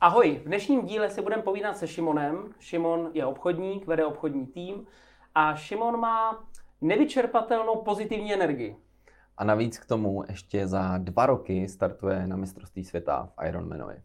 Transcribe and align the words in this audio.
Ahoj, 0.00 0.40
v 0.44 0.46
dnešním 0.46 0.86
díle 0.86 1.10
si 1.10 1.22
budeme 1.22 1.42
povídat 1.42 1.76
se 1.76 1.88
Šimonem. 1.88 2.54
Šimon 2.58 3.10
je 3.14 3.26
obchodník, 3.26 3.86
vede 3.86 4.04
obchodní 4.04 4.46
tým 4.46 4.86
a 5.34 5.54
Šimon 5.54 6.00
má 6.00 6.44
nevyčerpatelnou 6.80 7.82
pozitivní 7.82 8.34
energii. 8.34 8.76
A 9.36 9.44
navíc 9.44 9.78
k 9.78 9.86
tomu 9.86 10.24
ještě 10.28 10.66
za 10.66 10.98
dva 10.98 11.26
roky 11.26 11.68
startuje 11.68 12.26
na 12.26 12.36
mistrovství 12.36 12.84
světa 12.84 13.28
v 13.36 13.48
Ironmanovi. 13.48 14.02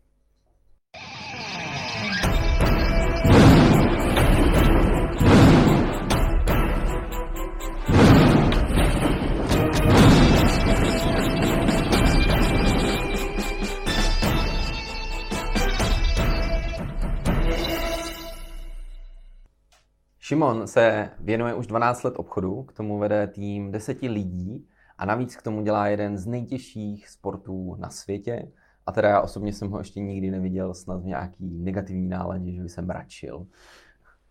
Šimon 20.32 20.68
se 20.68 21.10
věnuje 21.20 21.54
už 21.54 21.68
12 21.68 22.04
let 22.04 22.14
obchodu, 22.18 22.64
k 22.64 22.74
tomu 22.74 23.00
vede 23.00 23.28
tým 23.28 23.72
deseti 23.72 24.10
lidí 24.10 24.68
a 24.98 25.06
navíc 25.06 25.36
k 25.36 25.42
tomu 25.42 25.62
dělá 25.62 25.88
jeden 25.88 26.18
z 26.18 26.26
nejtěžších 26.26 27.10
sportů 27.10 27.76
na 27.80 27.90
světě. 27.90 28.52
A 28.86 28.92
teda 28.92 29.10
já 29.10 29.22
osobně 29.22 29.54
jsem 29.54 29.70
ho 29.70 29.78
ještě 29.78 30.00
nikdy 30.00 30.32
neviděl 30.32 30.74
snad 30.74 31.02
v 31.02 31.06
nějaký 31.06 31.50
negativní 31.50 32.10
náladě, 32.10 32.52
že 32.52 32.62
by 32.62 32.70
jsem 32.70 32.88
mračil. 32.88 33.48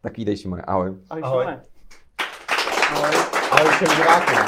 Tak 0.00 0.16
vítej 0.16 0.36
Šimone, 0.36 0.62
ahoj. 0.62 0.96
Ahoj, 1.10 1.22
Ahoj. 1.24 1.44
Šimone. 1.44 1.62
Ahoj. 2.90 3.14
Ahoj 3.50 3.70
všem 3.70 3.88
divákům. 3.96 4.38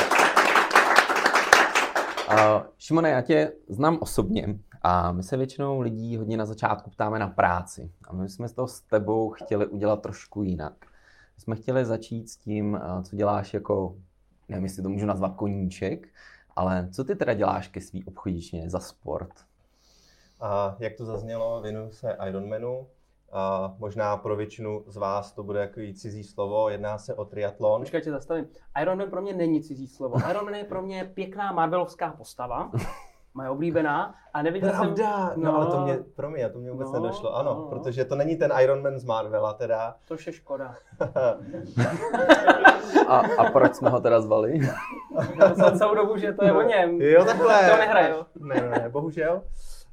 Uh, 2.31 2.63
Šimone, 2.79 3.11
já 3.11 3.21
tě 3.21 3.53
znám 3.69 3.99
osobně 4.01 4.59
a 4.83 5.13
my 5.13 5.23
se 5.23 5.37
většinou 5.37 5.81
lidí 5.81 6.17
hodně 6.17 6.37
na 6.37 6.47
začátku 6.47 6.91
ptáme 6.91 7.19
na 7.19 7.29
práci. 7.29 7.91
A 8.09 8.15
my 8.15 8.29
jsme 8.29 8.49
toho 8.49 8.69
s 8.69 8.81
tebou 8.81 9.31
chtěli 9.31 9.67
udělat 9.67 10.03
trošku 10.03 10.43
jinak. 10.43 10.92
My 11.37 11.41
jsme 11.41 11.57
chtěli 11.57 11.85
začít 11.85 12.31
s 12.31 12.37
tím, 12.37 12.73
uh, 12.75 13.03
co 13.03 13.17
děláš 13.17 13.55
jako, 13.55 13.97
nevím, 14.49 14.65
jestli 14.65 14.83
to 14.83 14.89
můžu 14.89 15.07
nazvat 15.07 15.35
koníček, 15.35 16.09
ale 16.57 16.89
co 16.93 17.05
ty 17.05 17.17
teda 17.17 17.35
děláš 17.35 17.69
ke 17.69 17.81
svý 17.81 18.05
obchodičně 18.05 18.71
za 18.71 18.81
sport? 18.81 19.35
A 20.41 20.77
jak 20.79 20.97
to 20.97 21.05
zaznělo, 21.05 21.61
věnuju 21.63 21.91
se 21.91 22.17
Ironmanu. 22.29 22.87
A 23.33 23.75
možná 23.79 24.17
pro 24.17 24.37
většinu 24.37 24.85
z 24.87 24.97
vás 24.97 25.33
to 25.33 25.43
bude 25.43 25.61
jako 25.61 25.81
cizí 25.95 26.25
slovo, 26.25 26.69
jedná 26.69 26.99
se 26.99 27.15
o 27.15 27.25
triatlon. 27.25 27.81
Počkej, 27.81 28.03
tě 28.03 28.11
zastavím. 28.11 28.49
Iron 28.83 28.99
Man 28.99 29.11
pro 29.11 29.23
mě 29.23 29.33
není 29.33 29.63
cizí 29.63 29.89
slovo. 29.89 30.17
Iron 30.31 30.45
Man 30.45 30.55
je 30.55 30.65
pro 30.65 30.83
mě 30.83 31.11
pěkná 31.15 31.53
Marvelovská 31.53 32.13
postava. 32.13 32.71
Moje 33.35 33.49
oblíbená. 33.49 34.15
A 34.35 34.43
neviděl 34.43 34.71
jsem... 34.71 34.79
Pravda, 34.79 35.33
no, 35.37 35.57
ale 35.57 35.67
to 35.67 35.81
mě, 35.81 35.99
pro 36.17 36.31
mě, 36.31 36.49
to 36.49 36.59
mě 36.59 36.71
vůbec 36.71 36.93
No, 36.93 37.01
nedošlo, 37.01 37.37
ano, 37.37 37.55
no, 37.55 37.61
no. 37.61 37.67
protože 37.69 38.05
to 38.05 38.17
není 38.17 38.37
ten 38.37 38.53
Iron 38.63 38.83
Man 38.83 38.99
z 38.99 39.05
Marvela 39.05 39.53
teda. 39.53 39.97
To 40.09 40.17
je 40.27 40.33
škoda. 40.33 40.75
A, 43.09 43.19
a 43.39 43.51
proč 43.51 43.75
jsme 43.75 43.91
ho 43.91 44.01
teda 44.01 44.21
zvali? 44.21 44.61
Jsem 45.55 45.79
celou 45.79 45.95
dobu, 45.95 46.17
že 46.17 46.33
to 46.33 46.45
je 46.45 46.53
o 46.53 46.63
něm. 46.63 47.01
Jo, 47.01 47.25
takhle. 47.25 47.71
To 47.71 47.77
nehraje. 47.77 48.15
Ne, 48.41 48.55
ne, 48.55 48.69
ne, 48.71 48.89
bohužel. 48.89 49.43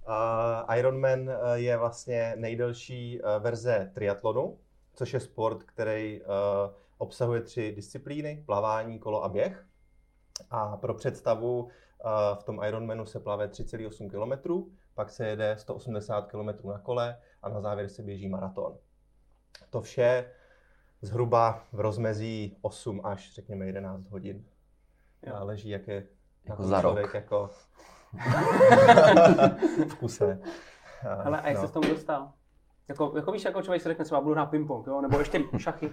Uh, 0.07 0.75
Ironman 0.75 1.19
uh, 1.19 1.35
je 1.53 1.77
vlastně 1.77 2.33
nejdelší 2.37 3.21
uh, 3.21 3.43
verze 3.43 3.91
triatlonu, 3.93 4.57
což 4.95 5.13
je 5.13 5.19
sport, 5.19 5.63
který 5.63 6.21
uh, 6.21 6.27
obsahuje 6.97 7.41
tři 7.41 7.71
disciplíny, 7.75 8.43
plavání, 8.45 8.99
kolo 8.99 9.23
a 9.23 9.29
běh. 9.29 9.65
A 10.51 10.77
pro 10.77 10.93
představu, 10.93 11.63
uh, 11.63 11.69
v 12.39 12.43
tom 12.43 12.59
Ironmanu 12.67 13.05
se 13.05 13.19
plave 13.19 13.47
3,8 13.47 14.09
km, 14.09 14.53
pak 14.93 15.09
se 15.09 15.27
jede 15.27 15.55
180 15.57 16.27
km 16.31 16.67
na 16.67 16.79
kole 16.79 17.17
a 17.41 17.49
na 17.49 17.61
závěr 17.61 17.89
se 17.89 18.03
běží 18.03 18.29
maraton. 18.29 18.77
To 19.69 19.81
vše 19.81 20.31
zhruba 21.01 21.63
v 21.71 21.79
rozmezí 21.79 22.57
8 22.61 23.01
až 23.03 23.33
řekněme 23.33 23.65
11 23.65 24.09
hodin. 24.09 24.45
Jo. 25.25 25.33
Záleží, 25.33 25.69
jak 25.69 25.87
je 25.87 26.07
Jako 26.45 26.61
tom 26.61 26.69
za 26.69 26.81
rok. 26.81 26.91
člověk 26.93 27.13
jako 27.13 27.49
v 29.89 29.95
kuse. 29.95 30.39
Ale 31.23 31.41
a 31.41 31.47
jak 31.47 31.55
no. 31.55 31.61
se 31.61 31.67
s 31.67 31.71
tomu 31.71 31.89
dostal? 31.89 32.31
Jako, 32.87 33.13
jako 33.15 33.31
víš, 33.31 33.45
jako 33.45 33.61
člověk 33.61 33.81
si 33.81 33.89
řekne 33.89 34.05
třeba 34.05 34.21
budu 34.21 34.33
hrát 34.33 34.51
ping-pong, 34.51 34.87
jo? 34.87 35.01
nebo 35.01 35.19
ještě 35.19 35.43
šachy. 35.57 35.91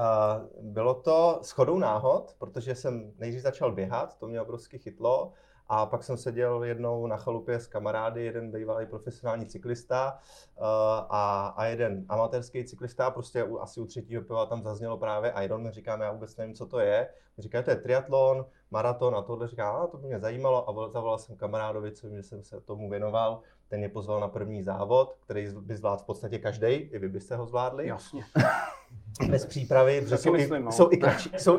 A 0.00 0.40
bylo 0.60 0.94
to 0.94 1.40
shodou 1.42 1.78
náhod, 1.78 2.34
protože 2.38 2.74
jsem 2.74 3.12
nejdřív 3.18 3.42
začal 3.42 3.72
běhat, 3.72 4.18
to 4.18 4.28
mě 4.28 4.40
obrovsky 4.40 4.78
chytlo, 4.78 5.32
a 5.72 5.86
pak 5.86 6.04
jsem 6.04 6.16
seděl 6.16 6.64
jednou 6.64 7.06
na 7.06 7.16
chalupě 7.16 7.60
s 7.60 7.66
kamarády, 7.66 8.24
jeden 8.24 8.50
bývalý 8.50 8.86
profesionální 8.86 9.46
cyklista 9.46 10.18
uh, 10.56 10.66
a, 11.08 11.54
a 11.56 11.64
jeden 11.64 12.06
amatérský 12.08 12.64
cyklista, 12.64 13.10
prostě 13.10 13.44
u, 13.44 13.58
asi 13.58 13.80
u 13.80 13.86
třetího 13.86 14.22
piva 14.22 14.46
tam 14.46 14.62
zaznělo 14.62 14.98
právě 14.98 15.32
Ironman, 15.42 15.72
říkám, 15.72 16.00
já 16.00 16.12
vůbec 16.12 16.36
nevím, 16.36 16.54
co 16.54 16.66
to 16.66 16.78
je. 16.80 17.08
Říká, 17.38 17.62
to 17.62 17.70
je 17.70 17.76
triatlon, 17.76 18.46
maraton 18.70 19.16
a 19.16 19.22
tohle, 19.22 19.48
říká, 19.48 19.70
a 19.70 19.86
to 19.86 19.96
by 19.98 20.06
mě 20.06 20.20
zajímalo 20.20 20.68
a 20.68 20.72
vol- 20.72 20.90
zavolal 20.90 21.18
jsem 21.18 21.36
kamarádovi, 21.36 21.92
co 21.92 22.06
vím, 22.06 22.16
že 22.16 22.22
jsem 22.22 22.44
se 22.44 22.60
tomu 22.60 22.90
věnoval, 22.90 23.40
ten 23.70 23.78
mě 23.78 23.88
pozval 23.88 24.20
na 24.20 24.28
první 24.28 24.62
závod, 24.62 25.16
který 25.24 25.48
by 25.60 25.76
zvládl 25.76 26.02
v 26.02 26.06
podstatě 26.06 26.38
každý, 26.38 26.66
i 26.66 26.98
vy 26.98 27.08
byste 27.08 27.36
ho 27.36 27.46
zvládli 27.46 27.86
Jasně. 27.86 28.24
bez 29.30 29.46
přípravy, 29.46 30.00
protože 30.00 30.16
jsou, 30.16 30.32
myslím, 30.32 30.62
i, 30.62 30.64
no. 30.64 30.72
jsou, 30.72 30.92
i 30.92 30.96
kratší, 30.96 31.30
jsou, 31.38 31.58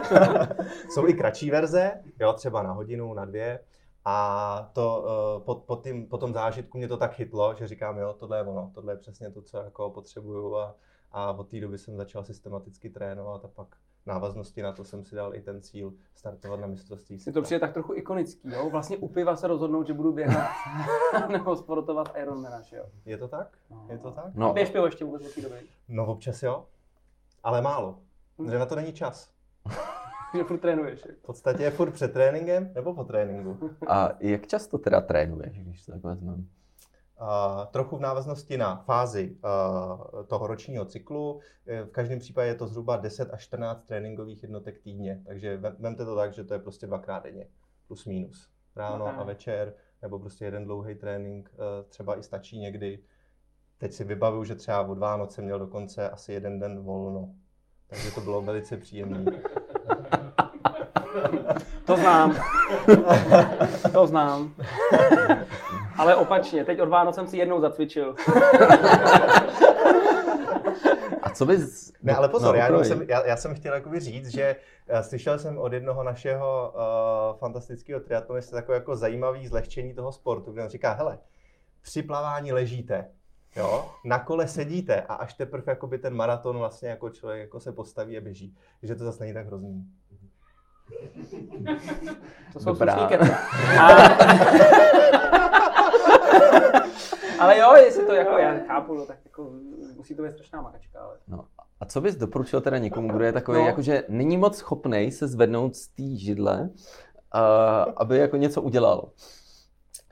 jsou 0.90 1.08
i 1.08 1.14
kratší 1.14 1.50
verze, 1.50 2.02
jo, 2.20 2.32
třeba 2.32 2.62
na 2.62 2.72
hodinu, 2.72 3.14
na 3.14 3.24
dvě. 3.24 3.60
A 4.04 4.70
to 4.72 5.04
uh, 5.38 5.44
po, 5.44 5.54
po, 5.54 5.76
tým, 5.76 6.06
po 6.06 6.18
tom 6.18 6.32
zážitku 6.32 6.78
mě 6.78 6.88
to 6.88 6.96
tak 6.96 7.14
chytlo, 7.14 7.54
že 7.58 7.68
říkám, 7.68 7.98
jo, 7.98 8.12
tohle 8.18 8.38
je 8.38 8.42
ono, 8.42 8.70
tohle 8.74 8.92
je 8.92 8.96
přesně 8.96 9.30
to, 9.30 9.42
co 9.42 9.58
jako 9.58 9.90
potřebuju 9.90 10.56
a, 10.56 10.76
a 11.12 11.32
od 11.32 11.48
té 11.48 11.60
doby 11.60 11.78
jsem 11.78 11.96
začal 11.96 12.24
systematicky 12.24 12.90
trénovat 12.90 13.44
a 13.44 13.48
pak 13.48 13.76
návaznosti 14.06 14.62
na 14.62 14.72
to 14.72 14.84
jsem 14.84 15.04
si 15.04 15.14
dal 15.16 15.34
i 15.34 15.40
ten 15.40 15.62
cíl 15.62 15.92
startovat 16.14 16.60
na 16.60 16.66
mistrovství 16.66 17.18
světa. 17.18 17.40
to 17.40 17.42
přijde 17.42 17.60
tak 17.60 17.72
trochu 17.72 17.94
ikonický, 17.94 18.48
jo? 18.50 18.70
Vlastně 18.70 18.96
u 18.96 19.08
piva 19.08 19.36
se 19.36 19.46
rozhodnout, 19.46 19.86
že 19.86 19.94
budu 19.94 20.12
běhat 20.12 20.50
nebo 21.28 21.56
sportovat 21.56 22.16
Ironmana, 22.22 22.60
že 22.62 22.76
jo? 22.76 22.84
Je 23.04 23.18
to 23.18 23.28
tak? 23.28 23.58
Je 23.88 23.98
to 23.98 24.10
tak? 24.10 24.34
No. 24.34 24.46
No, 24.48 24.52
Běž 24.54 24.70
pivo 24.70 24.86
ještě 24.86 25.04
vůbec 25.04 25.36
od 25.38 25.42
doby. 25.42 25.56
No 25.88 26.06
občas 26.06 26.42
jo, 26.42 26.64
ale 27.42 27.62
málo. 27.62 27.98
Hm. 28.38 28.50
Že 28.50 28.58
na 28.58 28.66
to 28.66 28.76
není 28.76 28.92
čas. 28.92 29.30
Že 30.36 30.44
furt 30.44 30.58
trénuješ. 30.58 31.00
V 31.00 31.22
podstatě 31.26 31.62
je 31.62 31.70
furt 31.70 31.90
před 31.90 32.12
tréninkem 32.12 32.70
nebo 32.74 32.94
po 32.94 33.04
tréninku. 33.04 33.70
a 33.88 34.08
jak 34.20 34.46
často 34.46 34.78
teda 34.78 35.00
trénuješ, 35.00 35.58
když 35.62 35.84
to 35.84 35.92
tak 35.92 36.02
vezmeme? 36.02 36.42
Uh, 37.20 37.66
trochu 37.66 37.96
v 37.96 38.00
návaznosti 38.00 38.56
na 38.58 38.76
fázi 38.76 39.36
uh, 39.44 40.22
toho 40.26 40.46
ročního 40.46 40.84
cyklu. 40.84 41.40
Eh, 41.66 41.82
V 41.82 41.90
každém 41.90 42.18
případě 42.18 42.48
je 42.48 42.54
to 42.54 42.66
zhruba 42.66 42.96
10 42.96 43.30
až 43.32 43.42
14 43.42 43.84
tréninkových 43.86 44.42
jednotek 44.42 44.78
týdně, 44.82 45.22
takže 45.26 45.56
vem- 45.56 45.76
vemte 45.78 46.04
to 46.04 46.16
tak, 46.16 46.34
že 46.34 46.44
to 46.44 46.54
je 46.54 46.60
prostě 46.60 46.86
dvakrát 46.86 47.22
denně, 47.24 47.46
plus 47.88 48.04
minus. 48.06 48.48
Ráno 48.76 49.06
Aha. 49.06 49.20
a 49.20 49.24
večer, 49.24 49.74
nebo 50.02 50.18
prostě 50.18 50.44
jeden 50.44 50.64
dlouhý 50.64 50.94
trénink, 50.94 51.50
eh, 51.54 51.84
třeba 51.88 52.18
i 52.18 52.22
stačí 52.22 52.58
někdy. 52.58 52.98
Teď 53.78 53.92
si 53.92 54.04
vybavuju, 54.04 54.44
že 54.44 54.54
třeba 54.54 54.82
od 54.82 54.98
Vánoce 54.98 55.42
měl 55.42 55.58
dokonce 55.58 56.10
asi 56.10 56.32
jeden 56.32 56.58
den 56.60 56.82
volno, 56.82 57.28
takže 57.86 58.10
to 58.10 58.20
bylo 58.20 58.42
velice 58.42 58.76
příjemné. 58.76 59.24
To 61.86 61.96
znám. 61.96 62.36
to 63.92 64.06
znám. 64.06 64.54
Ale 65.98 66.16
opačně, 66.16 66.64
teď 66.64 66.80
od 66.80 66.88
Vánoc 66.88 67.14
jsem 67.14 67.26
si 67.26 67.36
jednou 67.36 67.60
zacvičil. 67.60 68.14
A 71.22 71.30
co 71.30 71.46
bys... 71.46 71.92
Ne, 72.02 72.14
ale 72.14 72.28
pozor, 72.28 72.54
no, 72.54 72.60
já, 72.60 72.84
jsem, 72.84 73.02
já, 73.08 73.26
já 73.26 73.36
jsem 73.36 73.54
chtěl 73.54 73.74
jakoby 73.74 74.00
říct, 74.00 74.28
že 74.28 74.56
uh, 74.92 75.00
slyšel 75.00 75.38
jsem 75.38 75.58
od 75.58 75.72
jednoho 75.72 76.02
našeho 76.02 76.74
uh, 76.74 77.38
fantastického 77.38 78.00
triatlonisty 78.00 78.52
takové 78.52 78.76
jako 78.76 78.96
zajímavý 78.96 79.46
zlehčení 79.46 79.94
toho 79.94 80.12
sportu, 80.12 80.52
kde 80.52 80.62
on 80.62 80.68
říká, 80.68 80.92
hele, 80.92 81.18
při 81.82 82.02
plavání 82.02 82.52
ležíte, 82.52 83.10
jo, 83.56 83.90
na 84.04 84.18
kole 84.18 84.48
sedíte 84.48 85.02
a 85.02 85.14
až 85.14 85.34
teprve 85.34 85.64
jakoby 85.66 85.98
ten 85.98 86.14
maraton 86.14 86.58
vlastně 86.58 86.88
jako 86.88 87.10
člověk 87.10 87.40
jako 87.40 87.60
se 87.60 87.72
postaví 87.72 88.18
a 88.18 88.20
běží. 88.20 88.56
Že 88.82 88.94
to 88.94 89.04
zase 89.04 89.24
není 89.24 89.34
tak 89.34 89.46
hrozný. 89.46 89.86
To 92.52 92.60
jsou 92.60 92.72
Dobrá. 92.72 92.94
A... 93.80 95.55
Ale 97.40 97.58
jo, 97.58 97.74
jestli 97.74 98.06
to 98.06 98.12
jako 98.12 98.38
já 98.38 98.58
chápu, 98.66 98.94
no, 98.94 99.06
tak 99.06 99.18
jako 99.24 99.50
musí 99.96 100.14
to 100.14 100.22
být 100.22 100.32
strašná 100.32 100.60
makačka, 100.62 101.00
ale... 101.00 101.16
No. 101.28 101.44
A 101.80 101.84
co 101.86 102.00
bys 102.00 102.16
doporučil 102.16 102.60
teda 102.60 102.78
někomu, 102.78 103.08
kdo 103.08 103.24
je 103.24 103.32
takový, 103.32 103.58
No. 103.58 103.66
jakože 103.66 104.04
není 104.08 104.36
moc 104.36 104.56
schopnej 104.56 105.10
se 105.10 105.28
zvednout 105.28 105.76
z 105.76 105.88
té 105.88 106.02
židle, 106.16 106.70
uh, 107.34 107.92
aby 107.96 108.18
jako 108.18 108.36
něco 108.36 108.62
udělal? 108.62 109.08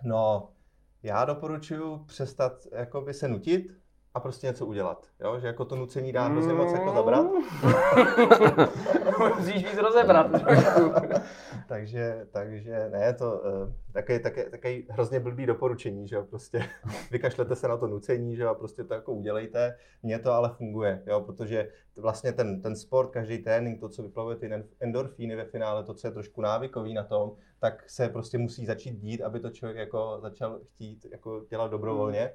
No, 0.05 0.49
já 1.03 1.25
doporučuji 1.25 1.99
přestat 2.06 2.53
jakoby 2.73 3.15
se 3.15 3.29
nutit, 3.29 3.73
a 4.14 4.20
prostě 4.20 4.46
něco 4.46 4.66
udělat. 4.66 5.06
Jo? 5.20 5.40
Že 5.40 5.46
jako 5.46 5.64
to 5.64 5.76
nucení 5.76 6.12
dá 6.12 6.26
hrozně 6.26 6.52
moc 6.52 6.72
jako 6.72 6.93
zabrat. 6.93 7.26
Musíš 9.37 9.55
víc 9.55 9.78
rozebrat. 9.78 10.26
takže, 11.69 12.26
takže 12.31 12.88
ne, 12.93 13.14
to 13.14 13.43
také, 13.93 14.19
také, 14.20 14.50
také 14.50 14.81
hrozně 14.90 15.20
blbý 15.20 15.46
doporučení, 15.46 16.08
že 16.08 16.16
jo, 16.16 16.25
prostě 16.25 16.64
vykašlete 17.11 17.56
se 17.56 17.69
na 17.69 17.76
to 17.76 17.87
nucení, 17.87 18.37
že 18.37 18.43
jo, 18.43 18.49
a 18.49 18.55
prostě 18.55 18.84
to 18.84 18.94
jako 18.94 19.12
udělejte. 19.12 19.76
Mně 20.02 20.19
to 20.19 20.32
ale 20.32 20.50
funguje, 20.56 21.02
jo, 21.06 21.20
protože 21.20 21.69
vlastně 21.96 22.32
ten, 22.32 22.62
ten 22.62 22.76
sport, 22.76 23.10
každý 23.10 23.38
trénink, 23.38 23.81
to, 23.81 23.88
co 23.88 24.02
vyplavuje 24.02 24.37
ty 24.37 24.50
endorfíny 24.81 25.37
ve 25.37 25.44
finále, 25.44 25.84
to, 25.84 25.94
co 25.94 26.06
je 26.06 26.12
trošku 26.12 26.40
návykový 26.40 26.94
na 26.94 27.05
tom, 27.05 27.32
tak 27.60 27.90
se 27.90 28.08
prostě 28.08 28.38
musí 28.38 28.67
začít 28.67 29.00
dít, 29.00 29.22
aby 29.22 29.40
to 29.40 29.50
člověk 29.50 29.78
jako 29.78 30.19
začal 30.20 30.60
chtít 30.64 31.06
jako 31.12 31.44
dělat 31.50 31.70
dobrovolně. 31.70 32.31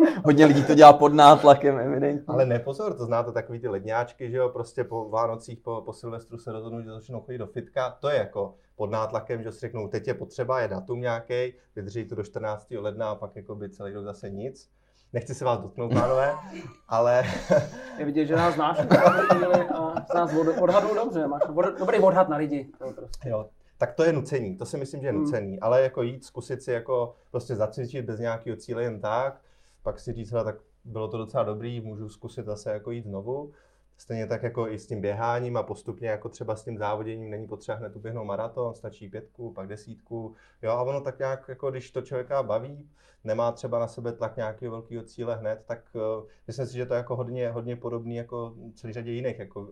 Hodně 0.24 0.46
lidí 0.46 0.64
to 0.64 0.74
dělá 0.74 0.92
pod 0.92 1.14
nátlakem, 1.14 1.78
evidentně. 1.78 2.24
Ale 2.28 2.46
nepozor, 2.46 2.94
to 2.94 3.04
znáte 3.04 3.32
takový 3.32 3.60
ty 3.60 3.68
ledňáčky, 3.68 4.30
že 4.30 4.36
jo, 4.36 4.48
prostě 4.48 4.84
po 4.84 5.08
Vánocích, 5.08 5.58
po, 5.58 5.82
po 5.84 5.92
Silvestru 5.92 6.38
se 6.38 6.52
rozhodnou, 6.52 6.82
že 6.82 6.90
začnou 6.90 7.20
chodit 7.20 7.38
do 7.38 7.46
fitka. 7.46 7.90
To 8.00 8.08
je 8.08 8.18
jako 8.18 8.54
pod 8.76 8.90
nátlakem, 8.90 9.42
že 9.42 9.52
si 9.52 9.60
řeknou, 9.60 9.88
teď 9.88 10.08
je 10.08 10.14
potřeba, 10.14 10.60
je 10.60 10.68
datum 10.68 11.00
nějaký, 11.00 11.52
vydrží 11.76 12.04
to 12.04 12.14
do 12.14 12.22
14. 12.22 12.70
ledna 12.70 13.10
a 13.10 13.14
pak 13.14 13.36
jako 13.36 13.54
by 13.54 13.70
celý 13.70 13.92
rok 13.92 14.04
zase 14.04 14.30
nic. 14.30 14.70
Nechci 15.12 15.34
se 15.34 15.44
vás 15.44 15.60
dotknout, 15.60 15.92
pánové, 15.92 16.34
ale... 16.88 17.24
Je 17.98 18.04
vidět, 18.04 18.26
že 18.26 18.36
nás 18.36 18.54
znáš 18.54 18.78
a 18.78 20.14
nás 20.14 20.34
odhadnou 20.60 20.94
dobře, 20.94 21.26
máš 21.26 21.42
dobrý 21.78 21.98
odhad 21.98 22.28
na 22.28 22.36
lidi. 22.36 22.70
To 22.78 22.92
prostě. 22.92 23.28
Jo, 23.28 23.48
tak 23.82 23.94
to 23.94 24.04
je 24.04 24.12
nucení, 24.12 24.56
to 24.56 24.66
si 24.66 24.76
myslím, 24.76 25.00
že 25.00 25.06
je 25.06 25.12
hmm. 25.12 25.20
nucený, 25.20 25.60
ale 25.60 25.82
jako 25.82 26.02
jít, 26.02 26.24
zkusit 26.24 26.62
si 26.62 26.72
jako 26.72 27.14
prostě 27.30 27.56
zacvičit 27.56 28.04
bez 28.04 28.20
nějakého 28.20 28.56
cíle 28.56 28.82
jen 28.82 29.00
tak, 29.00 29.40
pak 29.82 30.00
si 30.00 30.12
říct, 30.12 30.30
tak 30.30 30.56
bylo 30.84 31.08
to 31.08 31.18
docela 31.18 31.42
dobrý, 31.42 31.80
můžu 31.80 32.08
zkusit 32.08 32.46
zase 32.46 32.72
jako 32.72 32.90
jít 32.90 33.04
znovu. 33.04 33.52
Stejně 33.96 34.26
tak 34.26 34.42
jako 34.42 34.68
i 34.68 34.78
s 34.78 34.86
tím 34.86 35.00
běháním 35.00 35.56
a 35.56 35.62
postupně 35.62 36.08
jako 36.08 36.28
třeba 36.28 36.56
s 36.56 36.64
tím 36.64 36.78
závoděním 36.78 37.30
není 37.30 37.46
potřeba 37.46 37.78
hned 37.78 37.96
uběhnout 37.96 38.26
maraton, 38.26 38.74
stačí 38.74 39.08
pětku, 39.08 39.52
pak 39.52 39.68
desítku. 39.68 40.34
Jo, 40.62 40.70
a 40.70 40.82
ono 40.82 41.00
tak 41.00 41.18
nějak, 41.18 41.48
jako 41.48 41.70
když 41.70 41.90
to 41.90 42.02
člověka 42.02 42.42
baví, 42.42 42.88
nemá 43.24 43.52
třeba 43.52 43.78
na 43.78 43.88
sebe 43.88 44.12
tlak 44.12 44.36
nějakého 44.36 44.70
velkého 44.70 45.04
cíle 45.04 45.36
hned, 45.36 45.62
tak 45.66 45.84
uh, 45.94 46.24
myslím 46.46 46.66
si, 46.66 46.76
že 46.76 46.86
to 46.86 46.94
je 46.94 46.98
jako 46.98 47.16
hodně, 47.16 47.50
hodně 47.50 47.76
podobný 47.76 48.16
jako 48.16 48.54
celý 48.74 48.92
řadě 48.92 49.10
jiných 49.10 49.38
jako 49.38 49.60
uh, 49.60 49.68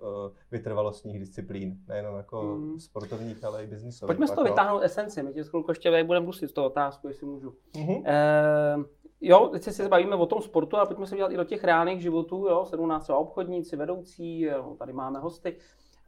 vytrvalostních 0.50 1.18
disciplín, 1.18 1.76
nejenom 1.88 2.16
jako 2.16 2.42
mm. 2.42 2.80
sportovních, 2.80 3.44
ale 3.44 3.64
i 3.64 3.66
biznisových. 3.66 4.08
Pojďme 4.08 4.28
z 4.28 4.30
toho 4.30 4.44
vytáhnout 4.44 4.82
esenci, 4.82 5.22
my 5.22 5.32
tě 5.32 5.44
chvilku 5.44 5.70
ještě 5.70 6.04
budeme 6.04 6.26
muset 6.26 6.48
z 6.48 6.52
toho 6.52 6.66
otázku, 6.66 7.08
jestli 7.08 7.26
můžu. 7.26 7.54
Mm-hmm. 7.74 7.98
Uh, 8.78 8.84
jo, 9.20 9.48
teď 9.48 9.62
se 9.62 9.88
bavíme 9.88 10.16
o 10.16 10.26
tom 10.26 10.42
sportu, 10.42 10.76
ale 10.76 10.86
pojďme 10.86 11.06
se 11.06 11.16
dělat 11.16 11.32
i 11.32 11.36
do 11.36 11.44
těch 11.44 11.64
reálných 11.64 12.02
životů, 12.02 12.46
jo, 12.48 12.64
sedou 12.64 12.86
nás 12.86 13.02
třeba 13.02 13.18
obchodníci, 13.18 13.76
vedoucí, 13.76 14.40
jo, 14.40 14.76
tady 14.78 14.92
máme 14.92 15.18
hosty. 15.18 15.56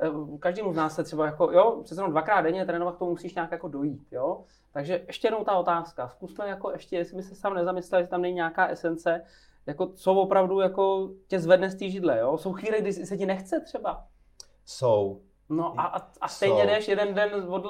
Eh, 0.02 0.38
každému 0.38 0.72
z 0.72 0.76
nás 0.76 0.94
se 0.94 1.04
třeba 1.04 1.26
jako, 1.26 1.52
jo, 1.52 1.80
přece 1.84 2.00
jenom 2.00 2.10
dvakrát 2.10 2.40
denně 2.40 2.66
trénovat, 2.66 2.98
to 2.98 3.04
musíš 3.04 3.34
nějak 3.34 3.52
jako 3.52 3.68
dojít, 3.68 4.06
jo. 4.10 4.44
Takže 4.72 5.04
ještě 5.06 5.26
jednou 5.26 5.44
ta 5.44 5.58
otázka, 5.58 6.08
zkusme 6.08 6.48
jako 6.48 6.70
ještě, 6.70 6.96
jestli 6.96 7.16
by 7.16 7.22
se 7.22 7.34
sám 7.34 7.54
nezamyslel, 7.54 8.00
jestli 8.00 8.10
tam 8.10 8.22
není 8.22 8.34
nějaká 8.34 8.66
esence, 8.66 9.24
jako 9.66 9.86
co 9.86 10.14
opravdu 10.14 10.60
jako 10.60 11.10
tě 11.26 11.40
zvedne 11.40 11.70
z 11.70 11.74
té 11.74 11.90
židle, 11.90 12.18
jo. 12.18 12.38
Jsou 12.38 12.52
chvíle, 12.52 12.80
kdy 12.80 12.92
se 12.92 13.16
ti 13.16 13.26
nechce 13.26 13.60
třeba? 13.60 14.04
Jsou. 14.64 15.20
No 15.48 15.80
a, 15.80 15.82
a, 15.82 16.10
a 16.20 16.28
stejně 16.28 16.66
jdeš 16.66 16.88
jeden 16.88 17.14
den 17.14 17.30
od, 17.48 17.64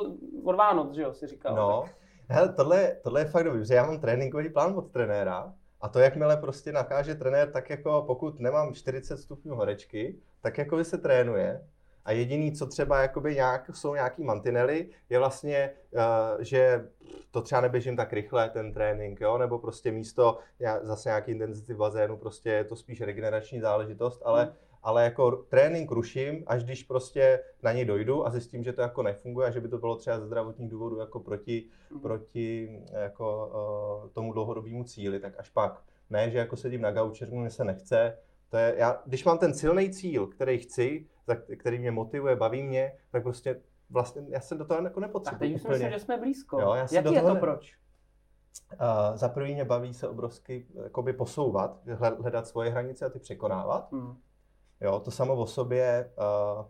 od 0.45 0.57
Vánoc, 0.57 0.95
že 0.95 1.03
jo, 1.03 1.13
si 1.13 1.27
říkal. 1.27 1.57
No, 1.57 1.83
tak. 1.83 2.02
Hele, 2.33 2.53
tohle, 2.53 2.97
tohle 3.03 3.21
je 3.21 3.25
fakt 3.25 3.45
dobrý, 3.45 3.67
že 3.67 3.75
já 3.75 3.87
mám 3.87 4.01
tréninkový 4.01 4.49
plán 4.49 4.75
od 4.79 4.93
trenéra 4.93 5.55
a 5.81 5.89
to, 5.89 5.99
jakmile 5.99 6.37
prostě 6.37 6.73
nakáže 6.73 7.15
trenér, 7.15 7.51
tak 7.51 7.71
jako 7.71 8.05
pokud 8.07 8.41
nemám 8.41 8.75
40 8.75 9.17
stupňů 9.17 9.55
horečky, 9.55 10.17
tak 10.41 10.59
jako 10.59 10.85
se 10.85 10.99
trénuje. 10.99 11.67
A 12.05 12.13
jediný, 12.13 12.53
co 12.53 12.67
třeba 12.67 13.03
jakoby 13.03 13.35
nějak, 13.35 13.77
jsou 13.77 13.95
nějaký 13.95 14.25
mantinely, 14.25 14.89
je 15.09 15.19
vlastně, 15.19 15.71
uh, 15.91 16.01
že 16.41 16.89
to 17.31 17.43
třeba 17.43 17.61
neběžím 17.61 17.97
tak 17.97 18.13
rychle, 18.13 18.51
ten 18.51 18.73
trénink, 18.73 19.21
jo? 19.21 19.39
nebo 19.39 19.59
prostě 19.59 19.93
místo 19.93 20.39
zase 20.83 21.09
nějaký 21.09 21.31
intenzity 21.31 21.75
v 21.75 21.77
bazénu, 21.77 22.17
prostě 22.17 22.51
je 22.51 22.65
to 22.65 22.77
spíš 22.77 23.01
regenerační 23.01 23.61
záležitost, 23.61 24.23
ale 24.25 24.45
hmm 24.45 24.53
ale 24.83 25.05
jako 25.05 25.31
trénink 25.31 25.91
ruším, 25.91 26.45
až 26.47 26.65
když 26.65 26.83
prostě 26.83 27.45
na 27.63 27.73
něj 27.73 27.85
dojdu 27.85 28.27
a 28.27 28.31
zjistím, 28.31 28.65
že 28.65 28.73
to 28.73 28.81
jako 28.81 29.03
nefunguje 29.03 29.49
a 29.49 29.51
že 29.51 29.61
by 29.61 29.69
to 29.69 29.79
bylo 29.79 29.97
třeba 29.97 30.19
ze 30.19 30.27
zdravotních 30.27 30.71
důvodů 30.71 30.99
jako 30.99 31.21
proti, 31.21 31.69
mm. 31.91 32.01
proti 32.01 32.81
jako, 32.93 33.53
uh, 34.05 34.11
tomu 34.11 34.33
dlouhodobému 34.33 34.85
cíli, 34.85 35.21
tak 35.21 35.39
až 35.39 35.49
pak. 35.49 35.83
Ne, 36.11 36.31
že 36.31 36.39
jako 36.39 36.57
sedím 36.57 36.81
na 36.81 36.91
gauči, 36.91 37.25
řeknu, 37.25 37.51
se 37.51 37.65
nechce. 37.65 38.19
To 38.49 38.57
je, 38.57 38.75
já, 38.79 39.03
když 39.07 39.25
mám 39.25 39.39
ten 39.39 39.55
silný 39.55 39.91
cíl, 39.91 40.27
který 40.27 40.59
chci, 40.59 41.07
který 41.57 41.79
mě 41.79 41.91
motivuje, 41.91 42.37
baví 42.37 42.63
mě, 42.63 42.93
tak 43.11 43.23
prostě 43.23 43.61
vlastně 43.91 44.23
já 44.29 44.41
se 44.41 44.55
do 44.55 44.65
toho 44.65 44.83
jako 44.83 45.01
nepotřebuji. 45.01 45.39
Tak 45.39 45.41
teď 45.41 45.55
už 45.55 45.65
myslím, 45.65 45.91
že 45.91 45.99
jsme 45.99 46.19
blízko. 46.19 46.61
Jo, 46.61 46.75
já 46.75 46.87
Jaký 46.93 47.15
je 47.15 47.23
to 47.23 47.35
ne... 47.35 47.41
proč? 47.41 47.77
Uh, 48.73 49.17
za 49.17 49.29
prvý 49.29 49.55
mě 49.55 49.65
baví 49.65 49.95
se 49.95 50.09
obrovsky 50.09 50.67
jakoby 50.85 51.13
posouvat, 51.13 51.81
hledat 52.21 52.47
svoje 52.47 52.71
hranice 52.71 53.07
a 53.07 53.09
ty 53.09 53.19
překonávat. 53.19 53.93
Mm. 53.93 54.17
Jo, 54.83 55.01
to 55.01 55.11
samo 55.11 55.35
o 55.37 55.47
sobě 55.47 56.11
uh, 56.59 56.65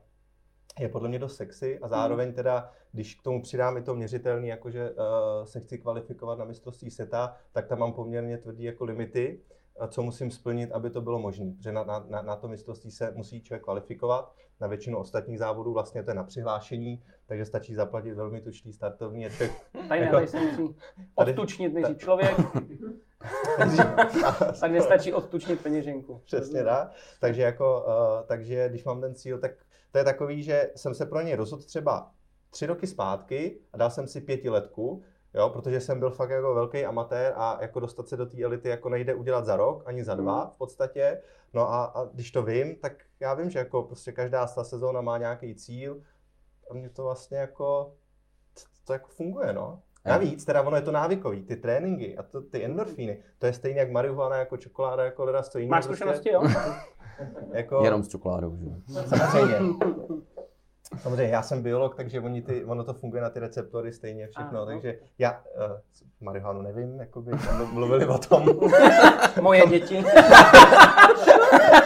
je 0.80 0.88
podle 0.88 1.08
mě 1.08 1.18
dost 1.18 1.36
sexy 1.36 1.78
a 1.78 1.88
zároveň 1.88 2.26
hmm. 2.26 2.34
teda, 2.34 2.70
když 2.92 3.14
k 3.14 3.22
tomu 3.22 3.42
přidám 3.42 3.76
i 3.76 3.82
to 3.82 3.94
měřitelný, 3.94 4.48
jakože 4.48 4.90
uh, 4.90 4.96
se 5.44 5.60
chci 5.60 5.78
kvalifikovat 5.78 6.38
na 6.38 6.44
mistrovství 6.44 6.90
světa, 6.90 7.36
tak 7.52 7.66
tam 7.66 7.78
mám 7.78 7.92
poměrně 7.92 8.38
tvrdý 8.38 8.64
jako 8.64 8.84
limity, 8.84 9.40
uh, 9.80 9.86
co 9.86 10.02
musím 10.02 10.30
splnit, 10.30 10.72
aby 10.72 10.90
to 10.90 11.00
bylo 11.00 11.18
možné. 11.18 11.52
Protože 11.56 11.72
na, 11.72 11.84
na, 11.84 12.22
na 12.22 12.36
to 12.36 12.48
mistrovství 12.48 12.90
se 12.90 13.12
musí 13.16 13.42
člověk 13.42 13.62
kvalifikovat, 13.62 14.34
na 14.60 14.68
většinu 14.68 14.98
ostatních 14.98 15.38
závodů 15.38 15.72
vlastně 15.72 16.02
to 16.02 16.10
je 16.10 16.14
na 16.14 16.24
přihlášení, 16.24 17.02
takže 17.26 17.44
stačí 17.44 17.74
zaplatit 17.74 18.14
velmi 18.14 18.40
tučný 18.40 18.72
startovní. 18.72 19.26
Tady 19.88 20.00
jako, 20.00 20.16
tady 21.16 21.32
odtučnit 21.32 21.74
nejdřív 21.74 21.98
člověk, 21.98 22.36
tak 24.60 24.70
nestačí 24.72 25.12
odtučnit 25.12 25.60
peněženku. 25.60 26.20
Přesně 26.24 26.64
tak. 26.64 26.92
Takže, 27.20 27.42
jako, 27.42 27.84
uh, 27.86 28.26
takže 28.26 28.68
když 28.68 28.84
mám 28.84 29.00
ten 29.00 29.14
cíl, 29.14 29.38
tak 29.38 29.52
to 29.92 29.98
je 29.98 30.04
takový, 30.04 30.42
že 30.42 30.70
jsem 30.76 30.94
se 30.94 31.06
pro 31.06 31.20
něj 31.20 31.34
rozhodl 31.34 31.62
třeba 31.62 32.10
tři 32.50 32.66
roky 32.66 32.86
zpátky 32.86 33.58
a 33.72 33.76
dal 33.76 33.90
jsem 33.90 34.08
si 34.08 34.20
pětiletku, 34.20 35.02
jo, 35.34 35.50
protože 35.50 35.80
jsem 35.80 35.98
byl 35.98 36.10
fakt 36.10 36.30
jako 36.30 36.54
velký 36.54 36.84
amatér 36.84 37.32
a 37.36 37.58
jako 37.60 37.80
dostat 37.80 38.08
se 38.08 38.16
do 38.16 38.26
té 38.26 38.42
elity 38.42 38.68
jako 38.68 38.88
nejde 38.88 39.14
udělat 39.14 39.44
za 39.44 39.56
rok, 39.56 39.82
ani 39.86 40.04
za 40.04 40.14
dva 40.14 40.46
v 40.54 40.58
podstatě. 40.58 41.22
No 41.52 41.72
a, 41.72 41.84
a 41.84 42.04
když 42.04 42.30
to 42.30 42.42
vím, 42.42 42.76
tak 42.76 42.92
já 43.20 43.34
vím, 43.34 43.50
že 43.50 43.58
jako 43.58 43.82
prostě 43.82 44.12
každá 44.12 44.46
ta 44.46 44.64
sezóna 44.64 45.00
má 45.00 45.18
nějaký 45.18 45.54
cíl 45.54 46.02
a 46.70 46.74
mě 46.74 46.90
to 46.90 47.02
vlastně 47.02 47.38
jako, 47.38 47.94
to, 48.54 48.60
to 48.84 48.92
jako 48.92 49.08
funguje, 49.08 49.52
no. 49.52 49.82
Navíc, 50.04 50.44
teda 50.44 50.62
ono 50.62 50.76
je 50.76 50.82
to 50.82 50.92
návykový, 50.92 51.42
ty 51.42 51.56
tréninky 51.56 52.16
a 52.18 52.22
to, 52.22 52.42
ty 52.42 52.64
endorfíny, 52.64 53.18
to 53.38 53.46
je 53.46 53.52
stejně 53.52 53.80
jak 53.80 53.90
marihuana, 53.90 54.36
jako 54.36 54.56
čokoláda, 54.56 55.04
jako 55.04 55.24
leda 55.24 55.42
stojí. 55.42 55.68
Máš 55.68 55.86
prostě, 55.86 56.04
zkušenosti, 56.04 56.30
jo? 56.30 56.42
jako... 57.52 57.84
Jenom 57.84 58.02
s 58.02 58.08
čokoládou, 58.08 58.56
že? 58.56 58.70
Samozřejmě. 59.08 59.56
Samozřejmě, 60.98 61.32
já 61.32 61.42
jsem 61.42 61.62
biolog, 61.62 61.96
takže 61.96 62.20
oni 62.20 62.42
ty, 62.42 62.64
ono 62.64 62.84
to 62.84 62.94
funguje 62.94 63.22
na 63.22 63.30
ty 63.30 63.40
receptory 63.40 63.92
stejně 63.92 64.28
všechno, 64.28 64.62
a, 64.62 64.66
takže 64.66 64.98
já 65.18 65.30
uh, 65.32 65.76
marihuanu 66.20 66.62
nevím, 66.62 67.00
jakoby 67.00 67.30
mluvili 67.72 68.06
o 68.06 68.18
tom. 68.18 68.60
Moje 69.40 69.66
děti. 69.66 70.04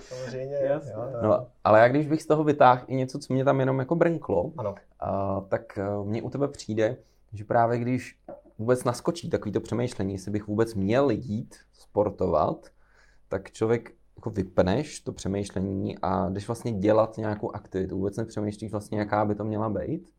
Samozřejmě. 0.00 0.56
Jasně. 0.62 0.92
Jo, 0.92 1.10
no, 1.22 1.46
ale 1.64 1.80
já 1.80 1.88
když 1.88 2.06
bych 2.06 2.22
z 2.22 2.26
toho 2.26 2.44
vytáhl 2.44 2.84
i 2.86 2.96
něco, 2.96 3.18
co 3.18 3.34
mě 3.34 3.44
tam 3.44 3.60
jenom 3.60 3.78
jako 3.78 3.94
brnklo, 3.94 4.52
ano. 4.56 4.74
Uh, 5.02 5.44
tak 5.48 5.78
uh, 5.98 6.08
mně 6.08 6.22
u 6.22 6.30
tebe 6.30 6.48
přijde, 6.48 6.96
že 7.32 7.44
právě 7.44 7.78
když 7.78 8.18
vůbec 8.58 8.84
naskočí 8.84 9.30
takovýto 9.30 9.60
přemýšlení, 9.60 10.12
jestli 10.12 10.30
bych 10.30 10.46
vůbec 10.46 10.74
měl 10.74 11.10
jít 11.10 11.56
sportovat, 11.72 12.66
tak 13.28 13.50
člověk 13.50 13.92
jako 14.16 14.30
vypneš 14.30 15.00
to 15.00 15.12
přemýšlení 15.12 15.98
a 15.98 16.28
jdeš 16.28 16.46
vlastně 16.46 16.72
dělat 16.72 17.16
nějakou 17.16 17.50
aktivitu. 17.50 17.96
Vůbec 17.96 18.16
nepřemýšlíš 18.16 18.72
vlastně, 18.72 18.98
jaká 18.98 19.24
by 19.24 19.34
to 19.34 19.44
měla 19.44 19.68
být. 19.68 20.10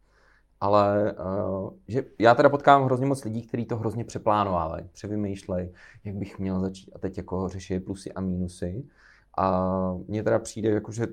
Ale 0.64 1.16
uh, 1.20 1.74
že 1.88 2.06
já 2.20 2.36
teda 2.36 2.50
potkávám 2.50 2.86
hrozně 2.86 3.06
moc 3.06 3.24
lidí, 3.24 3.48
kteří 3.48 3.66
to 3.66 3.78
hrozně 3.78 4.04
přeplánovávají, 4.04 4.86
převymýšlejí, 4.92 5.70
jak 6.04 6.16
bych 6.16 6.40
měl 6.40 6.60
začít 6.60 6.92
a 6.96 7.00
teď 7.00 7.18
jako 7.18 7.48
řeší 7.48 7.80
plusy 7.80 8.12
a 8.12 8.22
mínusy. 8.22 8.84
A 9.38 9.94
mně 10.08 10.24
teda 10.24 10.40
přijde, 10.40 10.70
jako, 10.70 10.92
že 10.92 11.08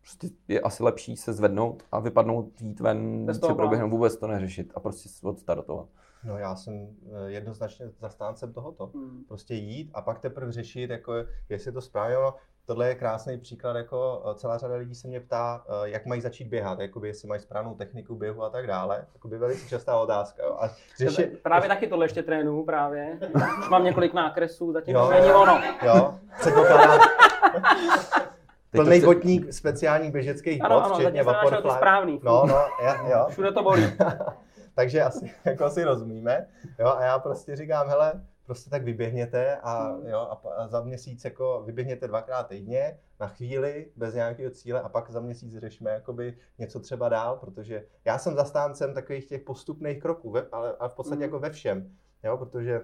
prostě 0.00 0.28
je 0.48 0.60
asi 0.60 0.82
lepší 0.82 1.16
se 1.16 1.32
zvednout 1.32 1.82
a 1.92 2.00
vypadnout, 2.00 2.60
jít 2.60 2.80
ven, 2.80 3.26
Bez 3.26 3.38
toho 3.38 3.54
proběhnout, 3.54 3.90
vůbec 3.90 4.16
to 4.16 4.26
neřešit 4.26 4.72
a 4.74 4.80
prostě 4.80 5.08
odstartovat. 5.22 5.88
No 6.24 6.38
já 6.38 6.56
jsem 6.56 6.96
eh, 7.12 7.30
jednoznačně 7.30 7.90
zastáncem 8.00 8.52
tohoto. 8.52 8.90
Hmm. 8.94 9.24
Prostě 9.28 9.54
jít 9.54 9.90
a 9.94 10.02
pak 10.02 10.18
teprve 10.18 10.52
řešit, 10.52 10.90
jako 10.90 11.12
jestli 11.48 11.72
to 11.72 11.80
správně. 11.80 12.14
No, 12.14 12.34
tohle 12.70 12.88
je 12.88 12.94
krásný 12.94 13.38
příklad, 13.38 13.76
jako 13.76 14.22
eh, 14.30 14.34
celá 14.34 14.58
řada 14.58 14.74
lidí 14.74 14.94
se 14.94 15.08
mě 15.08 15.20
ptá, 15.20 15.62
eh, 15.68 15.88
jak 15.88 16.06
mají 16.06 16.20
začít 16.20 16.48
běhat, 16.48 16.80
jakoby, 16.80 17.08
jestli 17.08 17.28
mají 17.28 17.40
správnou 17.40 17.74
techniku 17.74 18.14
běhu 18.14 18.42
a 18.44 18.50
tak 18.50 18.66
dále. 18.66 19.04
Jakoby 19.14 19.38
velice 19.38 19.68
častá 19.68 19.96
otázka. 19.96 20.42
Jo. 20.42 20.56
A 20.60 20.70
řeši... 20.98 21.22
Právě 21.24 21.68
taky 21.68 21.86
tohle 21.86 22.04
ještě 22.04 22.22
trénuju 22.22 22.64
právě. 22.64 23.18
Už 23.60 23.68
mám 23.68 23.84
několik 23.84 24.14
nákresů, 24.14 24.72
zatím 24.72 24.94
Jo. 24.94 25.04
to 25.06 25.10
není 25.10 25.32
ono. 25.32 25.60
Jo, 25.82 26.14
předpokládám. 26.40 27.00
Teď 28.70 28.78
to 28.78 28.82
Plný 28.84 28.96
chce- 28.98 29.06
botník 29.06 29.52
speciálních 29.52 30.12
běžeckých 30.12 30.64
Ano, 30.64 30.74
bod, 30.80 30.84
ano, 30.84 30.94
včetně 30.94 31.24
se 31.24 31.26
Vaporfly. 31.26 31.70
správný. 31.70 32.20
No, 32.22 32.46
no, 32.46 32.54
jo, 32.84 32.92
jo. 33.10 33.26
Všude 33.30 33.52
to 33.52 33.62
bolí. 33.62 33.84
Takže 34.74 35.02
asi, 35.02 35.34
jako 35.44 35.64
asi 35.64 35.84
rozumíme. 35.84 36.46
Jo, 36.78 36.86
a 36.96 37.02
já 37.04 37.18
prostě 37.18 37.56
říkám, 37.56 37.88
hele, 37.88 38.12
prostě 38.50 38.70
tak 38.70 38.84
vyběhněte 38.84 39.56
a, 39.56 39.82
Hmm. 39.82 40.06
jo, 40.06 40.18
a, 40.18 40.68
za 40.68 40.80
měsíc 40.82 41.24
jako 41.24 41.62
vyběhněte 41.66 42.08
dvakrát 42.08 42.42
týdně 42.48 42.98
na 43.20 43.28
chvíli 43.28 43.92
bez 43.96 44.14
nějakého 44.14 44.50
cíle 44.50 44.80
a 44.80 44.88
pak 44.88 45.10
za 45.10 45.20
měsíc 45.20 45.56
řešíme 45.58 45.90
jakoby 45.90 46.36
něco 46.58 46.80
třeba 46.80 47.08
dál, 47.08 47.36
protože 47.36 47.86
já 48.04 48.18
jsem 48.18 48.34
zastáncem 48.34 48.94
takových 48.94 49.26
těch 49.28 49.42
postupných 49.42 50.00
kroků, 50.02 50.30
ve, 50.30 50.46
ale, 50.52 50.76
ale 50.78 50.88
v 50.88 50.94
podstatě 50.94 51.16
Hmm. 51.16 51.22
jako 51.22 51.38
ve 51.38 51.50
všem, 51.50 51.96
jo, 52.24 52.36
protože 52.36 52.80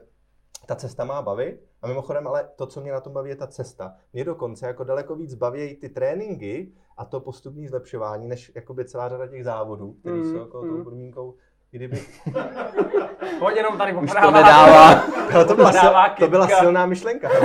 ta 0.66 0.74
cesta 0.76 1.04
má 1.04 1.22
bavit 1.22 1.64
a 1.82 1.88
mimochodem, 1.88 2.26
ale 2.26 2.48
to, 2.56 2.66
co 2.66 2.80
mě 2.80 2.92
na 2.92 3.00
tom 3.00 3.12
baví, 3.12 3.30
je 3.30 3.36
ta 3.36 3.46
cesta. 3.46 3.94
Mě 4.12 4.24
dokonce 4.24 4.66
jako 4.66 4.84
daleko 4.84 5.16
víc 5.16 5.34
baví 5.34 5.76
ty 5.76 5.88
tréninky 5.88 6.72
a 6.96 7.04
to 7.04 7.20
postupné 7.20 7.68
zlepšování, 7.68 8.28
než 8.28 8.52
jakoby 8.54 8.84
celá 8.84 9.08
řada 9.08 9.26
těch 9.26 9.44
závodů, 9.44 9.92
které 9.92 10.16
Mm, 10.16 10.24
jsou 10.24 10.36
jako 10.38 10.62
mm. 10.62 10.68
tou 10.76 10.84
podmínkou, 10.84 11.34
kdyby... 11.76 12.02
Pojď 13.38 13.56
jenom 13.56 13.78
tady 13.78 13.92
Už 13.94 14.10
to 14.22 14.30
nedává. 14.30 14.88
Ale 15.34 15.44
to 15.44 15.56
byla, 15.56 15.72
sil, 15.80 15.92
to 16.18 16.28
byla 16.28 16.48
silná 16.48 16.86
myšlenka. 16.86 17.28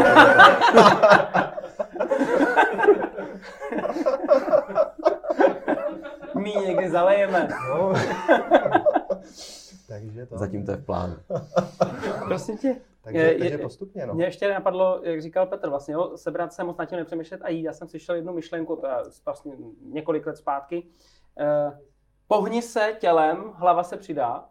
My 6.36 6.54
někdy 6.66 6.90
zalejeme. 6.90 7.48
No. 7.70 7.94
takže 9.88 10.26
to. 10.26 10.38
Zatím 10.38 10.66
to 10.66 10.72
je 10.72 10.78
v 10.78 10.86
plánu. 10.86 11.16
Prosím 12.26 12.58
tě. 12.58 12.76
Takže, 13.04 13.20
Je- 13.22 13.40
takže 13.40 13.58
postupně, 13.58 14.06
no. 14.06 14.14
Mně 14.14 14.26
ještě 14.26 14.50
napadlo, 14.50 15.00
jak 15.04 15.22
říkal 15.22 15.46
Petr, 15.46 15.70
vlastně, 15.70 15.94
jo, 15.94 16.12
sebrat 16.16 16.54
se 16.54 16.64
moc 16.64 16.78
na 16.78 16.86
tím 16.86 16.98
nepřemýšlet 16.98 17.42
a 17.44 17.50
jít. 17.50 17.64
Já 17.64 17.74
jsem 17.74 17.88
slyšel 17.88 18.16
jednu 18.16 18.34
myšlenku, 18.34 18.76
to 18.76 18.88
je 18.88 18.94
vlastně 19.26 19.54
několik 19.82 20.26
let 20.28 20.38
zpátky. 20.38 20.88
Eh, 21.40 21.72
pohni 22.32 22.62
se 22.62 22.98
tělem, 23.00 23.52
hlava 23.56 23.84
se 23.84 23.98
přidá. 23.98 24.50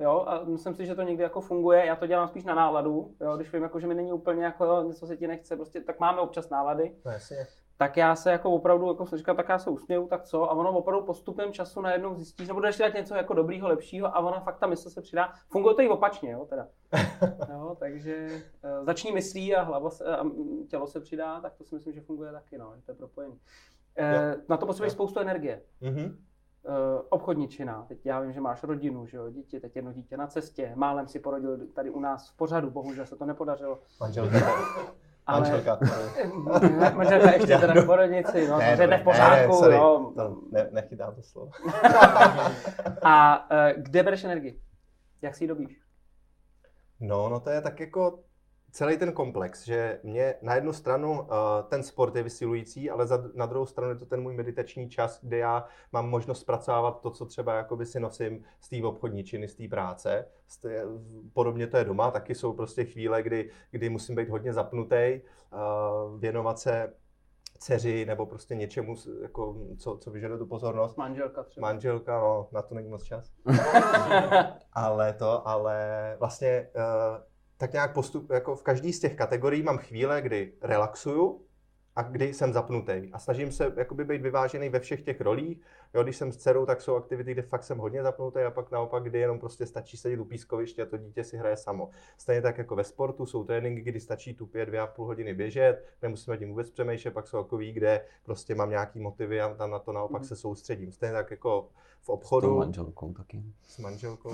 Jo, 0.00 0.24
a 0.26 0.44
myslím 0.44 0.74
si, 0.74 0.86
že 0.86 0.94
to 0.94 1.02
někdy 1.02 1.22
jako 1.22 1.40
funguje. 1.40 1.86
Já 1.86 1.96
to 1.96 2.06
dělám 2.06 2.28
spíš 2.28 2.44
na 2.44 2.54
náladu. 2.54 3.14
Jo, 3.20 3.36
když 3.36 3.52
vím, 3.52 3.62
jako, 3.62 3.80
že 3.80 3.86
mi 3.86 3.94
není 3.94 4.12
úplně 4.12 4.44
jako, 4.44 4.64
jo, 4.64 4.82
něco 4.82 5.06
se 5.06 5.16
ti 5.16 5.26
nechce, 5.26 5.56
prostě, 5.56 5.80
tak 5.80 6.00
máme 6.00 6.20
občas 6.20 6.50
nálady. 6.50 6.96
no 7.04 7.12
jasně. 7.12 7.46
tak 7.76 7.96
já 7.96 8.16
se 8.16 8.32
jako 8.32 8.50
opravdu, 8.50 8.88
jako 8.88 9.06
jsem 9.06 9.18
říkal, 9.18 9.34
tak 9.34 9.48
já 9.48 9.58
se 9.58 9.70
usměju, 9.70 10.06
tak 10.08 10.22
co? 10.22 10.50
A 10.50 10.52
ono 10.52 10.72
opravdu 10.72 11.06
postupem 11.06 11.52
času 11.52 11.80
najednou 11.80 12.14
zjistíš, 12.14 12.48
nebo 12.48 12.60
budeš 12.60 12.76
dělat 12.76 12.94
něco 12.94 13.14
jako 13.14 13.34
dobrýho, 13.34 13.68
lepšího 13.68 14.16
a 14.16 14.18
ona 14.18 14.40
fakt 14.40 14.58
ta 14.58 14.66
mysl 14.66 14.90
se 14.90 15.02
přidá. 15.02 15.32
Funguje 15.48 15.74
to 15.74 15.82
i 15.82 15.88
opačně, 15.88 16.30
jo, 16.30 16.44
teda. 16.44 16.68
Jo, 17.52 17.76
takže 17.78 18.28
uh, 18.28 18.84
začni 18.84 19.12
myslí 19.12 19.56
a 19.56 19.62
hlava 19.62 19.90
se, 19.90 20.04
a 20.04 20.22
mm, 20.22 20.66
tělo 20.66 20.86
se 20.86 21.00
přidá, 21.00 21.40
tak 21.40 21.54
to 21.54 21.64
si 21.64 21.74
myslím, 21.74 21.92
že 21.92 22.00
funguje 22.00 22.32
taky, 22.32 22.58
no, 22.58 22.72
že 22.76 22.82
to 22.82 22.90
je 22.90 22.96
propojení. 22.96 23.34
Uh, 23.34 24.42
na 24.48 24.56
to 24.56 24.66
potřebuješ 24.66 24.92
spoustu 24.92 25.20
energie. 25.20 25.62
Mhm. 25.80 26.24
Uh, 26.68 26.74
obchodničina, 27.08 27.84
teď 27.88 28.06
já 28.06 28.20
vím, 28.20 28.32
že 28.32 28.40
máš 28.40 28.62
rodinu, 28.62 29.06
že 29.06 29.16
jo, 29.16 29.30
děti, 29.30 29.60
teď 29.60 29.76
jedno 29.76 29.92
dítě 29.92 30.16
na 30.16 30.26
cestě, 30.26 30.72
málem 30.74 31.08
si 31.08 31.18
porodil 31.18 31.58
tady 31.74 31.90
u 31.90 32.00
nás 32.00 32.30
v 32.30 32.36
pořadu, 32.36 32.70
bohužel 32.70 33.06
se 33.06 33.16
to 33.16 33.26
nepodařilo. 33.26 33.78
Manželka. 34.00 34.36
Ale- 35.26 35.40
Manželka. 35.40 35.78
Manželka 36.96 37.30
ještě 37.32 37.58
teda 37.58 37.82
v 37.82 37.86
porodnici, 37.86 38.48
no, 38.48 38.58
Ne, 38.58 38.76
to 38.76 38.82
je 38.82 38.88
ne, 38.88 38.98
v 38.98 39.04
pořádku, 39.04 39.52
ne, 39.52 39.58
sorry, 39.58 39.74
jo. 39.76 40.12
To 40.16 40.42
ne, 40.52 40.68
nechytám 40.72 41.14
to 41.14 41.22
slovo. 41.22 41.50
A 43.02 43.46
uh, 43.50 43.82
kde 43.82 44.02
bereš 44.02 44.24
energii? 44.24 44.60
Jak 45.22 45.34
si 45.34 45.44
ji 45.44 45.48
dobíš? 45.48 45.80
No, 47.00 47.28
no 47.28 47.40
to 47.40 47.50
je 47.50 47.60
tak 47.62 47.80
jako 47.80 48.18
celý 48.72 48.96
ten 48.96 49.12
komplex, 49.12 49.64
že 49.64 50.00
mě 50.02 50.34
na 50.42 50.54
jednu 50.54 50.72
stranu 50.72 51.20
uh, 51.20 51.28
ten 51.68 51.82
sport 51.82 52.16
je 52.16 52.22
vysilující, 52.22 52.90
ale 52.90 53.06
za, 53.06 53.24
na 53.34 53.46
druhou 53.46 53.66
stranu 53.66 53.90
je 53.90 53.98
to 53.98 54.06
ten 54.06 54.22
můj 54.22 54.34
meditační 54.34 54.90
čas, 54.90 55.20
kde 55.22 55.38
já 55.38 55.64
mám 55.92 56.10
možnost 56.10 56.40
zpracovávat 56.40 57.00
to, 57.00 57.10
co 57.10 57.26
třeba 57.26 57.54
jakoby 57.54 57.86
si 57.86 58.00
nosím 58.00 58.44
z 58.60 58.68
té 58.68 58.86
obchodničiny, 58.86 59.48
z 59.48 59.54
té 59.54 59.68
práce. 59.68 60.26
Z 60.48 60.56
té, 60.56 60.84
podobně 61.32 61.66
to 61.66 61.76
je 61.76 61.84
doma, 61.84 62.10
taky 62.10 62.34
jsou 62.34 62.52
prostě 62.52 62.84
chvíle, 62.84 63.22
kdy, 63.22 63.50
kdy 63.70 63.88
musím 63.88 64.14
být 64.14 64.28
hodně 64.28 64.52
zapnutý, 64.52 65.20
uh, 65.52 66.20
věnovat 66.20 66.58
se 66.58 66.92
dceři 67.58 68.06
nebo 68.06 68.26
prostě 68.26 68.54
něčemu, 68.54 68.94
jako, 69.22 69.56
co, 69.78 69.96
co 69.96 70.10
vyžaduje 70.10 70.38
tu 70.38 70.46
pozornost. 70.46 70.96
Manželka 70.96 71.42
třeba. 71.42 71.68
Manželka, 71.68 72.20
no, 72.20 72.48
na 72.52 72.62
to 72.62 72.74
není 72.74 72.88
moc 72.88 73.04
čas. 73.04 73.32
ale 74.72 75.12
to, 75.12 75.48
ale 75.48 76.16
vlastně 76.18 76.68
uh, 76.76 77.31
tak 77.56 77.72
nějak 77.72 77.92
postup, 77.94 78.30
jako 78.30 78.56
v 78.56 78.62
každý 78.62 78.92
z 78.92 79.00
těch 79.00 79.14
kategorií 79.16 79.62
mám 79.62 79.78
chvíle, 79.78 80.22
kdy 80.22 80.52
relaxuju 80.62 81.40
a 81.96 82.02
kdy 82.02 82.34
jsem 82.34 82.52
zapnutý. 82.52 83.10
A 83.12 83.18
snažím 83.18 83.52
se 83.52 83.72
jakoby 83.76 84.04
být 84.04 84.22
vyvážený 84.22 84.68
ve 84.68 84.80
všech 84.80 85.02
těch 85.02 85.20
rolích. 85.20 85.60
Jo, 85.94 86.02
když 86.02 86.16
jsem 86.16 86.32
s 86.32 86.36
dcerou, 86.36 86.66
tak 86.66 86.80
jsou 86.80 86.96
aktivity, 86.96 87.32
kde 87.32 87.42
fakt 87.42 87.64
jsem 87.64 87.78
hodně 87.78 88.02
zapnutý 88.02 88.38
a 88.40 88.50
pak 88.50 88.70
naopak, 88.70 89.02
kdy 89.02 89.18
jenom 89.18 89.38
prostě 89.38 89.66
stačí 89.66 89.96
sedět 89.96 90.20
u 90.20 90.24
pískoviště 90.24 90.82
a 90.82 90.86
to 90.86 90.96
dítě 90.96 91.24
si 91.24 91.36
hraje 91.36 91.56
samo. 91.56 91.90
Stejně 92.18 92.42
tak 92.42 92.58
jako 92.58 92.76
ve 92.76 92.84
sportu 92.84 93.26
jsou 93.26 93.44
tréninky, 93.44 93.80
kdy 93.82 94.00
stačí 94.00 94.34
tupě 94.34 94.66
dvě 94.66 94.80
a 94.80 94.86
půl 94.86 95.06
hodiny 95.06 95.34
běžet, 95.34 95.84
nemusím 96.02 96.30
nad 96.30 96.36
tím 96.36 96.48
vůbec 96.48 96.70
přemýšlet, 96.70 97.10
pak 97.10 97.26
jsou 97.26 97.42
takový, 97.42 97.72
kde 97.72 98.04
prostě 98.22 98.54
mám 98.54 98.70
nějaký 98.70 99.00
motivy 99.00 99.40
a 99.40 99.54
tam 99.54 99.70
na 99.70 99.78
to 99.78 99.92
naopak 99.92 100.20
Mhm. 100.22 100.28
se 100.28 100.36
soustředím. 100.36 100.92
Stejně 100.92 101.12
tak 101.12 101.30
jako 101.30 101.68
v 102.00 102.08
obchodu 102.08 102.56
manželkou 102.58 103.12
taky. 103.12 103.42
s 103.62 103.78
manželkou. 103.78 104.30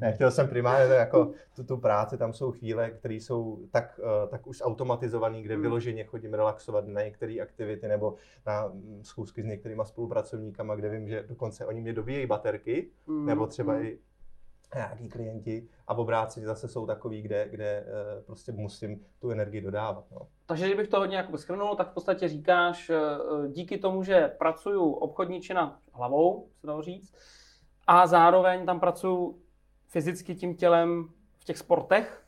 Ne, 0.00 0.12
chtěl 0.12 0.30
jsem 0.30 0.48
primárně 0.48 0.86
to 0.86 0.92
jako 0.92 1.30
tu, 1.56 1.64
tu 1.64 1.76
práci, 1.76 2.18
tam 2.18 2.32
jsou 2.32 2.52
chvíle, 2.52 2.90
které 2.90 3.14
jsou 3.14 3.58
tak, 3.70 4.00
uh, 4.02 4.28
tak 4.30 4.46
už 4.46 4.62
automatizované, 4.64 5.42
kde 5.42 5.54
Hmm. 5.54 5.62
vyloženě 5.62 6.04
chodím 6.04 6.34
relaxovat 6.34 6.86
na 6.86 7.02
některé 7.02 7.36
aktivity 7.42 7.88
nebo 7.88 8.14
na 8.46 8.66
mm, 8.66 9.00
schůzky 9.04 9.42
s 9.42 9.46
některýma 9.46 9.84
spolupracovníkama, 9.84 10.74
kde 10.74 10.88
vím, 10.88 11.08
že 11.08 11.24
dokonce 11.28 11.66
oni 11.66 11.80
mě 11.80 11.92
dobíjejí 11.92 12.26
baterky, 12.26 12.90
Mm, 13.06 13.26
nebo 13.26 13.46
třeba 13.46 13.72
mm. 13.72 13.82
i 13.82 13.98
nějaký 14.74 15.08
klienti 15.08 15.68
a 15.88 15.94
obráceně 15.94 16.46
zase 16.46 16.68
jsou 16.68 16.86
takový, 16.86 17.22
kde, 17.22 17.48
kde 17.48 17.64
eh, 17.64 18.22
prostě 18.26 18.52
musím 18.52 19.00
tu 19.18 19.30
energii 19.30 19.60
dodávat. 19.60 20.04
No. 20.10 20.18
Takže 20.46 20.66
kdybych 20.66 20.88
to 20.88 20.98
hodně 20.98 21.16
jako 21.16 21.38
schrnul, 21.38 21.76
tak 21.76 21.90
v 21.90 21.94
podstatě 21.94 22.28
říkáš, 22.28 22.90
eh, 22.90 22.98
díky 23.48 23.78
tomu, 23.78 24.02
že 24.02 24.32
pracuju 24.38 24.92
obchodničina 24.92 25.78
hlavou, 25.92 26.48
se 26.60 26.66
dalo 26.66 26.82
říct, 26.82 27.14
a 27.86 28.06
zároveň 28.06 28.66
tam 28.66 28.80
pracuju 28.80 29.38
fyzicky 29.92 30.34
tím 30.34 30.54
tělem 30.54 31.08
v 31.38 31.44
těch 31.44 31.58
sportech, 31.58 32.24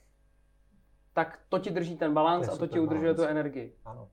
tak 1.13 1.41
to 1.49 1.59
ti 1.59 1.71
drží 1.71 1.97
ten 1.97 2.15
balans 2.15 2.49
a 2.49 2.57
to 2.57 2.67
ti 2.67 2.81
udržuje 2.81 3.15
tu 3.15 3.23
balans. 3.23 3.31
energii. 3.31 3.77
Ano. 3.85 4.09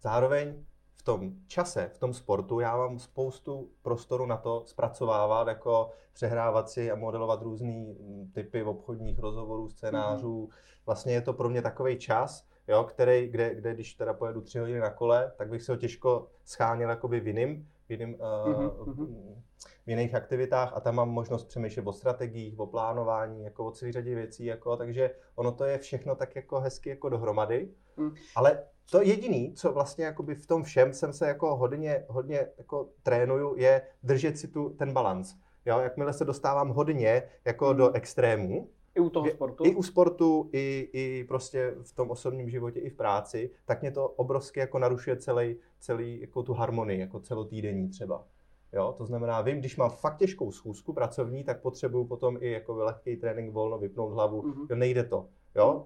Zároveň 0.00 0.64
v 0.96 1.02
tom 1.02 1.32
čase, 1.46 1.90
v 1.94 1.98
tom 1.98 2.14
sportu, 2.14 2.60
já 2.60 2.76
mám 2.76 2.98
spoustu 2.98 3.70
prostoru 3.82 4.26
na 4.26 4.36
to 4.36 4.62
zpracovávat, 4.66 5.48
jako 5.48 5.90
přehrávat 6.12 6.70
si 6.70 6.90
a 6.90 6.94
modelovat 6.94 7.42
různé 7.42 7.94
typy 8.32 8.62
obchodních 8.62 9.18
rozhovorů, 9.18 9.68
scénářů. 9.68 10.48
Vlastně 10.86 11.12
je 11.12 11.20
to 11.20 11.32
pro 11.32 11.48
mě 11.48 11.62
takový 11.62 11.98
čas, 11.98 12.48
jo, 12.68 12.84
který, 12.84 13.28
kde, 13.28 13.54
kde, 13.54 13.74
když 13.74 13.94
teda 13.94 14.14
pojedu 14.14 14.40
tři 14.40 14.58
hodiny 14.58 14.80
na 14.80 14.90
kole, 14.90 15.32
tak 15.36 15.48
bych 15.48 15.62
se 15.62 15.72
ho 15.72 15.76
těžko 15.76 16.26
scháněl 16.44 16.90
jakoby 16.90 17.20
v 17.20 17.26
jiným, 17.26 17.68
v, 17.86 17.90
jiným, 17.90 18.16
Mhm, 18.46 18.66
uh, 18.66 19.38
v 19.86 19.90
jiných 19.90 20.14
aktivitách 20.14 20.72
a 20.76 20.80
tam 20.80 20.94
mám 20.94 21.08
možnost 21.10 21.44
přemýšlet 21.44 21.86
o 21.86 21.92
strategiích, 21.92 22.58
o 22.58 22.66
plánování, 22.66 23.44
jako 23.44 23.64
o 23.66 23.70
celé 23.70 23.92
řadě 23.92 24.14
věcí, 24.14 24.44
jako, 24.44 24.76
takže 24.76 25.10
ono 25.34 25.52
to 25.52 25.64
je 25.64 25.78
všechno 25.78 26.14
tak 26.14 26.36
jako 26.36 26.60
hezky 26.60 26.90
jako 26.90 27.08
dohromady. 27.08 27.68
Mhm. 27.96 28.14
Ale 28.36 28.64
to 28.90 29.02
jediný, 29.02 29.52
co 29.54 29.72
vlastně 29.72 30.04
jakoby 30.04 30.34
v 30.34 30.46
tom 30.46 30.62
všem 30.62 30.92
jsem 30.92 31.12
se 31.12 31.28
jako 31.28 31.56
hodně, 31.56 32.04
hodně 32.08 32.46
jako 32.58 32.88
trénuju, 33.02 33.54
je 33.56 33.82
držet 34.02 34.38
si 34.38 34.48
tu, 34.48 34.70
ten 34.70 34.92
balans. 34.92 35.34
Jo, 35.66 35.78
jakmile 35.78 36.12
se 36.12 36.24
dostávám 36.24 36.68
hodně 36.68 37.22
jako 37.44 37.66
Mhm. 37.66 37.76
do 37.76 37.92
extrému, 37.92 38.68
I 38.94 39.00
u 39.00 39.10
toho 39.10 39.30
sportu. 39.30 39.64
i 39.66 39.74
u 39.74 39.82
sportu, 39.82 40.48
i, 40.52 40.88
i 40.92 41.24
prostě 41.28 41.74
v 41.82 41.92
tom 41.92 42.10
osobním 42.10 42.50
životě, 42.50 42.80
i 42.80 42.90
v 42.90 42.94
práci, 42.94 43.50
tak 43.64 43.80
mě 43.80 43.90
to 43.90 44.08
obrovsky 44.08 44.60
jako 44.60 44.78
narušuje 44.78 45.16
celý, 45.16 45.56
celý 45.80 46.20
jako 46.20 46.42
tu 46.42 46.52
harmonii, 46.52 47.00
jako 47.00 47.20
celotýdenní 47.20 47.88
třeba. 47.88 48.26
Jo, 48.72 48.94
to 48.98 49.06
znamená, 49.06 49.40
vím, 49.40 49.58
když 49.58 49.76
mám 49.76 49.90
fakt 49.90 50.16
těžkou 50.16 50.52
schůzku 50.52 50.92
pracovní, 50.92 51.44
tak 51.44 51.62
potřebuju 51.62 52.04
potom 52.04 52.38
i 52.40 52.50
jako 52.50 52.74
lehký 52.74 53.16
trénink 53.16 53.52
volno 53.52 53.78
vypnout 53.78 54.12
hlavu. 54.12 54.42
Mhm. 54.42 54.66
Jo, 54.70 54.76
nejde 54.76 55.04
to. 55.04 55.28
Jo? 55.56 55.84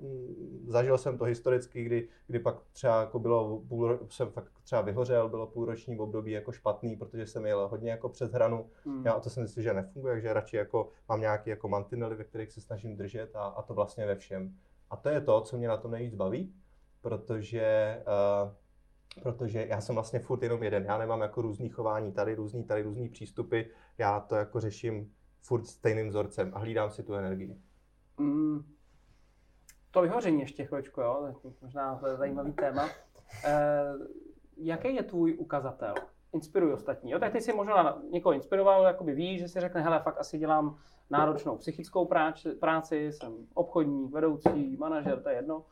Zažil 0.66 0.98
jsem 0.98 1.18
to 1.18 1.24
historicky, 1.24 1.84
kdy, 1.84 2.08
kdy 2.26 2.38
pak 2.38 2.56
třeba 2.72 3.00
jako 3.00 3.18
bylo, 3.18 3.62
půl, 3.68 3.98
jsem 4.10 4.30
fakt 4.30 4.52
třeba 4.62 4.80
vyhořel, 4.80 5.28
bylo 5.28 5.46
půlroční 5.46 5.98
období 5.98 6.30
jako 6.30 6.52
špatný, 6.52 6.96
protože 6.96 7.26
jsem 7.26 7.46
jel 7.46 7.68
hodně 7.68 7.90
jako 7.90 8.08
přes 8.08 8.32
hranu. 8.32 8.70
Jo? 9.06 9.14
A 9.14 9.20
to 9.20 9.30
jsem 9.30 9.48
si 9.48 9.62
že 9.62 9.74
nefunguje, 9.74 10.14
takže 10.14 10.32
radši 10.32 10.56
jako 10.56 10.88
mám 11.08 11.20
nějaké 11.20 11.50
jako 11.50 11.68
mantinely, 11.68 12.16
ve 12.16 12.24
kterých 12.24 12.52
se 12.52 12.60
snažím 12.60 12.96
držet 12.96 13.36
a, 13.36 13.42
a 13.42 13.62
to 13.62 13.74
vlastně 13.74 14.06
ve 14.06 14.16
všem. 14.16 14.54
A 14.90 14.96
to 14.96 15.08
je 15.08 15.20
to, 15.20 15.40
co 15.40 15.56
mě 15.56 15.68
na 15.68 15.76
tom 15.76 15.90
nejvíc 15.90 16.14
baví, 16.14 16.54
protože 17.00 17.98
uh, 18.44 18.50
protože 19.22 19.66
já 19.68 19.80
jsem 19.80 19.94
vlastně 19.94 20.18
furt 20.18 20.42
jenom 20.42 20.62
jeden. 20.62 20.84
Já 20.84 20.98
nemám 20.98 21.20
jako 21.20 21.42
různý 21.42 21.68
chování 21.68 22.12
tady, 22.12 22.34
různý 22.34 22.64
tady, 22.64 22.82
různý 22.82 23.08
přístupy. 23.08 23.62
Já 23.98 24.20
to 24.20 24.34
jako 24.34 24.60
řeším 24.60 25.12
furt 25.40 25.66
stejným 25.66 26.08
vzorcem 26.08 26.50
a 26.54 26.58
hlídám 26.58 26.90
si 26.90 27.02
tu 27.02 27.14
energii. 27.14 27.56
Mm, 28.18 28.64
to 29.90 30.02
vyhoření 30.02 30.40
ještě 30.40 30.64
chvíličku, 30.64 31.00
jo? 31.00 31.34
Možná 31.62 31.96
to 31.96 32.06
je 32.06 32.16
zajímavý 32.16 32.52
téma. 32.52 32.88
E, 33.44 33.84
jaký 34.56 34.94
je 34.94 35.02
tvůj 35.02 35.36
ukazatel? 35.38 35.94
Inspiruj 36.32 36.72
ostatní. 36.72 37.10
Jo, 37.10 37.18
tak 37.18 37.32
ty 37.32 37.40
jsi 37.40 37.52
možná 37.52 37.98
někoho 38.10 38.32
inspiroval, 38.32 38.84
jakoby 38.84 39.14
víš, 39.14 39.40
že 39.40 39.48
si 39.48 39.60
řekne, 39.60 39.80
hele, 39.80 40.00
fakt 40.00 40.20
asi 40.20 40.38
dělám 40.38 40.76
náročnou 41.10 41.56
psychickou 41.56 42.04
práci, 42.04 42.50
práci 42.50 43.12
jsem 43.12 43.32
obchodník, 43.54 44.12
vedoucí, 44.12 44.76
manažer, 44.76 45.22
to 45.22 45.28
je 45.28 45.34
jedno. 45.34 45.64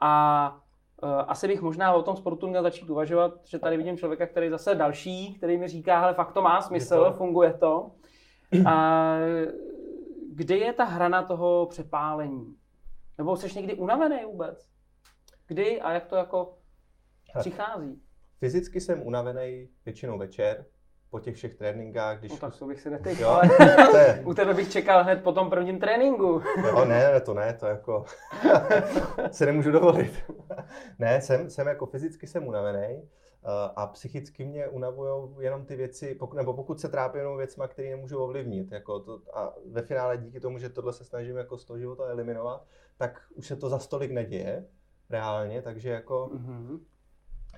A 0.00 0.62
uh, 1.02 1.10
asi 1.26 1.48
bych 1.48 1.62
možná 1.62 1.92
o 1.92 2.02
tom 2.02 2.16
sportu 2.16 2.48
měl 2.48 2.62
začít 2.62 2.90
uvažovat, 2.90 3.40
že 3.44 3.58
tady 3.58 3.76
vidím 3.76 3.96
člověka, 3.96 4.26
který 4.26 4.50
zase 4.50 4.74
další, 4.74 5.34
který 5.34 5.58
mi 5.58 5.68
říká, 5.68 6.00
hele, 6.00 6.14
fakt 6.14 6.32
to 6.32 6.42
má 6.42 6.60
smysl, 6.60 7.04
to... 7.04 7.12
funguje 7.12 7.52
to. 7.54 7.90
A 8.66 9.16
kde 10.30 10.56
je 10.56 10.72
ta 10.72 10.84
hrana 10.84 11.22
toho 11.22 11.66
přepálení? 11.66 12.56
Nebo 13.18 13.36
jsi 13.36 13.56
někdy 13.56 13.74
unavený 13.74 14.24
vůbec? 14.24 14.68
Kdy 15.46 15.80
a 15.80 15.92
jak 15.92 16.06
to 16.06 16.16
jako 16.16 16.58
přichází? 17.38 18.02
Fyzicky 18.38 18.80
jsem 18.80 19.02
unavený 19.02 19.68
většinou 19.84 20.18
večer, 20.18 20.66
po 21.10 21.20
těch 21.20 21.36
všech 21.36 21.54
tréninkách, 21.54 22.18
když... 22.18 22.32
No 22.32 22.38
tak 22.38 22.56
to 22.58 22.66
bych 22.66 22.80
si 22.80 22.90
netyčil, 22.90 23.28
ale 23.28 23.48
to 23.90 23.96
je... 23.96 24.22
u 24.26 24.34
tebe 24.34 24.54
bych 24.54 24.72
čekal 24.72 25.04
hned 25.04 25.22
po 25.22 25.32
tom 25.32 25.50
prvním 25.50 25.80
tréninku. 25.80 26.42
jo, 26.66 26.84
ne, 26.84 27.20
to 27.20 27.34
ne, 27.34 27.54
to 27.60 27.66
jako 27.66 28.04
se 29.30 29.46
nemůžu 29.46 29.70
dovolit. 29.70 30.12
ne, 30.98 31.20
jsem, 31.20 31.50
jsem 31.50 31.66
jako 31.66 31.86
fyzicky 31.86 32.26
jsem 32.26 32.46
unavený 32.46 33.02
eh, 33.02 33.48
a 33.76 33.86
psychicky 33.86 34.44
mě 34.44 34.68
unavují 34.68 35.34
jenom 35.38 35.64
ty 35.64 35.76
věci, 35.76 36.18
nebo 36.34 36.54
pokud 36.54 36.80
se 36.80 36.88
trápím 36.88 37.18
jenom 37.18 37.36
věcma, 37.36 37.68
které 37.68 37.90
nemůžu 37.90 38.18
ovlivnit. 38.18 38.72
Jako 38.72 39.00
to, 39.00 39.20
a 39.32 39.54
ve 39.66 39.82
finále 39.82 40.18
díky 40.18 40.40
tomu, 40.40 40.58
že 40.58 40.68
tohle 40.68 40.92
se 40.92 41.04
snažím 41.04 41.36
jako 41.36 41.58
z 41.58 41.64
toho 41.64 41.78
života 41.78 42.04
eliminovat, 42.06 42.64
tak 42.96 43.22
už 43.34 43.46
se 43.46 43.56
to 43.56 43.68
za 43.68 43.78
stolik 43.78 44.10
neděje 44.10 44.66
reálně, 45.10 45.62
takže 45.62 45.90
jako 45.90 46.30
mm-hmm. 46.34 46.80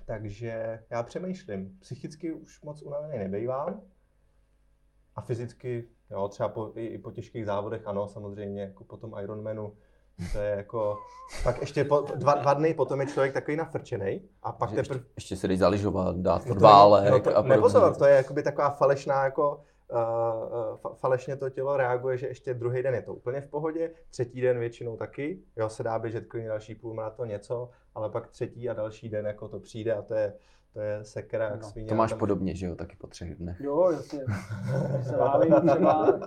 Takže 0.08 0.80
já 0.90 1.02
přemýšlím. 1.02 1.78
Psychicky 1.80 2.32
už 2.32 2.62
moc 2.62 2.82
unavený 2.82 3.18
nebejvám. 3.18 3.80
A 5.16 5.20
fyzicky, 5.20 5.88
jo, 6.10 6.28
třeba 6.28 6.48
po, 6.48 6.72
i, 6.74 6.86
i 6.86 6.98
po 6.98 7.10
těžkých 7.10 7.46
závodech, 7.46 7.86
ano, 7.86 8.08
samozřejmě, 8.08 8.62
jako 8.62 8.84
po 8.84 8.96
tom 8.96 9.14
Ironmanu, 9.22 9.76
to 10.32 10.38
je 10.38 10.50
jako, 10.50 10.98
pak 11.44 11.60
ještě 11.60 11.84
po, 11.84 12.06
dva, 12.14 12.34
dva 12.34 12.54
dny 12.54 12.74
potom 12.74 13.00
je 13.00 13.06
člověk 13.06 13.32
takový 13.32 13.56
nafrčený 13.56 14.20
a 14.42 14.52
pak 14.52 14.70
teprve... 14.70 14.94
Ještě, 14.94 15.12
ještě 15.16 15.36
se 15.36 15.48
jdeš 15.48 15.58
zaližovat, 15.58 16.16
dát 16.16 16.44
trválek 16.44 17.10
no 17.10 17.20
to, 17.20 17.36
a 17.36 17.42
Nebo 17.42 17.70
to, 17.70 17.94
to 17.94 18.04
je 18.04 18.16
jakoby 18.16 18.42
taková 18.42 18.70
falešná 18.70 19.24
jako 19.24 19.64
uh, 19.90 20.94
falešně 20.94 21.36
to 21.36 21.50
tělo 21.50 21.76
reaguje, 21.76 22.18
že 22.18 22.26
ještě 22.26 22.54
druhý 22.54 22.82
den 22.82 22.94
je 22.94 23.02
to 23.02 23.14
úplně 23.14 23.40
v 23.40 23.46
pohodě, 23.46 23.90
třetí 24.10 24.40
den 24.40 24.58
většinou 24.58 24.96
taky, 24.96 25.42
jo, 25.56 25.68
se 25.68 25.82
dá 25.82 25.98
běžet 25.98 26.26
klidně 26.26 26.48
další 26.48 26.74
půl 26.74 26.96
to 27.16 27.24
něco, 27.24 27.70
ale 27.94 28.10
pak 28.10 28.28
třetí 28.28 28.68
a 28.68 28.74
další 28.74 29.08
den 29.08 29.26
jako 29.26 29.48
to 29.48 29.60
přijde 29.60 29.94
a 29.94 30.02
to 30.02 30.14
je, 30.14 30.34
to 30.78 30.82
je 30.82 31.04
sekera 31.04 31.44
jak 31.44 31.62
no, 31.62 31.68
svině. 31.68 31.88
To 31.88 31.94
máš 31.94 32.10
tam... 32.10 32.18
podobně, 32.18 32.54
že 32.54 32.66
jo, 32.66 32.74
taky 32.74 32.96
po 32.96 33.06
třech 33.06 33.34
dnech. 33.34 33.60
Jo, 33.60 33.90
jasně. 33.90 34.20
se 35.02 35.16
válím 35.18 35.54
třeba, 35.68 36.20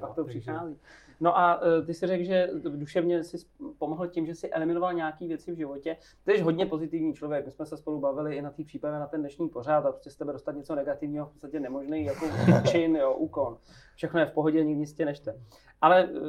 pak 0.00 0.14
to 0.14 0.24
přichází. 0.24 0.76
No 1.20 1.38
a 1.38 1.62
uh, 1.62 1.86
ty 1.86 1.94
jsi 1.94 2.06
řekl, 2.06 2.24
že 2.24 2.50
duševně 2.54 3.24
jsi 3.24 3.36
pomohl 3.78 4.06
tím, 4.08 4.26
že 4.26 4.34
jsi 4.34 4.50
eliminoval 4.50 4.92
nějaké 4.92 5.26
věci 5.26 5.52
v 5.52 5.56
životě. 5.56 5.96
Ty 6.24 6.32
jsi 6.32 6.42
hodně 6.42 6.66
pozitivní 6.66 7.14
člověk. 7.14 7.46
My 7.46 7.52
jsme 7.52 7.66
se 7.66 7.76
spolu 7.76 8.00
bavili 8.00 8.36
i 8.36 8.42
na 8.42 8.50
té 8.50 8.64
přípravě 8.64 9.00
na 9.00 9.06
ten 9.06 9.20
dnešní 9.20 9.48
pořád 9.48 9.86
a 9.86 9.92
prostě 9.92 10.10
z 10.10 10.16
tebe 10.16 10.32
dostat 10.32 10.56
něco 10.56 10.74
negativního 10.74 11.26
v 11.26 11.30
podstatě 11.30 11.60
nemožný, 11.60 12.04
jako 12.04 12.26
čin, 12.70 12.96
jo, 12.96 13.14
úkon. 13.14 13.58
Všechno 13.94 14.20
je 14.20 14.26
v 14.26 14.32
pohodě, 14.32 14.64
nikdy 14.64 14.80
nic 14.80 14.94
tě 14.94 15.04
nešte. 15.04 15.40
Ale 15.80 16.04
uh, 16.04 16.20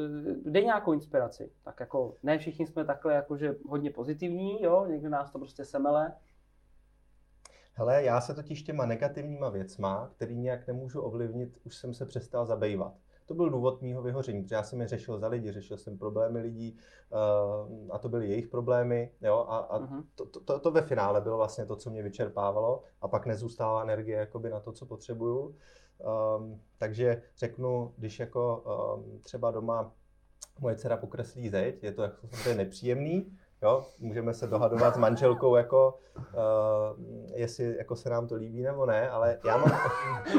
dej 0.46 0.66
nějakou 0.66 0.94
inspiraci. 0.94 1.52
Tak 1.64 1.80
jako 1.80 2.16
ne 2.24 2.38
všichni 2.38 2.68
jsme 2.68 2.86
takhle 2.86 3.14
jakože 3.14 3.56
hodně 3.70 3.92
pozitivní, 3.92 4.64
jo, 4.64 4.86
někdy 4.90 5.10
nás 5.10 5.32
to 5.32 5.40
prostě 5.40 5.66
semele. 5.66 6.14
Hele, 7.76 8.04
já 8.04 8.22
se 8.22 8.34
totiž 8.34 8.64
těma 8.64 8.86
negativníma 8.86 9.50
věcma, 9.50 10.10
který 10.16 10.38
nějak 10.38 10.68
nemůžu 10.68 11.02
ovlivnit, 11.02 11.58
už 11.66 11.76
jsem 11.76 11.94
se 11.94 12.06
přestal 12.06 12.46
zabývat. 12.46 12.94
To 13.26 13.34
byl 13.34 13.50
důvod 13.50 13.82
mýho 13.82 14.02
vyhoření, 14.02 14.44
protože 14.44 14.56
já 14.56 14.64
jsem 14.64 14.82
je 14.82 14.88
řešil 14.88 15.20
za 15.20 15.28
lidi, 15.28 15.52
řešil 15.52 15.78
jsem 15.78 15.98
problémy 15.98 16.40
lidí 16.40 16.78
uh, 17.10 17.96
a 17.96 17.98
to 17.98 18.10
byly 18.10 18.30
jejich 18.30 18.48
problémy. 18.48 19.12
Jo? 19.22 19.46
A, 19.50 19.58
a 19.58 19.80
uh-huh. 19.80 20.04
to, 20.16 20.26
to, 20.26 20.60
to 20.60 20.72
ve 20.72 20.82
finále 20.82 21.22
bylo 21.22 21.38
vlastně 21.38 21.66
to, 21.66 21.76
co 21.76 21.90
mě 21.90 22.04
vyčerpávalo 22.04 22.84
a 23.02 23.08
pak 23.08 23.26
nezůstala 23.26 23.82
energie 23.84 24.18
jakoby 24.18 24.50
na 24.50 24.60
to, 24.60 24.72
co 24.72 24.86
potřebuju. 24.86 25.56
Um, 26.38 26.62
takže 26.78 27.22
řeknu, 27.38 27.94
když 27.98 28.20
jako 28.20 28.64
um, 28.98 29.20
třeba 29.20 29.52
doma 29.52 29.92
moje 30.60 30.76
dcera 30.76 30.98
pokreslí 30.98 31.50
zeď, 31.50 31.84
je 31.84 31.92
to 31.92 32.04
jako 32.04 32.28
nepříjemný, 32.56 33.38
Jo? 33.64 33.86
Můžeme 34.00 34.34
se 34.34 34.48
dohadovat 34.48 34.96
s 34.96 34.98
manželkou, 34.98 35.56
jako, 35.56 36.00
uh, 36.16 36.24
jestli 37.36 37.78
jako 37.78 37.96
se 37.96 38.10
nám 38.10 38.28
to 38.28 38.36
líbí 38.36 38.64
nebo 38.64 38.86
ne, 38.86 39.10
ale 39.10 39.40
já 39.46 39.58
mám... 39.58 39.72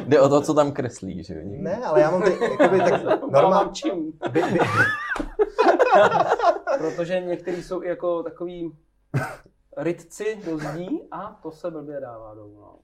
Jde 0.06 0.20
o 0.20 0.28
to, 0.28 0.40
co 0.40 0.54
tam 0.54 0.72
kreslí, 0.72 1.24
že 1.24 1.42
Ne, 1.44 1.84
ale 1.84 2.00
já 2.00 2.10
mám 2.10 2.22
ty, 2.22 2.38
jakoby, 2.60 2.78
tak 2.78 3.22
normálně... 3.30 3.70
čím. 3.72 4.12
By, 4.30 4.42
by... 4.42 4.58
Protože 6.78 7.20
někteří 7.20 7.62
jsou 7.62 7.82
i 7.82 7.88
jako 7.88 8.22
takový 8.22 8.76
rytci 9.76 10.40
do 10.44 10.58
zdí 10.58 11.08
a 11.10 11.38
to 11.42 11.50
se 11.50 11.70
blbě 11.70 12.00
dává 12.00 12.34
dolů. 12.34 12.60
No. 12.60 12.78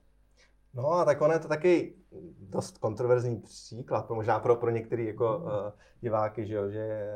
No 0.73 0.91
a 0.91 1.05
tak 1.05 1.21
ono 1.21 1.33
je 1.33 1.39
to 1.39 1.47
taky 1.47 1.95
dost 2.39 2.77
kontroverzní 2.77 3.41
příklad, 3.41 4.09
možná 4.09 4.39
pro, 4.39 4.55
pro 4.55 4.69
některé 4.69 5.03
jako, 5.03 5.37
uh, 5.37 5.51
diváky, 6.01 6.45
že, 6.45 6.55
jo, 6.55 6.69
že 6.69 7.07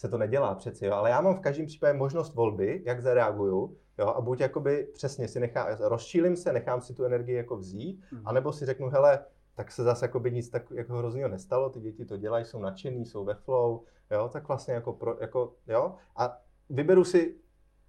se 0.00 0.08
to 0.08 0.18
nedělá 0.18 0.54
přeci, 0.54 0.86
jo. 0.86 0.92
ale 0.94 1.10
já 1.10 1.20
mám 1.20 1.34
v 1.34 1.40
každém 1.40 1.66
případě 1.66 1.98
možnost 1.98 2.34
volby, 2.34 2.82
jak 2.86 3.02
zareaguju, 3.02 3.76
jo, 3.98 4.06
a 4.06 4.20
buď 4.20 4.40
jakoby 4.40 4.88
přesně 4.92 5.28
si 5.28 5.40
nechám, 5.40 5.66
rozčílim 5.80 6.36
se, 6.36 6.52
nechám 6.52 6.80
si 6.80 6.94
tu 6.94 7.04
energii 7.04 7.36
jako 7.36 7.56
vzít, 7.56 8.02
mm. 8.12 8.22
anebo 8.24 8.52
si 8.52 8.66
řeknu, 8.66 8.88
hele, 8.88 9.24
tak 9.54 9.72
se 9.72 9.82
zase 9.82 10.04
jakoby 10.04 10.30
nic 10.30 10.50
tak 10.50 10.70
jako 10.70 10.92
hrozného 10.92 11.28
nestalo, 11.28 11.70
ty 11.70 11.80
děti 11.80 12.04
to 12.04 12.16
dělají, 12.16 12.44
jsou 12.44 12.58
nadšený, 12.58 13.06
jsou 13.06 13.24
ve 13.24 13.34
flow, 13.34 13.84
jo, 14.10 14.28
tak 14.32 14.48
vlastně 14.48 14.74
jako, 14.74 14.92
pro, 14.92 15.16
jako 15.20 15.54
jo, 15.66 15.94
a 16.16 16.38
vyberu 16.70 17.04
si, 17.04 17.36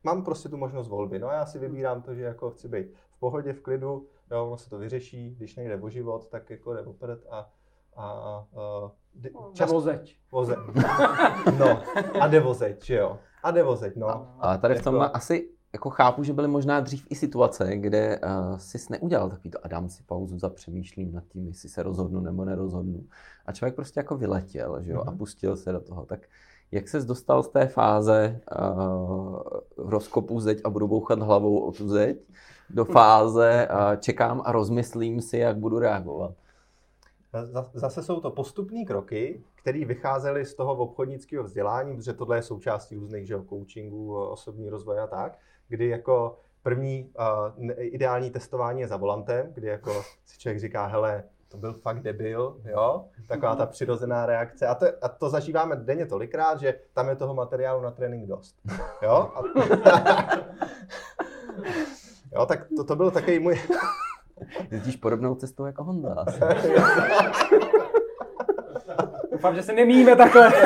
mám 0.04 0.24
prostě 0.24 0.50
tu 0.50 0.58
možnost 0.58 0.88
volby, 0.88 1.20
no 1.20 1.28
a 1.28 1.34
já 1.34 1.46
si 1.46 1.60
vybírám 1.60 2.02
to, 2.02 2.16
že 2.16 2.22
jako 2.22 2.52
chci 2.52 2.68
být 2.68 2.88
v 3.12 3.20
pohodě, 3.20 3.54
v 3.54 3.62
klidu, 3.62 4.08
jo, 4.32 4.48
ono 4.48 4.58
se 4.58 4.70
to 4.70 4.78
vyřeší, 4.78 5.36
když 5.36 5.56
nejde 5.56 5.82
o 5.82 5.90
život, 5.90 6.28
tak 6.28 6.50
jako 6.50 6.74
jde 6.74 6.84
a, 7.30 7.50
a, 7.96 8.04
a 8.04 8.46
no, 9.34 9.52
čas... 9.54 9.72
vozeď. 9.72 10.16
Vozeď. 10.32 10.58
No, 11.60 11.82
a 12.22 12.28
jde 12.28 12.40
vozeď, 12.40 12.86
že 12.86 12.96
jo. 12.96 13.20
A 13.44 13.52
jde 13.52 13.64
vozeď, 13.64 13.96
no. 13.96 14.08
A, 14.08 14.36
a 14.40 14.58
tady 14.58 14.76
v 14.76 14.84
tom 14.84 14.96
jako... 14.96 15.16
asi 15.16 15.50
jako 15.74 15.90
chápu, 15.90 16.24
že 16.24 16.34
byly 16.34 16.48
možná 16.48 16.80
dřív 16.80 17.08
i 17.10 17.16
situace, 17.16 17.78
kde 17.78 18.20
uh, 18.20 18.58
jsi 18.58 18.78
neudělal 18.90 19.30
takovýto 19.30 19.66
Adam 19.66 19.90
si 19.90 20.04
pauzu 20.04 20.40
za 20.40 20.50
přemýšlím 20.50 21.14
nad 21.14 21.24
tím, 21.28 21.48
jestli 21.48 21.70
se 21.70 21.84
rozhodnu 21.84 22.22
nebo 22.22 22.46
nerozhodnu. 22.46 23.04
A 23.46 23.52
člověk 23.52 23.76
prostě 23.76 24.00
jako 24.00 24.18
vyletěl, 24.18 24.84
že 24.84 24.92
jo, 24.92 24.98
mm-hmm. 24.98 25.08
a 25.08 25.10
mhm. 25.10 25.18
pustil 25.18 25.56
se 25.56 25.72
do 25.72 25.80
toho. 25.80 26.06
Tak 26.06 26.20
jak 26.72 26.88
ses 26.88 27.06
dostal 27.06 27.44
z 27.44 27.50
té 27.50 27.68
fáze 27.68 28.42
uh, 28.62 29.40
rozkopu 29.78 30.40
zeď 30.40 30.62
a 30.64 30.70
budu 30.70 30.88
bouchat 30.88 31.20
hlavou 31.20 31.60
o 31.60 31.72
tu 31.72 31.88
zeď 31.88 32.18
do 32.70 32.86
fáze 32.96 33.68
uh, 33.72 33.96
čekám 33.96 34.42
a 34.46 34.52
rozmyslím 34.52 35.22
si, 35.22 35.38
jak 35.38 35.58
budu 35.58 35.80
reagovat? 35.80 36.32
Zase 37.74 38.04
jsou 38.04 38.20
to 38.20 38.32
postupné 38.32 38.86
kroky, 38.86 39.44
které 39.56 39.86
vycházely 39.86 40.46
z 40.46 40.56
toho 40.56 40.76
obchodnického 40.76 41.44
vzdělání, 41.44 41.96
protože 41.96 42.14
tohle 42.14 42.38
je 42.38 42.42
součástí 42.42 42.96
různých 42.96 43.28
že, 43.28 43.36
coachingů, 43.50 44.18
osobní 44.18 44.70
rozvoje 44.70 45.02
a 45.02 45.08
tak, 45.08 45.38
kdy 45.68 45.88
jako 45.88 46.40
první 46.64 47.12
uh, 47.20 47.70
ideální 47.78 48.32
testování 48.32 48.82
je 48.82 48.88
za 48.88 48.98
volantem, 48.98 49.54
kdy 49.54 49.68
jako 49.68 50.04
si 50.26 50.40
člověk 50.40 50.60
říká, 50.60 50.86
hele, 50.86 51.24
to 51.48 51.58
byl 51.58 51.74
fakt 51.74 52.02
debil, 52.02 52.62
jo, 52.66 53.06
taková 53.28 53.56
ta 53.56 53.66
přirozená 53.66 54.26
reakce. 54.26 54.68
A 54.68 54.76
to, 54.76 54.86
a 55.02 55.10
to 55.10 55.30
zažíváme 55.30 55.76
denně 55.76 56.06
tolikrát, 56.06 56.60
že 56.60 56.80
tam 56.94 57.10
je 57.10 57.16
toho 57.16 57.34
materiálu 57.34 57.82
na 57.82 57.92
trénink 57.92 58.28
dost, 58.28 58.56
jo. 59.02 59.32
A, 59.36 59.42
jo, 62.34 62.46
tak 62.46 62.68
to, 62.78 62.84
to 62.84 62.96
byl 62.96 63.12
takový 63.12 63.40
můj... 63.40 63.60
Jezdíš 64.72 64.96
podobnou 64.96 65.36
cestou 65.36 65.66
jako 65.66 65.84
Honda. 65.84 66.16
Asi. 66.28 66.40
Doufám, 69.32 69.56
že 69.56 69.64
se 69.64 69.74
nemíme 69.74 70.16
takhle. 70.16 70.52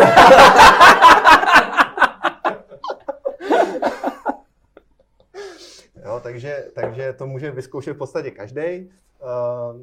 jo, 6.05 6.19
takže, 6.23 6.65
takže 6.75 7.13
to 7.13 7.27
může 7.27 7.51
vyzkoušet 7.51 7.95
v 7.95 7.97
podstatě 7.97 8.31
každý. 8.31 8.91
Uh, 9.21 9.79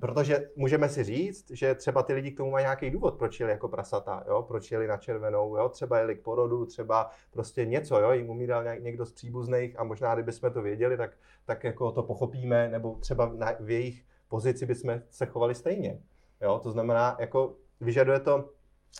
protože 0.00 0.50
můžeme 0.56 0.88
si 0.88 1.04
říct, 1.04 1.50
že 1.50 1.74
třeba 1.74 2.02
ty 2.02 2.12
lidi 2.12 2.30
k 2.30 2.36
tomu 2.36 2.50
mají 2.50 2.64
nějaký 2.64 2.90
důvod, 2.90 3.14
proč 3.18 3.40
jeli 3.40 3.52
jako 3.52 3.68
prasata, 3.68 4.24
jo? 4.28 4.42
proč 4.42 4.70
jeli 4.70 4.86
na 4.86 4.96
červenou, 4.96 5.56
jo? 5.56 5.68
třeba 5.68 5.98
jeli 5.98 6.16
k 6.16 6.22
porodu, 6.22 6.66
třeba 6.66 7.10
prostě 7.30 7.64
něco, 7.64 8.00
jo? 8.00 8.12
jim 8.12 8.30
umíral 8.30 8.64
někdo 8.78 9.06
z 9.06 9.12
příbuzných 9.12 9.78
a 9.78 9.84
možná, 9.84 10.14
kdybychom 10.14 10.50
to 10.50 10.62
věděli, 10.62 10.96
tak, 10.96 11.10
tak 11.44 11.64
jako 11.64 11.92
to 11.92 12.02
pochopíme, 12.02 12.68
nebo 12.68 12.94
třeba 12.94 13.32
na, 13.34 13.52
v 13.60 13.70
jejich 13.70 14.04
pozici 14.28 14.66
bychom 14.66 15.00
se 15.10 15.26
chovali 15.26 15.54
stejně. 15.54 16.00
Jo? 16.40 16.60
To 16.62 16.70
znamená, 16.70 17.16
jako 17.20 17.56
vyžaduje 17.80 18.20
to 18.20 18.50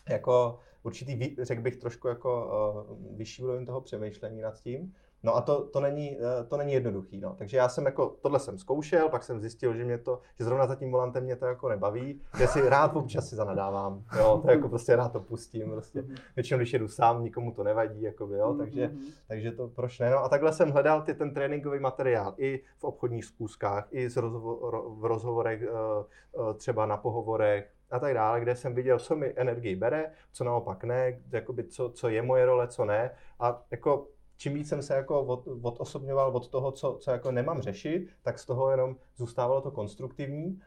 jako 0.09 0.59
určitý, 0.83 1.37
řekl 1.43 1.63
bych, 1.63 1.77
trošku 1.77 2.09
jako 2.09 2.47
uh, 2.89 3.17
vyšší 3.17 3.43
úroveň 3.43 3.67
toho 3.67 3.81
přemýšlení 3.81 4.41
nad 4.41 4.61
tím. 4.61 4.95
No 5.23 5.37
a 5.37 5.41
to, 5.41 5.65
to, 5.65 5.81
není, 5.81 6.19
eh, 6.19 6.45
to 6.45 6.57
není 6.57 6.73
jednoduchý. 6.73 7.21
No. 7.21 7.35
Takže 7.39 7.57
já 7.57 7.69
jsem 7.69 7.87
jako, 7.87 8.17
tohle 8.21 8.41
jsem 8.41 8.59
zkoušel, 8.59 9.09
pak 9.09 9.23
jsem 9.23 9.41
zjistil, 9.41 9.75
že 9.75 9.85
mě 9.85 9.99
to, 9.99 10.21
že 10.39 10.45
zrovna 10.45 10.67
za 10.67 10.75
tím 10.75 10.91
volantem 10.91 11.25
mě 11.25 11.37
to 11.37 11.47
jako 11.47 11.69
nebaví, 11.69 12.21
že 12.39 12.47
si 12.47 12.69
rád 12.69 12.97
občas 12.97 13.29
si 13.29 13.37
zanadávám, 13.37 14.05
jo, 14.19 14.41
to 14.43 14.51
jako 14.51 14.69
prostě 14.69 14.97
rád 14.97 15.13
to 15.13 15.21
pustím, 15.21 15.71
prostě. 15.71 16.05
Většinou, 16.37 16.59
když 16.59 16.73
jedu 16.73 16.89
sám, 16.89 17.23
nikomu 17.23 17.53
to 17.53 17.65
nevadí, 17.65 18.03
jakoby, 18.03 18.35
jo, 18.39 18.55
takže, 18.59 18.91
takže 19.29 19.53
to 19.53 19.69
proč 19.69 19.99
ne. 19.99 20.11
No 20.11 20.25
a 20.25 20.29
takhle 20.29 20.53
jsem 20.53 20.71
hledal 20.71 21.03
ty, 21.03 21.15
ten 21.15 21.35
tréninkový 21.35 21.81
materiál 21.81 22.35
i 22.39 22.61
v 22.79 22.85
obchodních 22.85 23.25
zkouškách, 23.25 23.89
i 23.91 24.11
z 24.11 24.17
rozhovor, 24.17 24.83
v 24.89 25.05
rozhovorech, 25.05 25.63
eh, 25.63 25.69
eh, 25.69 26.55
třeba 26.55 26.87
na 26.87 26.97
pohovorech, 26.97 27.71
a 27.91 27.99
tak 27.99 28.15
dále, 28.15 28.41
kde 28.41 28.57
jsem 28.57 28.75
viděl, 28.75 28.99
co 28.99 29.17
mi 29.17 29.33
energii 29.37 29.77
bere, 29.77 30.11
co 30.33 30.45
naopak 30.45 30.85
ne, 30.85 31.19
jakoby 31.33 31.65
co, 31.65 31.91
co 31.91 32.09
je 32.09 32.23
moje 32.23 32.47
role, 32.47 32.69
co 32.69 32.85
ne. 32.85 33.11
A 33.41 33.63
jako 33.71 34.09
čím 34.37 34.55
víc 34.55 34.69
jsem 34.69 34.83
se 34.83 34.95
jako 34.95 35.23
od, 35.23 35.49
odosobňoval 35.63 36.37
od 36.37 36.49
toho, 36.49 36.73
co, 36.73 36.99
co 37.01 37.11
jako 37.11 37.31
nemám 37.31 37.63
řešit, 37.63 38.09
tak 38.23 38.39
z 38.39 38.47
toho 38.47 38.71
jenom 38.71 38.97
zůstávalo 39.17 39.61
to 39.61 39.71
konstruktivní. 39.71 40.61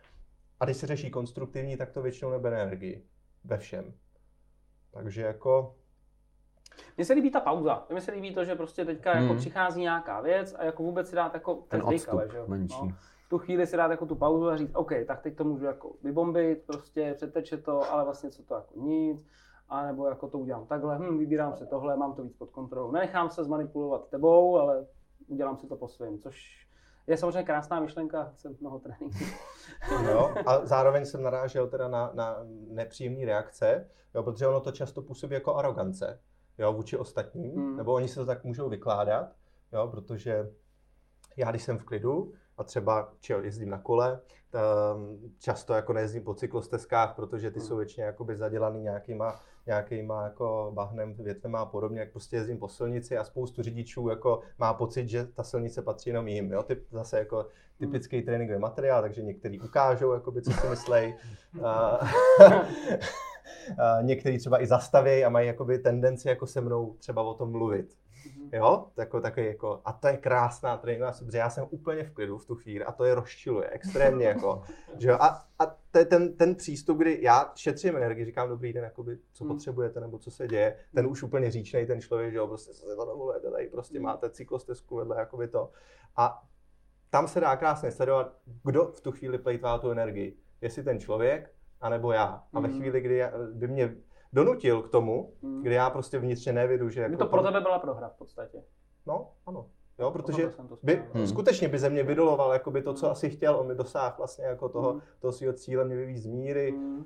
A 0.59 0.65
když 0.65 0.77
se 0.77 0.87
řeší 0.87 1.11
konstruktivní, 1.11 1.77
tak 1.77 1.91
to 1.91 2.01
většinou 2.01 2.31
nebere 2.31 2.61
energii. 2.61 3.05
Ve 3.43 3.57
všem. 3.57 3.93
Takže 4.91 5.21
jako... 5.21 5.75
Mně 6.97 7.05
se 7.05 7.13
líbí 7.13 7.31
ta 7.31 7.39
pauza. 7.39 7.85
Mně 7.89 8.01
se 8.01 8.11
líbí 8.11 8.33
to, 8.33 8.45
že 8.45 8.55
prostě 8.55 8.85
teďka 8.85 9.09
jako 9.09 9.19
hmm. 9.19 9.29
jako 9.29 9.39
přichází 9.39 9.81
nějaká 9.81 10.21
věc 10.21 10.55
a 10.59 10.63
jako 10.63 10.83
vůbec 10.83 11.09
si 11.09 11.15
dát 11.15 11.33
jako 11.33 11.55
ten 11.55 11.81
odstup 11.85 12.13
ale, 12.13 12.29
že 12.31 12.37
jo? 12.37 12.45
menší. 12.47 12.77
No, 12.81 12.95
v 13.25 13.29
tu 13.29 13.37
chvíli 13.37 13.67
si 13.67 13.77
dát 13.77 13.91
jako 13.91 14.05
tu 14.05 14.15
pauzu 14.15 14.49
a 14.49 14.57
říct, 14.57 14.75
OK, 14.75 14.91
tak 15.07 15.21
teď 15.21 15.35
to 15.35 15.43
můžu 15.43 15.65
jako 15.65 15.91
vybombit, 16.03 16.63
prostě 16.65 17.13
přeteče 17.17 17.57
to, 17.57 17.91
ale 17.91 18.03
vlastně 18.03 18.29
co 18.29 18.43
to 18.43 18.55
jako 18.55 18.79
nic 18.79 19.27
a 19.69 19.85
nebo 19.85 20.07
jako 20.07 20.27
to 20.27 20.39
udělám 20.39 20.65
takhle, 20.65 20.97
hm, 20.97 21.17
vybírám 21.17 21.55
se 21.55 21.65
tohle, 21.65 21.97
mám 21.97 22.13
to 22.13 22.23
víc 22.23 22.33
pod 22.33 22.49
kontrolou. 22.49 22.91
Nenechám 22.91 23.29
se 23.29 23.43
zmanipulovat 23.43 24.09
tebou, 24.09 24.57
ale 24.57 24.85
udělám 25.27 25.57
si 25.57 25.67
to 25.67 25.75
po 25.75 25.87
svém, 25.87 26.19
což 26.19 26.67
je 27.07 27.17
samozřejmě 27.17 27.43
krásná 27.43 27.79
myšlenka, 27.79 28.31
jsem 28.35 28.55
mnoho 28.61 28.79
tréninků. 28.79 29.23
No, 30.05 30.33
a 30.49 30.65
zároveň 30.65 31.05
jsem 31.05 31.23
narážel 31.23 31.67
teda 31.67 31.87
na, 31.87 32.11
na 32.13 32.37
nepříjemné 32.67 33.25
reakce, 33.25 33.89
jo, 34.15 34.23
protože 34.23 34.47
ono 34.47 34.59
to 34.59 34.71
často 34.71 35.01
působí 35.01 35.33
jako 35.33 35.55
arogance 35.55 36.19
jo, 36.59 36.73
vůči 36.73 36.97
ostatním, 36.97 37.55
hmm. 37.55 37.77
nebo 37.77 37.93
oni 37.93 38.07
se 38.07 38.15
to 38.15 38.25
tak 38.25 38.43
můžou 38.43 38.69
vykládat, 38.69 39.35
jo, 39.73 39.87
protože 39.87 40.51
já 41.37 41.49
když 41.49 41.63
jsem 41.63 41.77
v 41.77 41.83
klidu 41.83 42.33
a 42.57 42.63
třeba 42.63 43.13
čel, 43.19 43.43
jezdím 43.43 43.69
na 43.69 43.77
kole, 43.77 44.21
často 45.39 45.73
jako 45.73 45.93
nejezdím 45.93 46.23
po 46.23 46.33
cyklostezkách, 46.33 47.15
protože 47.15 47.51
ty 47.51 47.59
hmm. 47.59 47.67
jsou 47.67 47.77
většině 47.77 48.05
jakoby 48.05 48.35
zadělaný 48.35 48.81
nějakýma 48.81 49.39
nějakýma 49.69 50.23
jako 50.23 50.71
bahnem, 50.73 51.13
větvema 51.13 51.59
a 51.59 51.65
podobně, 51.65 51.99
jak 51.99 52.11
prostě 52.11 52.35
jezdím 52.35 52.57
po 52.57 52.67
silnici 52.67 53.17
a 53.17 53.23
spoustu 53.23 53.63
řidičů 53.63 54.09
jako 54.09 54.41
má 54.57 54.73
pocit, 54.73 55.09
že 55.09 55.25
ta 55.25 55.43
silnice 55.43 55.81
patří 55.81 56.09
jenom 56.09 56.27
jim. 56.27 56.51
Jo? 56.51 56.63
Typ, 56.63 56.85
zase 56.91 57.19
jako 57.19 57.47
typický 57.77 58.17
hmm. 58.17 58.25
tréninkový 58.25 58.59
materiál, 58.59 59.01
takže 59.01 59.21
někteří 59.21 59.61
ukážou, 59.61 60.13
jakoby, 60.13 60.41
co 60.41 60.51
si 60.51 60.67
myslej. 60.67 61.15
a, 61.63 61.69
a 63.79 64.01
někteří 64.01 64.37
třeba 64.37 64.61
i 64.61 64.67
zastaví 64.67 65.25
a 65.25 65.29
mají 65.29 65.47
jakoby 65.47 65.79
tendenci 65.79 66.27
jako 66.27 66.47
se 66.47 66.61
mnou 66.61 66.95
třeba 66.99 67.21
o 67.21 67.33
tom 67.33 67.51
mluvit. 67.51 67.97
Mhm. 68.25 68.49
Jo, 68.53 68.87
jako, 68.97 69.21
takový 69.21 69.45
jako, 69.45 69.81
a 69.85 69.93
to 69.93 70.07
je 70.07 70.17
krásná 70.17 70.77
tréninková 70.77 71.11
protože 71.11 71.37
já 71.37 71.49
jsem 71.49 71.67
úplně 71.69 72.03
v 72.03 72.11
klidu 72.11 72.37
v 72.37 72.45
tu 72.45 72.55
chvíli 72.55 72.85
a 72.85 72.91
to 72.91 73.03
je 73.03 73.15
rozčiluje 73.15 73.69
extrémně 73.69 74.25
jako, 74.25 74.63
že 74.97 75.09
jo, 75.09 75.17
a, 75.19 75.45
a 75.59 75.65
to 75.91 75.99
je 75.99 76.05
ten, 76.05 76.33
ten 76.33 76.55
přístup, 76.55 76.97
kdy 76.97 77.19
já 77.21 77.51
šetřím 77.55 77.95
energii, 77.95 78.25
říkám 78.25 78.49
dobrý 78.49 78.73
den, 78.73 78.83
jakoby, 78.83 79.17
co 79.33 79.43
hmm. 79.43 79.53
potřebujete 79.53 79.99
nebo 79.99 80.19
co 80.19 80.31
se 80.31 80.47
děje, 80.47 80.75
ten 80.93 81.07
už 81.07 81.23
úplně 81.23 81.51
říčnej 81.51 81.85
ten 81.85 82.01
člověk, 82.01 82.31
že 82.31 82.37
jo, 82.37 82.47
prostě 82.47 82.73
se 82.73 82.95
to 82.95 83.05
dovolujete, 83.05 83.51
tady 83.51 83.67
prostě 83.67 83.97
hmm. 83.97 84.05
máte 84.05 84.29
cyklostezku 84.29 84.95
vedle, 84.95 85.19
jakoby 85.19 85.47
to. 85.47 85.71
A 86.15 86.43
tam 87.09 87.27
se 87.27 87.39
dá 87.39 87.55
krásně 87.55 87.91
sledovat, 87.91 88.35
kdo 88.63 88.85
v 88.85 89.01
tu 89.01 89.11
chvíli 89.11 89.37
plejtvá 89.37 89.77
tu 89.77 89.91
energii. 89.91 90.37
Jestli 90.61 90.83
ten 90.83 90.99
člověk, 90.99 91.53
anebo 91.81 92.11
já. 92.11 92.43
A 92.53 92.59
ve 92.59 92.67
hmm. 92.67 92.77
chvíli, 92.77 93.01
kdy 93.01 93.23
by 93.53 93.67
mě 93.67 93.95
donutil 94.33 94.81
k 94.81 94.89
tomu, 94.89 95.33
hmm. 95.43 95.61
kdy 95.61 95.75
já 95.75 95.89
prostě 95.89 96.19
vnitřně 96.19 96.53
nevědu, 96.53 96.89
že... 96.89 97.01
Jako 97.01 97.17
to 97.17 97.25
pro 97.25 97.43
tebe 97.43 97.61
byla 97.61 97.79
prohra 97.79 98.09
v 98.09 98.17
podstatě. 98.17 98.63
No, 99.05 99.31
ano. 99.45 99.65
Jo, 99.99 100.11
protože 100.11 100.53
by, 100.83 101.03
hmm. 101.13 101.27
skutečně 101.27 101.67
by 101.67 101.79
ze 101.79 101.89
mě 101.89 102.03
vydoloval 102.03 102.53
jakoby 102.53 102.81
to, 102.81 102.93
co 102.93 103.05
hmm. 103.05 103.11
asi 103.11 103.29
chtěl, 103.29 103.55
on 103.55 103.67
mi 103.67 103.75
dosáhl 103.75 104.15
vlastně 104.17 104.45
jako 104.45 104.69
toho, 104.69 104.91
hmm. 104.91 105.01
toho 105.19 105.31
svého 105.31 105.53
cíle, 105.53 105.85
mě 105.85 105.95
vyvíjí 105.95 106.17
z 106.17 106.25
míry. 106.25 106.71
Hmm. 106.71 107.05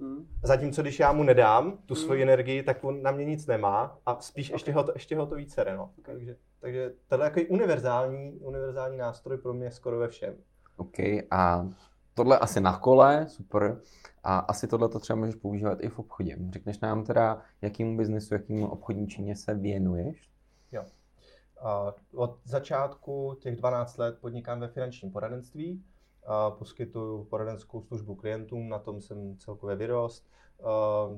Hmm. 0.00 0.28
Zatímco 0.42 0.82
když 0.82 1.00
já 1.00 1.12
mu 1.12 1.22
nedám 1.22 1.78
tu 1.86 1.94
svoji 1.94 2.22
hmm. 2.22 2.28
energii, 2.28 2.62
tak 2.62 2.84
on 2.84 3.02
na 3.02 3.10
mě 3.10 3.24
nic 3.24 3.46
nemá 3.46 3.98
a 4.06 4.20
spíš 4.20 4.50
okay. 4.50 4.54
ještě, 4.54 4.72
ho 4.72 4.84
to, 4.84 4.92
ještě 4.94 5.16
ho 5.16 5.26
to 5.26 5.34
více 5.34 5.64
no. 5.76 5.90
Okay. 5.98 6.14
Takže, 6.14 6.36
takže 6.60 6.92
tohle 7.08 7.26
je 7.26 7.30
jako 7.36 7.52
univerzální, 7.52 8.32
univerzální 8.32 8.96
nástroj 8.96 9.38
pro 9.38 9.54
mě 9.54 9.70
skoro 9.70 9.98
ve 9.98 10.08
všem. 10.08 10.34
OK, 10.76 10.98
a 11.30 11.68
tohle 12.14 12.38
asi 12.38 12.60
na 12.60 12.78
kole, 12.78 13.26
super. 13.28 13.80
A 14.24 14.38
asi 14.38 14.68
tohle 14.68 14.88
to 14.88 14.98
třeba 14.98 15.18
můžeš 15.18 15.34
používat 15.34 15.78
i 15.80 15.88
v 15.88 15.98
obchodě. 15.98 16.38
Řekneš 16.50 16.80
nám 16.80 17.04
teda, 17.04 17.42
jakým 17.62 17.96
biznesu, 17.96 18.34
jakým 18.34 18.64
obchodní 18.64 19.08
čině 19.08 19.36
se 19.36 19.54
věnuješ? 19.54 20.30
Jo. 20.72 20.84
Od 22.14 22.38
začátku 22.44 23.36
těch 23.40 23.56
12 23.56 23.98
let 23.98 24.18
podnikám 24.20 24.60
ve 24.60 24.68
finančním 24.68 25.12
poradenství. 25.12 25.84
Poskytuju 26.58 27.24
poradenskou 27.24 27.82
službu 27.82 28.14
klientům, 28.14 28.68
na 28.68 28.78
tom 28.78 29.00
jsem 29.00 29.36
celkově 29.38 29.76
vyrost. 29.76 30.26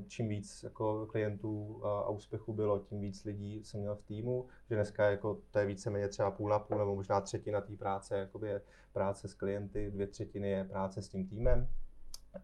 Čím 0.06 0.28
víc 0.28 0.62
jako 0.62 1.06
klientů 1.06 1.80
a 1.86 2.08
úspěchu 2.08 2.52
bylo, 2.52 2.78
tím 2.78 3.00
víc 3.00 3.24
lidí 3.24 3.64
jsem 3.64 3.80
měl 3.80 3.96
v 3.96 4.02
týmu, 4.02 4.46
že 4.68 4.74
dneska 4.74 5.10
jako 5.10 5.38
to 5.50 5.58
je 5.58 5.66
víceméně 5.66 6.08
třeba 6.08 6.30
půl 6.30 6.50
na 6.50 6.58
půl 6.58 6.78
nebo 6.78 6.94
možná 6.94 7.20
třetina 7.20 7.60
té 7.60 7.76
práce 7.76 8.18
jakoby 8.18 8.48
je 8.48 8.62
práce 8.92 9.28
s 9.28 9.34
klienty, 9.34 9.90
dvě 9.90 10.06
třetiny 10.06 10.50
je 10.50 10.64
práce 10.64 11.02
s 11.02 11.08
tím 11.08 11.28
týmem. 11.28 11.68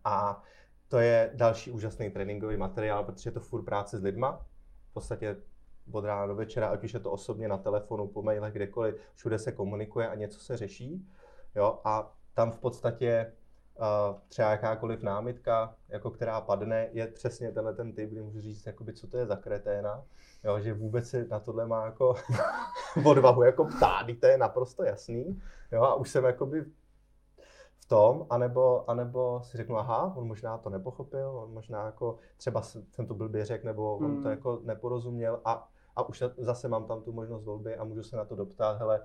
A 0.05 0.43
to 0.89 0.99
je 0.99 1.31
další 1.35 1.71
úžasný 1.71 2.11
tréninkový 2.11 2.57
materiál, 2.57 3.05
protože 3.05 3.29
je 3.29 3.35
to 3.35 3.41
furt 3.41 3.63
práce 3.63 3.99
s 3.99 4.03
lidma. 4.03 4.47
V 4.91 4.93
podstatě 4.93 5.37
od 5.93 6.05
rána 6.05 6.27
do 6.27 6.35
večera, 6.35 6.69
ať 6.69 6.85
už 6.85 6.95
je 6.95 7.01
to 7.01 7.11
osobně 7.11 7.49
na 7.49 7.59
telefonu, 7.59 8.09
po 8.09 8.23
mailech, 8.23 8.53
kdekoliv, 8.53 8.97
všude 9.15 9.39
se 9.39 9.53
komunikuje 9.53 10.09
a 10.09 10.15
něco 10.15 10.41
se 10.41 10.57
řeší. 10.57 11.09
Jo? 11.55 11.81
A 11.85 12.17
tam 12.35 12.51
v 12.51 12.59
podstatě 12.59 13.33
třeba 14.29 14.51
jakákoliv 14.51 15.03
námitka, 15.03 15.75
jako 15.89 16.11
která 16.11 16.41
padne, 16.41 16.89
je 16.93 17.07
přesně 17.07 17.53
tenhle 17.53 17.75
ten 17.75 17.93
typ, 17.93 18.11
kdy 18.11 18.23
můžu 18.23 18.41
říct, 18.41 18.67
jakoby, 18.67 18.93
co 18.93 19.07
to 19.07 19.19
je 19.19 19.27
za 19.27 19.37
kreténa, 19.37 20.05
jo? 20.45 20.61
že 20.61 20.75
vůbec 20.75 21.09
si 21.09 21.29
na 21.29 21.41
tohle 21.41 21.67
má 21.67 21.85
jako 21.85 22.15
odvahu 23.05 23.43
jako 23.43 23.65
ptát, 23.65 24.07
to 24.21 24.27
je 24.27 24.39
naprosto 24.39 24.83
jasný. 24.83 25.43
Jo? 25.73 25.83
A 25.83 25.95
už 25.95 26.11
jsem 26.11 26.25
jakoby 26.25 26.65
v 27.81 27.89
tom, 27.89 28.27
anebo, 28.31 28.91
anebo 28.91 29.41
si 29.45 29.57
řeknu, 29.57 29.79
aha, 29.79 30.13
on 30.17 30.27
možná 30.27 30.59
to 30.59 30.71
nepochopil, 30.71 31.29
on 31.29 31.53
možná 31.53 31.87
jako 31.87 32.19
třeba 32.37 32.63
jsem 32.63 33.07
to 33.07 33.15
blbě 33.15 33.45
řekl, 33.45 33.67
nebo 33.67 33.97
on 33.97 34.17
to 34.17 34.21
hmm. 34.21 34.31
jako 34.31 34.61
neporozuměl 34.65 35.41
a, 35.45 35.69
a 35.97 36.09
už 36.09 36.23
zase 36.39 36.69
mám 36.69 36.85
tam 36.85 37.03
tu 37.03 37.13
možnost 37.13 37.45
volby 37.45 37.77
a 37.77 37.85
můžu 37.85 38.03
se 38.03 38.17
na 38.17 38.25
to 38.25 38.37
doptat, 38.37 38.79
hele, 38.79 39.03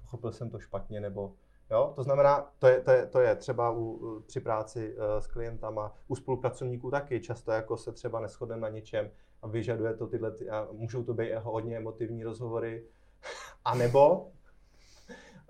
pochopil 0.00 0.32
jsem 0.32 0.50
to 0.50 0.58
špatně, 0.58 1.00
nebo 1.00 1.32
Jo? 1.70 1.92
To 1.96 2.02
znamená, 2.02 2.50
to 2.58 2.66
je, 2.66 2.80
to 2.80 2.90
je, 2.90 3.06
to 3.06 3.20
je 3.20 3.36
třeba 3.36 3.70
u, 3.70 4.20
při 4.26 4.40
práci 4.40 4.96
uh, 4.96 5.04
s 5.18 5.26
klientama, 5.26 5.92
u 6.08 6.16
spolupracovníků 6.16 6.90
taky 6.90 7.20
často 7.20 7.52
jako 7.52 7.76
se 7.76 7.92
třeba 7.92 8.20
neschodneme 8.20 8.62
na 8.62 8.68
něčem 8.68 9.10
a 9.42 9.48
vyžaduje 9.48 9.94
to 9.94 10.06
tyhle, 10.06 10.30
ty, 10.30 10.50
a 10.50 10.68
můžou 10.72 11.04
to 11.04 11.14
být 11.14 11.34
hodně 11.42 11.76
emotivní 11.76 12.24
rozhovory, 12.24 12.84
a 13.64 13.74
nebo, 13.74 14.30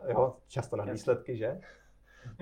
jo, 0.09 0.37
často 0.49 0.77
na 0.77 0.85
výsledky, 0.85 1.37
že? 1.37 1.61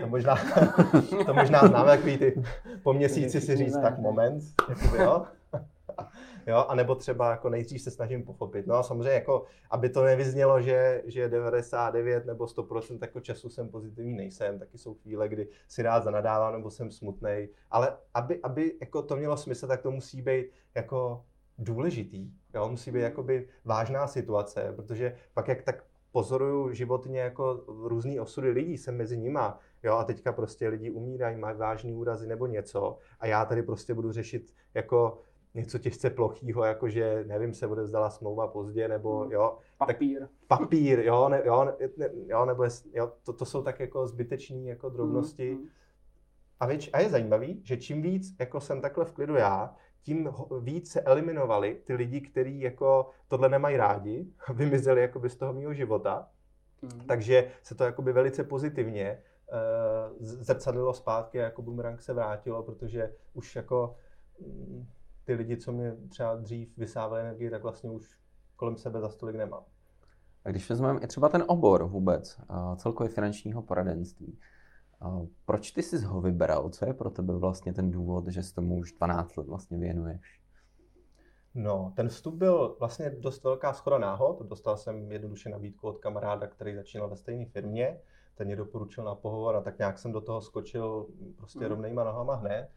To 0.00 0.06
možná, 0.06 0.36
to 1.26 1.34
možná 1.34 1.66
známe, 1.66 1.90
takový 1.90 2.18
ty 2.18 2.42
po 2.82 2.92
měsíci 2.92 3.40
si 3.40 3.56
říct, 3.56 3.78
tak 3.82 3.98
moment, 3.98 4.42
jakoby, 4.68 4.98
jo. 4.98 5.26
Jo, 6.46 6.64
a 6.68 6.74
nebo 6.74 6.94
třeba 6.94 7.30
jako 7.30 7.48
nejdřív 7.48 7.82
se 7.82 7.90
snažím 7.90 8.24
pochopit. 8.24 8.66
No 8.66 8.74
a 8.74 8.82
samozřejmě 8.82 9.10
jako, 9.10 9.44
aby 9.70 9.88
to 9.88 10.04
nevyznělo, 10.04 10.60
že, 10.62 11.02
že 11.06 11.28
99 11.28 12.26
nebo 12.26 12.44
100% 12.44 12.98
jako 13.00 13.20
času 13.20 13.48
jsem 13.48 13.68
pozitivní 13.68 14.14
nejsem, 14.14 14.58
taky 14.58 14.78
jsou 14.78 14.94
chvíle, 14.94 15.28
kdy 15.28 15.48
si 15.68 15.82
rád 15.82 16.04
zanadávám 16.04 16.52
nebo 16.52 16.70
jsem 16.70 16.90
smutný. 16.90 17.48
Ale 17.70 17.96
aby, 18.14 18.40
aby 18.42 18.74
jako 18.80 19.02
to 19.02 19.16
mělo 19.16 19.36
smysl, 19.36 19.66
tak 19.66 19.82
to 19.82 19.90
musí 19.90 20.22
být 20.22 20.46
jako 20.74 21.24
důležitý. 21.58 22.30
Jo? 22.54 22.68
Musí 22.68 22.90
být 22.90 23.00
jakoby 23.00 23.48
vážná 23.64 24.06
situace, 24.06 24.72
protože 24.76 25.16
pak 25.34 25.48
jak 25.48 25.62
tak 25.62 25.84
pozoruju 26.12 26.72
životně 26.72 27.20
jako 27.20 27.64
různý 27.66 28.20
osudy 28.20 28.50
lidí, 28.50 28.78
jsem 28.78 28.96
mezi 28.96 29.16
nima, 29.16 29.58
jo, 29.82 29.94
a 29.94 30.04
teďka 30.04 30.32
prostě 30.32 30.68
lidi 30.68 30.90
umírají, 30.90 31.36
mají 31.36 31.56
vážný 31.58 31.94
úrazy 31.94 32.26
nebo 32.26 32.46
něco 32.46 32.98
a 33.20 33.26
já 33.26 33.44
tady 33.44 33.62
prostě 33.62 33.94
budu 33.94 34.12
řešit 34.12 34.54
jako 34.74 35.18
něco 35.54 35.78
těžce 35.78 36.10
plochýho, 36.10 36.64
jako 36.64 36.88
že 36.88 37.24
nevím, 37.26 37.54
se 37.54 37.68
bude 37.68 37.86
zdala 37.86 38.10
smlouva 38.10 38.48
pozdě, 38.48 38.88
nebo 38.88 39.20
hmm. 39.20 39.32
jo. 39.32 39.58
Papír. 39.78 40.20
Tak, 40.20 40.30
papír, 40.46 41.00
jo, 41.00 41.28
ne, 41.28 41.42
jo, 41.44 41.64
ne, 41.64 42.08
jo, 42.26 42.44
nebo 42.44 42.64
jo, 42.92 43.12
to, 43.22 43.32
to 43.32 43.44
jsou 43.44 43.62
tak 43.62 43.80
jako 43.80 44.06
zbyteční 44.06 44.66
jako 44.66 44.88
drobnosti. 44.88 45.54
Hmm. 45.54 45.68
A, 46.60 46.66
věč, 46.66 46.90
a 46.92 47.00
je 47.00 47.08
zajímavý, 47.08 47.60
že 47.64 47.76
čím 47.76 48.02
víc 48.02 48.36
jako 48.40 48.60
jsem 48.60 48.80
takhle 48.80 49.04
v 49.04 49.12
klidu 49.12 49.34
já, 49.34 49.74
tím 50.02 50.30
víc 50.60 50.90
se 50.90 51.00
eliminovali 51.00 51.80
ty 51.84 51.94
lidi, 51.94 52.20
kteří 52.20 52.60
jako 52.60 53.10
tohle 53.28 53.48
nemají 53.48 53.76
rádi, 53.76 54.26
vymizeli 54.54 55.00
jakoby 55.00 55.30
z 55.30 55.36
toho 55.36 55.52
mého 55.52 55.74
života. 55.74 56.28
Hmm. 56.82 57.06
Takže 57.06 57.50
se 57.62 57.74
to 57.74 57.84
jakoby 57.84 58.12
velice 58.12 58.44
pozitivně 58.44 59.22
uh, 59.52 60.26
zrcadlilo 60.26 60.94
zpátky 60.94 61.40
a 61.40 61.44
jako 61.44 61.62
bumerang 61.62 62.02
se 62.02 62.12
vrátilo, 62.12 62.62
protože 62.62 63.14
už 63.34 63.56
jako 63.56 63.96
mm, 64.40 64.86
ty 65.24 65.34
lidi, 65.34 65.56
co 65.56 65.72
mi 65.72 66.08
třeba 66.08 66.36
dřív 66.36 66.78
vysávali 66.78 67.20
energii, 67.20 67.50
tak 67.50 67.62
vlastně 67.62 67.90
už 67.90 68.18
kolem 68.56 68.76
sebe 68.76 69.00
za 69.00 69.08
stolik 69.08 69.36
nemám. 69.36 69.64
A 70.44 70.50
když 70.50 70.70
vezmeme 70.70 71.00
i 71.00 71.06
třeba 71.06 71.28
ten 71.28 71.44
obor 71.46 71.84
vůbec, 71.84 72.40
celkově 72.76 73.12
finančního 73.12 73.62
poradenství, 73.62 74.38
proč 75.44 75.70
ty 75.70 75.82
jsi 75.82 76.04
ho 76.04 76.20
vybral? 76.20 76.70
Co 76.70 76.86
je 76.86 76.94
pro 76.94 77.10
tebe 77.10 77.38
vlastně 77.38 77.72
ten 77.72 77.90
důvod, 77.90 78.28
že 78.28 78.42
se 78.42 78.54
tomu 78.54 78.78
už 78.78 78.92
12 78.92 79.36
let 79.36 79.46
vlastně 79.46 79.78
věnuješ? 79.78 80.40
No, 81.54 81.92
ten 81.96 82.08
vstup 82.08 82.34
byl 82.34 82.76
vlastně 82.78 83.10
dost 83.10 83.44
velká 83.44 83.72
schoda 83.72 83.98
náhod. 83.98 84.42
Dostal 84.42 84.76
jsem 84.76 85.12
jednoduše 85.12 85.50
nabídku 85.50 85.88
od 85.88 85.98
kamaráda, 85.98 86.46
který 86.46 86.74
začínal 86.74 87.08
ve 87.08 87.16
stejné 87.16 87.46
firmě. 87.46 88.00
Ten 88.34 88.46
mě 88.46 88.56
doporučil 88.56 89.04
na 89.04 89.14
pohovor 89.14 89.56
a 89.56 89.60
tak 89.60 89.78
nějak 89.78 89.98
jsem 89.98 90.12
do 90.12 90.20
toho 90.20 90.40
skočil 90.40 91.06
prostě 91.36 91.60
mm. 91.60 91.66
rovnejma 91.66 92.04
nohama 92.04 92.34
hned. 92.34 92.68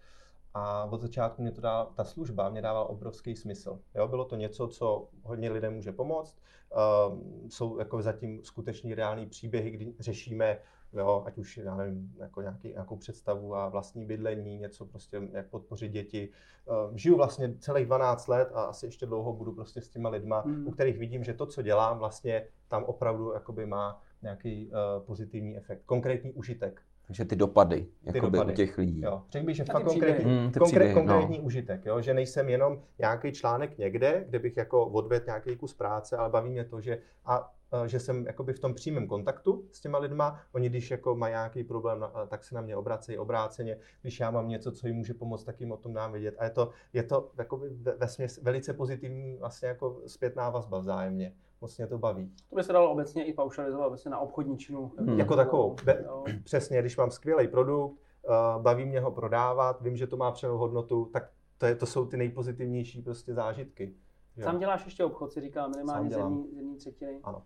A 0.57 0.85
od 0.85 1.01
začátku 1.01 1.41
mě 1.41 1.51
to 1.51 1.61
dá, 1.61 1.85
ta 1.85 2.03
služba 2.03 2.49
mě 2.49 2.61
dávala 2.61 2.89
obrovský 2.89 3.35
smysl. 3.35 3.79
Jo, 3.95 4.07
bylo 4.07 4.25
to 4.25 4.35
něco, 4.35 4.67
co 4.67 5.07
hodně 5.23 5.51
lidem 5.51 5.73
může 5.73 5.91
pomoct. 5.91 6.37
Uh, 6.75 7.19
jsou 7.49 7.79
jako 7.79 8.01
zatím 8.01 8.43
skuteční 8.43 8.95
reální 8.95 9.25
příběhy, 9.25 9.71
kdy 9.71 9.93
řešíme, 9.99 10.59
jo, 10.93 11.23
ať 11.25 11.37
už 11.37 11.57
já 11.57 11.75
nevím, 11.75 12.13
jako 12.17 12.41
nějaký, 12.41 12.67
nějakou 12.69 12.95
představu 12.95 13.55
a 13.55 13.69
vlastní 13.69 14.05
bydlení, 14.05 14.57
něco 14.57 14.85
prostě, 14.85 15.21
jak 15.31 15.49
podpořit 15.49 15.91
děti. 15.91 16.29
Uh, 16.65 16.95
žiju 16.95 17.17
vlastně 17.17 17.55
celých 17.59 17.85
12 17.85 18.27
let 18.27 18.51
a 18.53 18.63
asi 18.63 18.85
ještě 18.85 19.05
dlouho 19.05 19.33
budu 19.33 19.51
prostě 19.51 19.81
s 19.81 19.89
těma 19.89 20.09
lidma, 20.09 20.43
mm. 20.45 20.67
u 20.67 20.71
kterých 20.71 20.97
vidím, 20.97 21.23
že 21.23 21.33
to, 21.33 21.45
co 21.45 21.61
dělám, 21.61 21.97
vlastně 21.97 22.47
tam 22.67 22.83
opravdu 22.83 23.33
jakoby 23.33 23.65
má 23.65 24.01
nějaký 24.21 24.67
uh, 24.67 25.05
pozitivní 25.05 25.57
efekt, 25.57 25.83
konkrétní 25.85 26.33
užitek. 26.33 26.81
Takže 27.07 27.25
ty 27.25 27.35
dopady, 27.35 27.87
ty 28.13 28.21
dopady. 28.21 28.53
u 28.53 28.55
těch 28.55 28.77
lidí. 28.77 29.01
Jo. 29.01 29.23
Řekl 29.29 29.45
bych, 29.45 29.55
že 29.55 29.63
fakt 29.63 29.83
konkrétní, 29.83 30.31
mm, 30.31 30.51
konkrét, 30.51 30.63
příběhy, 30.63 30.93
konkrétní 30.93 31.37
no. 31.37 31.43
užitek, 31.43 31.85
jo? 31.85 32.01
že 32.01 32.13
nejsem 32.13 32.49
jenom 32.49 32.81
nějaký 32.99 33.31
článek 33.31 33.77
někde, 33.77 34.25
kde 34.29 34.39
bych 34.39 34.57
jako 34.57 34.85
odvedl 34.85 35.25
nějaký 35.25 35.55
kus 35.55 35.73
práce, 35.73 36.17
ale 36.17 36.29
baví 36.29 36.49
mě 36.49 36.65
to, 36.65 36.81
že, 36.81 36.99
a, 37.25 37.53
a, 37.71 37.87
že 37.87 37.99
jsem 37.99 38.25
jakoby 38.25 38.53
v 38.53 38.59
tom 38.59 38.73
přímém 38.73 39.07
kontaktu 39.07 39.65
s 39.71 39.81
těma 39.81 39.97
lidma. 39.97 40.39
Oni, 40.51 40.69
když 40.69 40.91
jako 40.91 41.15
mají 41.15 41.31
nějaký 41.31 41.63
problém, 41.63 42.05
tak 42.27 42.43
se 42.43 42.55
na 42.55 42.61
mě 42.61 42.75
obracejí 42.75 43.17
obráceně. 43.17 43.77
Když 44.01 44.19
já 44.19 44.31
mám 44.31 44.49
něco, 44.49 44.71
co 44.71 44.87
jim 44.87 44.95
může 44.95 45.13
pomoct, 45.13 45.43
tak 45.43 45.59
jim 45.59 45.71
o 45.71 45.77
tom 45.77 45.93
dám 45.93 46.11
vědět. 46.11 46.35
A 46.37 46.43
je 46.43 46.49
to, 46.49 46.69
je 46.93 47.03
to 47.03 47.31
jakoby 47.37 47.69
ve, 47.69 47.95
ve 47.95 48.07
směs 48.07 48.39
velice 48.43 48.73
pozitivní 48.73 49.37
vlastně 49.37 49.67
jako 49.67 50.01
zpětná 50.07 50.49
vazba 50.49 50.79
vzájemně 50.79 51.33
moc 51.61 51.77
mě 51.77 51.87
to 51.87 51.97
baví. 51.97 52.33
To 52.49 52.55
by 52.55 52.63
se 52.63 52.73
dalo 52.73 52.91
obecně 52.91 53.25
i 53.25 53.33
paušalizovat 53.33 53.87
vlastně 53.87 54.11
na 54.11 54.19
obchodní 54.19 54.57
činu. 54.57 54.91
Hmm. 54.97 55.19
Jako 55.19 55.35
takovou. 55.35 55.75
Be, 55.85 56.05
přesně, 56.43 56.79
když 56.79 56.97
mám 56.97 57.11
skvělý 57.11 57.47
produkt, 57.47 57.99
uh, 58.23 58.61
baví 58.61 58.85
mě 58.85 58.99
ho 58.99 59.11
prodávat, 59.11 59.81
vím, 59.81 59.97
že 59.97 60.07
to 60.07 60.17
má 60.17 60.31
přenou 60.31 60.57
hodnotu, 60.57 61.09
tak 61.13 61.31
to, 61.57 61.65
je, 61.65 61.75
to 61.75 61.85
jsou 61.85 62.05
ty 62.05 62.17
nejpozitivnější 62.17 63.01
prostě 63.01 63.33
zážitky. 63.33 63.95
Sám 64.43 64.59
děláš 64.59 64.85
ještě 64.85 65.03
obchod, 65.03 65.31
si 65.31 65.41
říká 65.41 65.67
minimálně 65.67 66.09
z 66.09 66.17
jedné 66.55 66.75
třetiny. 66.75 67.19
Ano. 67.23 67.43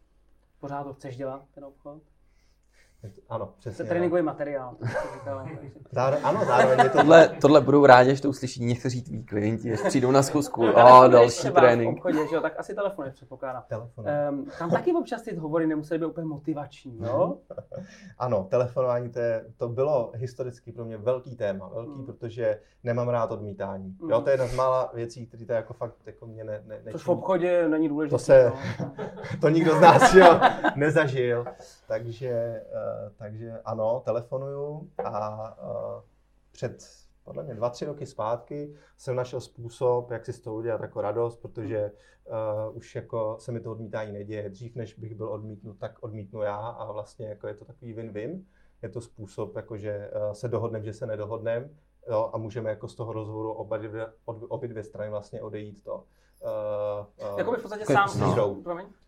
Pořád 0.59 0.83
to 0.83 0.93
chceš 0.93 1.17
dělat, 1.17 1.45
ten 1.51 1.65
obchod? 1.65 2.01
Ano, 3.29 3.53
přesně. 3.59 3.85
To 3.85 3.89
tréninkový 3.89 4.21
materiál. 4.21 4.75
Zároveň, 5.91 6.21
ano, 6.23 6.45
zároveň 6.45 6.79
je 6.79 6.89
to... 6.89 6.97
Tohle, 6.97 7.29
tohle 7.41 7.61
budou 7.61 7.85
rádi, 7.85 8.15
že 8.15 8.21
to 8.21 8.29
uslyší 8.29 8.65
někteří 8.65 9.03
tví 9.03 9.23
klienti, 9.23 9.73
až 9.73 9.81
přijdou 9.81 10.11
na 10.11 10.23
zkusku. 10.23 10.67
A 10.67 11.07
další 11.07 11.49
trénink. 11.49 11.95
V 11.95 11.97
obchodě, 11.97 12.27
že 12.27 12.35
jo, 12.35 12.41
tak 12.41 12.59
asi 12.59 12.75
telefon 12.75 13.05
předpokládám. 13.11 13.63
Telefon. 13.67 14.05
Um, 14.29 14.45
tam 14.59 14.69
taky 14.69 14.93
občas 14.93 15.21
ty 15.21 15.35
hovory 15.35 15.67
nemusely 15.67 15.99
být 15.99 16.05
úplně 16.05 16.27
motivační, 16.27 16.99
jo? 17.01 17.37
ano, 18.17 18.47
telefonování 18.49 19.09
to, 19.09 19.19
je, 19.19 19.45
to 19.57 19.69
bylo 19.69 20.11
historicky 20.15 20.71
pro 20.71 20.85
mě 20.85 20.97
velký 20.97 21.35
téma, 21.35 21.67
velký, 21.67 21.91
hmm. 21.91 22.05
protože 22.05 22.59
nemám 22.83 23.09
rád 23.09 23.31
odmítání. 23.31 23.95
Hmm. 24.01 24.09
Jo, 24.09 24.21
to 24.21 24.29
je 24.29 24.33
jedna 24.33 24.47
z 24.47 24.55
mála 24.55 24.91
věcí, 24.93 25.27
které 25.27 25.45
to 25.45 25.53
jako 25.53 25.73
fakt 25.73 25.95
jako 26.05 26.25
mě 26.25 26.43
ne, 26.43 26.63
ne, 26.65 26.91
Což 26.91 27.03
v 27.03 27.09
obchodě 27.09 27.67
není 27.67 27.89
důležité. 27.89 28.15
To, 28.15 28.19
se, 28.19 28.51
no. 28.79 28.91
to 29.41 29.49
nikdo 29.49 29.75
z 29.75 29.81
nás 29.81 30.13
jo, 30.13 30.39
nezažil. 30.75 31.45
Takže 31.87 32.61
uh, 32.73 32.88
takže 33.17 33.61
ano, 33.65 34.01
telefonuju 34.05 34.89
a 35.03 35.57
uh, 35.63 36.01
před 36.51 36.83
podle 37.23 37.43
mě 37.43 37.55
dva, 37.55 37.69
tři 37.69 37.85
roky 37.85 38.05
zpátky 38.05 38.75
jsem 38.97 39.15
našel 39.15 39.41
způsob, 39.41 40.11
jak 40.11 40.25
si 40.25 40.33
z 40.33 40.41
toho 40.41 40.55
udělat 40.55 40.81
jako 40.81 41.01
radost, 41.01 41.37
protože 41.37 41.91
uh, 42.69 42.77
už 42.77 42.95
jako 42.95 43.37
se 43.39 43.51
mi 43.51 43.59
to 43.59 43.71
odmítání 43.71 44.11
neděje. 44.11 44.49
Dřív, 44.49 44.75
než 44.75 44.93
bych 44.93 45.15
byl 45.15 45.29
odmítnut, 45.29 45.79
tak 45.79 46.03
odmítnu 46.03 46.41
já 46.41 46.55
a 46.55 46.91
vlastně 46.91 47.27
jako 47.27 47.47
je 47.47 47.53
to 47.53 47.65
takový 47.65 47.93
win-win. 47.93 48.43
Je 48.81 48.89
to 48.89 49.01
způsob, 49.01 49.55
jako 49.55 49.77
že 49.77 50.11
uh, 50.15 50.31
se 50.31 50.47
dohodneme, 50.47 50.85
že 50.85 50.93
se 50.93 51.05
nedohodneme 51.05 51.69
jo, 52.09 52.29
a 52.33 52.37
můžeme 52.37 52.69
jako 52.69 52.87
z 52.87 52.95
toho 52.95 53.13
rozhovoru 53.13 53.53
oba 53.53 53.77
dvě, 53.77 54.07
obě 54.25 54.69
dvě 54.69 54.83
strany 54.83 55.09
vlastně 55.09 55.41
odejít 55.41 55.83
to. 55.83 56.03
Uh, 56.43 57.29
uh, 57.31 57.37
Jakoby 57.37 57.57
v 57.57 57.61
podstatě 57.61 57.85
sám 57.85 58.19
no. 58.19 58.57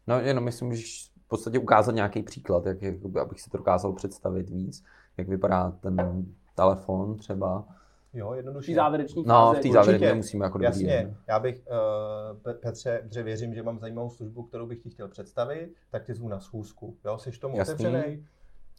no, 0.07 0.19
jenom 0.19 0.43
myslím, 0.43 0.75
že 0.75 0.83
podstatě 1.31 1.59
ukázat 1.59 1.95
nějaký 1.95 2.23
příklad, 2.23 2.65
jak, 2.65 2.81
jak, 2.81 2.95
abych 3.21 3.41
si 3.41 3.49
to 3.49 3.57
dokázal 3.57 3.93
představit 3.93 4.49
víc, 4.49 4.83
jak 5.17 5.27
vypadá 5.27 5.71
ten 5.71 6.25
telefon 6.55 7.17
třeba. 7.17 7.65
Jo, 8.13 8.33
jednoduše. 8.33 8.71
V 8.71 8.75
závěrečný 8.75 9.23
No, 9.27 9.53
v 9.53 9.59
té 9.59 9.71
závěrečné 9.71 10.13
musíme 10.13 10.45
jako 10.45 10.63
Jasně, 10.63 11.01
dobrý, 11.01 11.17
já 11.27 11.39
bych, 11.39 11.61
uh, 12.45 12.53
Petře, 12.53 13.01
že 13.11 13.23
věřím, 13.23 13.53
že 13.53 13.63
mám 13.63 13.79
zajímavou 13.79 14.09
službu, 14.09 14.43
kterou 14.43 14.65
bych 14.65 14.79
ti 14.79 14.89
chtěl 14.89 15.07
představit, 15.07 15.73
tak 15.91 16.05
ty 16.05 16.13
zvu 16.13 16.27
na 16.27 16.39
schůzku. 16.39 16.97
Jo, 17.05 17.17
jsi 17.17 17.31
tomu 17.31 17.57
Jasný. 17.57 17.73
otevřenej? 17.73 18.23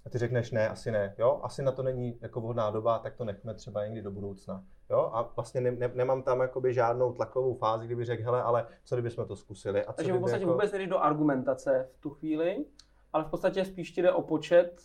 A 0.06 0.10
ty 0.10 0.18
řekneš 0.18 0.50
ne, 0.50 0.68
asi 0.68 0.90
ne, 0.90 1.14
jo, 1.18 1.40
asi 1.42 1.62
na 1.62 1.72
to 1.72 1.82
není 1.82 2.18
jako 2.20 2.40
vhodná 2.40 2.70
doba, 2.70 2.98
tak 2.98 3.14
to 3.14 3.24
nechme 3.24 3.54
třeba 3.54 3.84
někdy 3.84 4.02
do 4.02 4.10
budoucna. 4.10 4.64
Jo? 4.90 5.10
A 5.12 5.32
vlastně 5.36 5.60
ne, 5.60 5.70
ne, 5.70 5.90
nemám 5.94 6.22
tam 6.22 6.40
jakoby 6.40 6.74
žádnou 6.74 7.12
tlakovou 7.12 7.54
fázi, 7.54 7.86
kdyby 7.86 8.04
řekl, 8.04 8.22
hele, 8.22 8.42
ale 8.42 8.66
co 8.84 8.96
kdybychom 8.96 9.26
to 9.26 9.36
zkusili. 9.36 9.84
A 9.84 9.92
co 9.92 9.96
Takže 9.96 10.12
v 10.12 10.20
podstatě 10.20 10.42
jako... 10.42 10.52
vůbec 10.52 10.72
nejdeš 10.72 10.88
do 10.88 10.98
argumentace 10.98 11.88
v 11.92 12.00
tu 12.00 12.10
chvíli, 12.10 12.64
ale 13.12 13.24
v 13.24 13.26
podstatě 13.26 13.64
spíš 13.64 13.90
ti 13.90 14.02
jde 14.02 14.12
o 14.12 14.22
počet, 14.22 14.82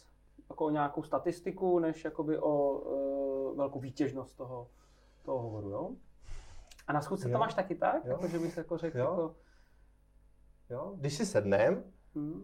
jako 0.49 0.65
o 0.65 0.69
nějakou 0.69 1.03
statistiku, 1.03 1.79
než 1.79 2.05
jakoby 2.05 2.39
o 2.39 2.71
uh, 2.71 3.57
velkou 3.57 3.79
výtěžnost 3.79 4.37
toho, 4.37 4.67
toho 5.25 5.39
hovoru, 5.39 5.69
jo? 5.69 5.91
A 6.87 6.93
na 6.93 7.01
schůzce 7.01 7.29
to 7.29 7.37
máš 7.37 7.53
taky 7.53 7.75
tak? 7.75 8.05
Jo. 8.05 8.11
Jako, 8.11 8.27
že 8.27 8.39
bys 8.39 8.57
jako 8.57 8.77
řekl, 8.77 8.97
jo. 8.97 9.03
Jako... 9.03 9.35
jo, 10.69 10.93
když 10.95 11.13
si 11.13 11.25
sednem. 11.25 11.83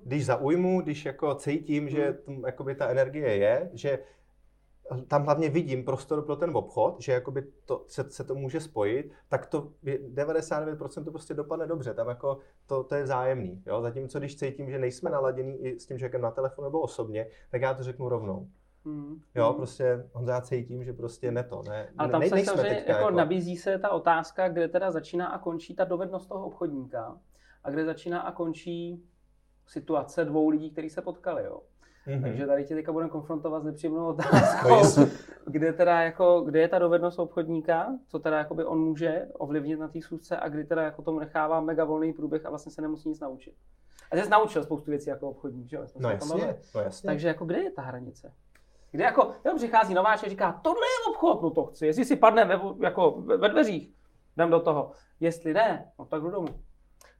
Když 0.03 0.25
zaujmu, 0.25 0.81
když 0.81 1.05
jako 1.05 1.35
cítím, 1.35 1.89
že 1.89 2.13
tam, 2.13 2.43
jakoby 2.45 2.75
ta 2.75 2.87
energie 2.87 3.35
je, 3.35 3.69
že 3.73 3.99
tam 5.07 5.23
hlavně 5.23 5.49
vidím 5.49 5.85
prostor 5.85 6.25
pro 6.25 6.35
ten 6.35 6.57
obchod, 6.57 7.01
že 7.01 7.11
jakoby 7.11 7.43
to, 7.65 7.83
se, 7.87 8.09
se 8.09 8.23
to 8.23 8.35
může 8.35 8.59
spojit, 8.59 9.11
tak 9.29 9.45
to 9.45 9.71
99% 9.83 11.03
to 11.03 11.11
prostě 11.11 11.33
dopadne 11.33 11.67
dobře, 11.67 11.93
tam 11.93 12.09
jako 12.09 12.37
to, 12.67 12.83
to 12.83 12.95
je 12.95 13.03
vzájemný. 13.03 13.63
Jo? 13.65 13.81
Zatímco 13.81 14.19
když 14.19 14.35
cítím, 14.35 14.69
že 14.69 14.79
nejsme 14.79 15.09
naladění 15.09 15.65
i 15.65 15.79
s 15.79 15.85
tím 15.85 15.97
člověkem 15.97 16.21
na 16.21 16.31
telefonu 16.31 16.67
nebo 16.67 16.81
osobně, 16.81 17.27
tak 17.51 17.61
já 17.61 17.73
to 17.73 17.83
řeknu 17.83 18.09
rovnou. 18.09 18.47
Hmm. 18.85 19.21
Jo, 19.35 19.47
hmm. 19.47 19.55
prostě 19.55 20.09
on 20.13 20.27
já 20.27 20.41
cítím, 20.41 20.83
že 20.83 20.93
prostě 20.93 21.31
ne 21.31 21.43
to, 21.43 21.63
ne. 21.69 21.89
Ale 21.97 22.09
tam 22.09 22.21
ne, 22.21 22.29
se 22.29 22.43
samozřejmě 22.43 22.85
jako, 22.87 22.91
jako 22.91 23.11
nabízí 23.11 23.57
se 23.57 23.79
ta 23.79 23.89
otázka, 23.89 24.49
kde 24.49 24.67
teda 24.67 24.91
začíná 24.91 25.27
a 25.27 25.37
končí 25.37 25.75
ta 25.75 25.83
dovednost 25.83 26.29
toho 26.29 26.45
obchodníka 26.45 27.17
a 27.63 27.69
kde 27.69 27.85
začíná 27.85 28.21
a 28.21 28.31
končí 28.31 29.03
situace 29.65 30.25
dvou 30.25 30.49
lidí, 30.49 30.71
kteří 30.71 30.89
se 30.89 31.01
potkali. 31.01 31.43
Jo. 31.43 31.61
Mm-hmm. 32.07 32.21
Takže 32.21 32.47
tady 32.47 32.65
tě 32.65 32.75
teďka 32.75 32.91
budeme 32.91 33.09
konfrontovat 33.09 33.61
s 33.61 33.65
nepříjemnou 33.65 34.07
otázkou, 34.07 35.05
kde, 35.45 35.73
teda 35.73 36.01
jako, 36.01 36.41
kde 36.41 36.59
je 36.59 36.67
ta 36.67 36.79
dovednost 36.79 37.19
obchodníka, 37.19 37.87
co 38.07 38.19
teda 38.19 38.37
jakoby 38.37 38.65
on 38.65 38.79
může 38.79 39.27
ovlivnit 39.33 39.79
na 39.79 39.87
té 39.87 40.01
schůzce 40.01 40.37
a 40.37 40.49
kdy 40.49 40.63
teda 40.63 40.81
jako 40.81 41.01
tomu 41.01 41.19
nechává 41.19 41.61
mega 41.61 41.83
volný 41.83 42.13
průběh 42.13 42.45
a 42.45 42.49
vlastně 42.49 42.71
se 42.71 42.81
nemusí 42.81 43.09
nic 43.09 43.19
naučit. 43.19 43.53
A 44.11 44.15
jsi 44.15 44.29
naučil 44.29 44.63
spoustu 44.63 44.91
věcí 44.91 45.09
jako 45.09 45.29
obchodník, 45.29 45.69
že 45.69 45.77
jo? 45.77 45.85
No 45.99 46.09
jasně, 46.09 46.57
no 46.75 46.81
jasně. 46.81 47.07
Takže 47.07 47.27
jako 47.27 47.45
kde 47.45 47.59
je 47.59 47.71
ta 47.71 47.81
hranice? 47.81 48.33
Kde 48.91 49.03
jako, 49.03 49.31
jenom 49.45 49.57
přichází 49.57 49.93
nováč 49.93 50.23
a 50.23 50.29
říká, 50.29 50.59
tohle 50.63 50.81
je 50.81 51.11
obchod, 51.11 51.41
no 51.41 51.49
to 51.49 51.65
chci, 51.65 51.85
jestli 51.85 52.05
si 52.05 52.15
padne 52.15 52.45
ve, 52.45 52.59
jako 52.79 53.11
ve 53.21 53.49
dveřích, 53.49 53.93
jdem 54.35 54.49
do 54.49 54.59
toho. 54.59 54.91
Jestli 55.19 55.53
ne, 55.53 55.91
no 55.99 56.05
tak 56.05 56.21
jdu 56.21 56.29
domů. 56.31 56.47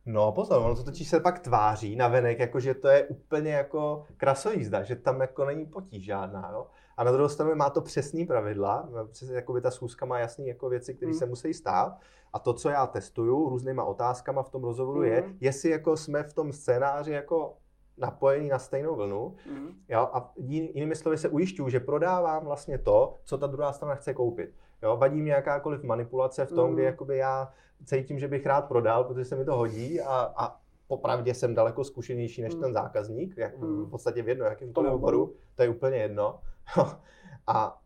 No 0.06 0.32
pozor, 0.32 0.62
ono 0.62 0.76
to 0.76 0.84
totiž 0.84 1.10
se 1.10 1.20
pak 1.20 1.40
tváří 1.40 1.96
na 1.96 2.08
venek, 2.08 2.40
jako 2.40 2.60
že 2.60 2.74
to 2.74 2.88
je 2.88 3.04
úplně 3.04 3.52
jako 3.52 4.04
krasojízda, 4.18 4.84
že 4.84 4.96
tam 4.96 5.22
jako 5.22 5.46
není 5.46 5.66
potíž 5.66 6.06
žádná, 6.06 6.50
jo. 6.54 6.68
A 6.98 7.04
na 7.04 7.12
druhou 7.12 7.30
stranu 7.30 7.56
má 7.56 7.70
to 7.70 7.82
přesný 7.82 8.26
pravidla, 8.26 8.90
přes, 9.12 9.30
by 9.54 9.62
ta 9.62 9.72
schůzka 9.72 10.06
má 10.06 10.20
jasné 10.20 10.46
jako 10.46 10.70
věci, 10.70 10.94
které 10.94 11.12
mm. 11.12 11.18
se 11.18 11.26
musí 11.26 11.54
stát. 11.54 12.00
A 12.34 12.40
to, 12.40 12.54
co 12.54 12.70
já 12.70 12.88
testuju 12.88 13.50
různýma 13.50 13.84
otázkama 13.84 14.44
v 14.44 14.50
tom 14.50 14.64
rozhovoru, 14.64 15.00
mm. 15.00 15.06
je, 15.06 15.24
jestli 15.40 15.70
jako 15.70 15.98
jsme 15.98 16.24
v 16.24 16.34
tom 16.34 16.52
scénáři 16.52 17.12
jako 17.12 17.58
napojení 17.98 18.50
na 18.50 18.60
stejnou 18.60 18.96
vlnu. 18.96 19.36
Mm. 19.52 19.70
Jo? 19.90 20.10
A 20.14 20.34
jinými 20.38 20.96
slovy 20.96 21.18
se 21.18 21.30
ujišťuju, 21.30 21.70
že 21.70 21.80
prodávám 21.80 22.46
vlastně 22.46 22.78
to, 22.78 23.20
co 23.24 23.38
ta 23.38 23.48
druhá 23.48 23.74
strana 23.74 23.96
chce 23.96 24.14
koupit. 24.14 24.56
Jo? 24.84 24.98
Vadí 24.98 25.22
mě 25.22 25.32
jakákoliv 25.32 25.84
manipulace 25.84 26.46
v 26.46 26.54
tom, 26.54 26.70
mm. 26.70 26.74
kdy 26.76 26.84
jakoby 26.84 27.18
já 27.18 27.54
cítím, 27.86 28.20
že 28.20 28.28
bych 28.28 28.46
rád 28.46 28.62
prodal, 28.62 29.04
protože 29.04 29.26
se 29.26 29.36
mi 29.36 29.46
to 29.46 29.56
hodí 29.56 30.02
a, 30.02 30.34
a 30.38 30.60
popravdě 30.88 31.34
jsem 31.34 31.56
daleko 31.56 31.84
zkušenější 31.84 32.42
než 32.42 32.56
mm. 32.56 32.62
ten 32.62 32.74
zákazník, 32.74 33.38
jak, 33.38 33.58
mm. 33.58 33.86
v 33.86 33.90
podstatě 33.90 34.22
v 34.22 34.28
jedno 34.28 34.46
jakýmkoliv 34.46 34.94
oboru, 34.94 35.36
to 35.56 35.64
je 35.64 35.70
úplně 35.70 35.98
jedno. 35.98 36.40
a 37.48 37.80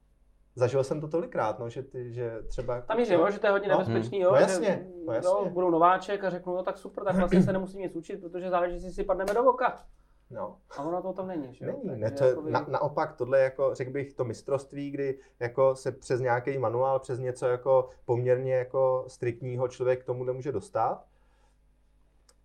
zažil 0.56 0.84
jsem 0.84 1.02
to 1.02 1.08
tolikrát, 1.08 1.60
no, 1.60 1.70
že, 1.70 1.84
ty, 1.84 2.14
že 2.14 2.32
třeba... 2.48 2.82
Tam 2.82 3.00
je, 3.00 3.18
no, 3.18 3.32
že 3.32 3.40
to 3.40 3.48
je 3.48 3.52
hodně 3.52 3.68
no, 3.68 3.78
nebezpečný, 3.78 4.20
jo, 4.20 4.32
no, 4.32 4.38
jasně, 4.38 4.88
no, 5.06 5.14
jasně. 5.14 5.30
Jo, 5.30 5.50
budu 5.50 5.70
nováček 5.70 6.24
a 6.24 6.30
řeknu, 6.30 6.56
no 6.56 6.64
tak 6.64 6.78
super, 6.78 7.04
tak 7.04 7.16
vlastně 7.20 7.42
se 7.42 7.54
nemusím 7.54 7.80
nic 7.80 7.96
učit, 7.96 8.22
protože 8.22 8.50
záleží, 8.50 8.76
jestli 8.76 8.92
si 8.92 9.04
padneme 9.04 9.34
do 9.34 9.44
voka. 9.44 9.86
No. 10.30 10.58
A 10.78 10.84
ono 10.84 11.02
to 11.02 11.13
tam 11.13 11.28
není, 11.28 11.54
že 11.54 11.66
jo? 11.66 11.80
Není, 11.84 12.00
ne, 12.00 12.12
to 12.12 12.26
je, 12.26 12.36
na, 12.50 12.66
naopak 12.70 13.16
tohle 13.16 13.40
jako, 13.40 13.76
řekl 13.76 13.92
bych, 13.92 14.13
to 14.13 14.26
mistrovství, 14.26 14.92
kdy 14.92 15.20
jako 15.40 15.76
se 15.76 15.92
přes 15.92 16.20
nějaký 16.20 16.58
manuál, 16.58 17.00
přes 17.00 17.20
něco 17.20 17.48
jako 17.48 17.90
poměrně 18.06 18.54
jako 18.54 19.06
striktního 19.08 19.68
člověk 19.68 20.02
k 20.02 20.06
tomu 20.06 20.24
nemůže 20.24 20.52
dostat. 20.52 21.06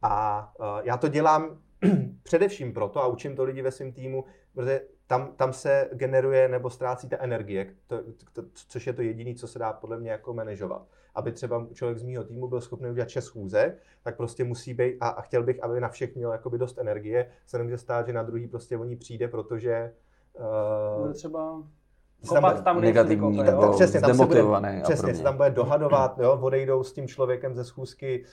A 0.03 0.53
uh, 0.59 0.67
já 0.83 0.97
to 0.97 1.09
dělám 1.09 1.59
především 2.23 2.73
proto 2.73 3.03
a 3.03 3.07
učím 3.07 3.37
to 3.37 3.45
lidi 3.45 3.63
ve 3.63 3.71
svém 3.71 3.93
týmu, 3.93 4.25
protože 4.55 4.81
tam, 5.07 5.33
tam 5.37 5.53
se 5.53 5.91
generuje 5.93 6.49
nebo 6.49 6.71
ztrácí 6.71 7.09
ta 7.09 7.17
energie, 7.21 7.75
to, 7.87 8.03
to, 8.33 8.43
což 8.53 8.87
je 8.87 8.93
to 8.93 9.03
jediné, 9.03 9.35
co 9.35 9.49
se 9.49 9.59
dá 9.59 9.73
podle 9.73 9.99
mě 9.99 10.11
jako 10.11 10.35
manažovat. 10.35 10.87
Aby 11.15 11.33
třeba 11.33 11.67
člověk 11.73 11.99
z 11.99 12.03
mého 12.03 12.25
týmu 12.25 12.49
byl 12.49 12.61
schopný 12.61 12.91
udělat 12.91 13.09
6 13.09 13.25
schůzek, 13.25 13.83
tak 14.03 14.17
prostě 14.17 14.45
musí 14.45 14.75
být, 14.75 14.97
a, 15.01 15.09
a 15.09 15.23
chtěl 15.23 15.43
bych, 15.43 15.65
aby 15.65 15.81
na 15.81 15.89
všech 15.89 16.17
měl 16.17 16.33
jakoby 16.33 16.59
dost 16.59 16.79
energie, 16.79 17.31
se 17.47 17.59
nemůže 17.59 17.79
stát, 17.79 18.07
že 18.07 18.13
na 18.13 18.23
druhý 18.23 18.47
prostě 18.47 18.79
o 18.79 18.85
ní 18.85 18.97
přijde, 18.97 19.29
protože 19.29 19.93
uh, 20.39 21.03
Bude 21.03 21.15
třeba 21.15 21.63
kopat 22.29 22.65
tam, 22.65 22.81
negativní, 22.81 23.39
kope, 23.39 23.51
nebo 23.51 23.73
přesně, 23.73 24.01
tam 24.01 24.15
se 24.15 24.27
bude, 24.27 24.43
přesně, 24.83 25.15
se 25.15 25.23
tam 25.23 25.37
bude 25.37 25.51
dohadovat, 25.51 26.19
jo, 26.19 26.39
odejdou 26.43 26.83
s 26.83 26.93
tím 26.93 27.09
člověkem 27.09 27.55
ze 27.55 27.65
schůzky 27.65 28.25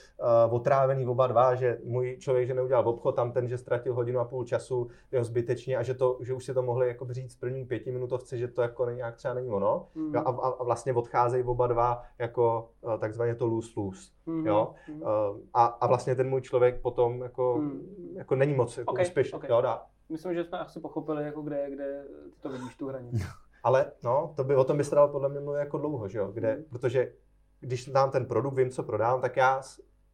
uh, 0.48 0.54
otrávený 0.54 1.06
oba 1.06 1.26
dva, 1.26 1.54
že 1.54 1.78
můj 1.84 2.16
člověk, 2.20 2.46
že 2.46 2.54
neudělal 2.54 2.88
obchod, 2.88 3.16
tam 3.16 3.32
ten, 3.32 3.48
že 3.48 3.58
ztratil 3.58 3.94
hodinu 3.94 4.20
a 4.20 4.24
půl 4.24 4.44
času, 4.44 4.88
jo, 5.12 5.24
zbytečně 5.24 5.76
a 5.76 5.82
že, 5.82 5.94
to, 5.94 6.18
že 6.20 6.34
už 6.34 6.44
si 6.44 6.54
to 6.54 6.62
mohli 6.62 6.88
jako 6.88 7.06
říct 7.10 7.34
v 7.34 7.40
první 7.40 7.64
pětiminutovce, 7.64 8.38
že 8.38 8.48
to 8.48 8.62
jako 8.62 8.90
nějak 8.90 9.16
třeba 9.16 9.34
není 9.34 9.50
ono. 9.50 9.86
Mm. 9.94 10.14
Jo, 10.14 10.22
a, 10.26 10.30
a, 10.30 10.64
vlastně 10.64 10.92
odcházejí 10.92 11.44
oba 11.44 11.66
dva 11.66 12.02
jako 12.18 12.70
uh, 12.80 12.96
takzvaně 12.96 13.34
to 13.34 13.46
lose-lose. 13.46 14.10
Mm. 14.26 14.46
Jo? 14.46 14.74
Mm. 14.88 15.02
Uh, 15.02 15.08
a, 15.54 15.64
a 15.64 15.86
vlastně 15.86 16.14
ten 16.14 16.28
můj 16.28 16.40
člověk 16.40 16.80
potom 16.80 17.22
jako, 17.22 17.56
mm. 17.58 18.14
jako 18.14 18.34
není 18.34 18.54
moc 18.54 18.78
jako 18.78 18.92
okay, 18.92 19.04
úspěšný. 19.04 19.36
Okay. 19.36 19.50
Jo, 19.50 19.60
dá. 19.60 19.82
Myslím, 20.08 20.34
že 20.34 20.44
jsme 20.44 20.58
asi 20.58 20.80
pochopili, 20.80 21.24
jako 21.24 21.42
kde, 21.42 21.70
kde 21.70 22.04
ty 22.34 22.40
to 22.40 22.48
vidíš 22.48 22.76
tu 22.76 22.88
hranici. 22.88 23.24
Ale 23.62 23.92
no, 24.04 24.32
to 24.36 24.44
by 24.44 24.56
o 24.56 24.64
tom 24.64 24.76
by 24.76 24.84
se 24.84 24.94
dalo 24.94 25.08
podle 25.08 25.28
mě 25.28 25.40
mluvit 25.40 25.58
jako 25.58 25.78
dlouho, 25.78 26.08
že 26.08 26.18
jo? 26.18 26.30
Kde, 26.32 26.56
mm. 26.56 26.64
protože 26.70 27.12
když 27.60 27.86
dám 27.86 28.10
ten 28.10 28.26
produkt, 28.26 28.54
vím, 28.54 28.70
co 28.70 28.82
prodám, 28.82 29.20
tak 29.20 29.36
já 29.36 29.62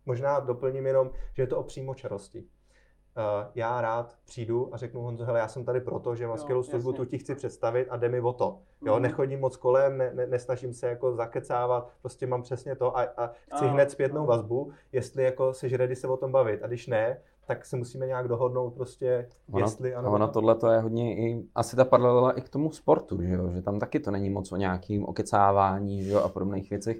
možná 0.06 0.40
doplním 0.40 0.87
jenom, 0.87 1.11
že 1.35 1.42
je 1.42 1.46
to 1.46 1.59
o 1.59 1.62
přímočarosti. 1.62 2.40
Uh, 2.40 3.50
já 3.54 3.80
rád 3.80 4.16
přijdu 4.24 4.74
a 4.74 4.76
řeknu 4.76 5.00
Honzo, 5.00 5.24
hele, 5.24 5.38
já 5.38 5.48
jsem 5.48 5.64
tady 5.64 5.80
proto, 5.80 6.14
že 6.14 6.26
mám 6.26 6.38
skvělou 6.38 6.62
službu, 6.62 6.92
tu 6.92 7.04
ti 7.04 7.18
chci 7.18 7.35
představit 7.35 7.87
a 7.90 7.96
jde 7.96 8.09
mi 8.09 8.20
o 8.20 8.32
to. 8.32 8.59
Jo, 8.87 8.96
mm. 8.96 9.02
nechodím 9.02 9.40
moc 9.40 9.56
kolem, 9.56 9.98
ne, 9.98 10.11
ne, 10.14 10.26
nesnažím 10.26 10.72
se 10.72 10.88
jako 10.88 11.14
zakecávat, 11.14 11.90
prostě 12.00 12.26
mám 12.26 12.42
přesně 12.42 12.76
to 12.76 12.98
a, 12.98 13.02
a 13.02 13.26
chci 13.26 13.64
a, 13.64 13.68
hned 13.68 13.90
zpětnou 13.90 14.22
a. 14.22 14.26
vazbu, 14.26 14.72
jestli 14.92 15.22
jako 15.22 15.54
jsi 15.54 15.76
ready 15.76 15.96
se 15.96 16.09
o 16.09 16.16
tom 16.16 16.32
bavit. 16.32 16.62
A 16.62 16.66
když 16.66 16.87
ne, 16.87 17.20
tak 17.46 17.64
se 17.64 17.76
musíme 17.76 18.06
nějak 18.06 18.28
dohodnout 18.28 18.74
prostě, 18.74 19.28
ono, 19.52 19.66
jestli 19.66 19.94
ano. 19.94 20.12
Ono 20.12 20.28
tohle 20.28 20.54
to 20.54 20.70
je 20.70 20.80
hodně 20.80 21.16
i, 21.16 21.42
asi 21.54 21.76
ta 21.76 21.85
paralela 21.85 22.32
i 22.32 22.40
k 22.40 22.48
tomu 22.48 22.70
sportu, 22.70 23.22
že 23.22 23.35
jo, 23.35 23.50
že 23.54 23.62
tam 23.62 23.78
taky 23.78 24.00
to 24.00 24.11
není 24.11 24.30
moc 24.30 24.52
o 24.52 24.56
nějakým 24.56 25.04
okecávání, 25.04 26.04
že 26.04 26.11
jo, 26.11 26.20
a 26.20 26.28
podobných 26.28 26.70
věcech. 26.70 26.96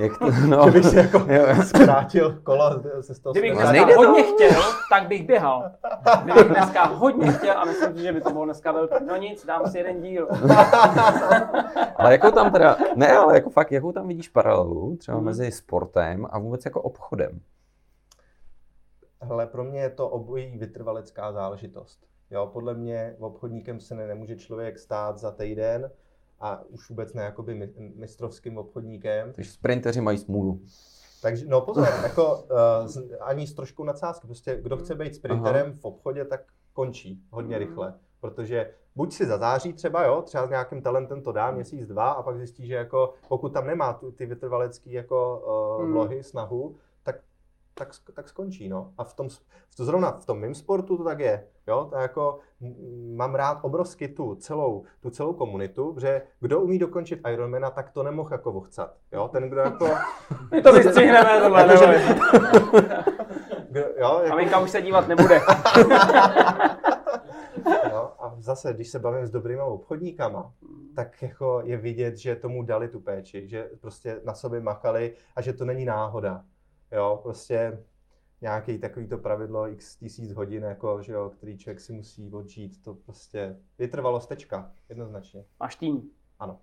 Jak 0.00 0.18
to, 0.18 0.30
no, 0.46 0.64
že 0.64 0.70
bych 0.70 0.84
si 0.84 0.96
jako 0.96 1.26
zkrátil 1.64 2.38
kolo 2.42 2.82
se 3.00 3.14
z 3.14 3.18
toho 3.20 3.32
Kdybych 3.32 3.52
dneska 3.52 3.96
hodně 3.96 4.22
to. 4.22 4.34
chtěl, 4.34 4.62
tak 4.90 5.08
bych 5.08 5.26
běhal. 5.26 5.70
Kdybych 6.24 6.48
dneska 6.48 6.84
hodně 6.84 7.32
chtěl 7.32 7.58
a 7.58 7.64
myslím 7.64 7.98
že 7.98 8.12
by 8.12 8.20
to 8.20 8.30
bylo 8.30 8.44
dneska 8.44 8.72
velký, 8.72 9.04
no 9.08 9.16
nic, 9.16 9.46
dám 9.46 9.66
si 9.66 9.78
jeden 9.78 10.02
díl. 10.02 10.28
ale 11.96 12.12
jakou 12.12 12.30
tam 12.30 12.52
teda, 12.52 12.76
ne, 12.96 13.12
ale 13.12 13.34
jako 13.34 13.50
fakt, 13.50 13.72
jakou 13.72 13.92
tam 13.92 14.08
vidíš 14.08 14.28
paralelu 14.28 14.96
třeba 14.96 15.16
hmm. 15.16 15.26
mezi 15.26 15.52
sportem 15.52 16.26
a 16.30 16.38
vůbec 16.38 16.64
jako 16.64 16.82
obchodem? 16.82 17.40
Hele, 19.22 19.46
pro 19.46 19.64
mě 19.64 19.80
je 19.80 19.90
to 19.90 20.08
obojí 20.08 20.58
vytrvalecká 20.58 21.32
záležitost. 21.32 22.06
Jo, 22.30 22.50
podle 22.52 22.74
mě 22.74 23.16
v 23.18 23.24
obchodníkem 23.24 23.80
se 23.80 23.94
ne, 23.94 24.06
nemůže 24.06 24.36
člověk 24.36 24.78
stát 24.78 25.18
za 25.18 25.30
týden 25.30 25.90
a 26.40 26.62
už 26.68 26.88
vůbec 26.88 27.14
ne 27.14 27.22
jakoby 27.22 27.72
mistrovským 27.96 28.58
obchodníkem. 28.58 29.32
Takže 29.32 29.50
sprinteři 29.50 30.00
mají 30.00 30.18
smůlu. 30.18 30.60
Takže, 31.22 31.46
no 31.48 31.60
pozor, 31.60 31.88
jako 32.02 32.36
uh, 32.36 33.16
ani 33.20 33.46
s 33.46 33.54
trošku 33.54 33.84
nadsázky. 33.84 34.26
Prostě 34.26 34.58
kdo 34.62 34.76
chce 34.76 34.94
být 34.94 35.14
sprinterem 35.14 35.66
Aha. 35.66 35.76
v 35.80 35.84
obchodě, 35.84 36.24
tak 36.24 36.40
končí 36.72 37.22
hodně 37.30 37.56
mm. 37.56 37.62
rychle. 37.62 37.94
Protože 38.20 38.70
buď 38.96 39.12
si 39.12 39.26
zazáří 39.26 39.72
třeba, 39.72 40.04
jo, 40.04 40.22
třeba 40.22 40.46
s 40.46 40.50
nějakým 40.50 40.82
talentem 40.82 41.22
to 41.22 41.32
dá 41.32 41.50
měsíc, 41.50 41.86
dva 41.86 42.10
a 42.10 42.22
pak 42.22 42.36
zjistí, 42.36 42.66
že 42.66 42.74
jako 42.74 43.14
pokud 43.28 43.52
tam 43.52 43.66
nemá 43.66 43.92
tu, 43.92 44.12
ty 44.12 44.26
vytrvalecké 44.26 44.90
jako 44.90 45.42
uh, 45.78 45.90
vlohy, 45.90 46.22
snahu, 46.22 46.76
tak, 47.74 47.88
tak 48.14 48.28
skončí, 48.28 48.68
no. 48.68 48.92
A 48.98 49.04
v 49.04 49.14
tom, 49.14 49.28
v 49.28 49.76
to 49.76 49.84
zrovna 49.84 50.10
v 50.10 50.26
tom 50.26 50.38
mém 50.38 50.54
sportu 50.54 50.96
to 50.96 51.04
tak 51.04 51.20
je, 51.20 51.44
jo, 51.66 51.86
to 51.90 51.96
jako 51.96 52.38
mám 53.14 53.34
rád 53.34 53.58
obrovsky 53.62 54.08
tu 54.08 54.34
celou, 54.34 54.84
tu 55.00 55.10
celou 55.10 55.32
komunitu, 55.32 55.96
že 56.00 56.22
kdo 56.40 56.60
umí 56.60 56.78
dokončit 56.78 57.20
Ironmana, 57.32 57.70
tak 57.70 57.90
to 57.90 58.02
nemohl 58.02 58.32
jako 58.32 58.52
vochcat, 58.52 58.94
jo, 59.12 59.28
ten, 59.28 59.50
kdo 59.50 59.60
jako... 59.60 59.88
My 60.50 60.62
to 60.62 60.72
vystřihneme, 60.72 61.40
tohle, 61.40 61.60
jako, 61.60 61.76
že... 61.76 62.04
kdo, 63.70 63.80
jo, 63.80 64.20
jako... 64.22 64.32
Aminka 64.32 64.58
už 64.58 64.70
se 64.70 64.82
dívat 64.82 65.08
nebude. 65.08 65.40
jo, 67.90 68.12
a 68.18 68.34
zase, 68.38 68.72
když 68.72 68.88
se 68.88 68.98
bavím 68.98 69.26
s 69.26 69.30
dobrýma 69.30 69.64
obchodníkama, 69.64 70.52
tak 70.94 71.22
jako 71.22 71.62
je 71.64 71.76
vidět, 71.76 72.16
že 72.16 72.36
tomu 72.36 72.62
dali 72.62 72.88
tu 72.88 73.00
péči, 73.00 73.48
že 73.48 73.70
prostě 73.80 74.20
na 74.24 74.34
sobě 74.34 74.60
makali 74.60 75.14
a 75.36 75.42
že 75.42 75.52
to 75.52 75.64
není 75.64 75.84
náhoda. 75.84 76.44
Jo, 76.92 77.20
prostě 77.22 77.84
nějaký 78.40 78.78
takovýto 78.78 79.18
pravidlo 79.18 79.68
x 79.68 79.96
tisíc 79.96 80.32
hodin, 80.32 80.62
jako, 80.62 81.02
že 81.02 81.12
jo, 81.12 81.30
který 81.30 81.58
člověk 81.58 81.80
si 81.80 81.92
musí 81.92 82.32
odžít, 82.32 82.82
to 82.82 82.94
prostě 82.94 83.56
vytrvalo 83.78 84.20
stečka, 84.20 84.72
jednoznačně. 84.88 85.44
Máš 85.60 85.76
tým? 85.76 86.10
Ano. 86.38 86.60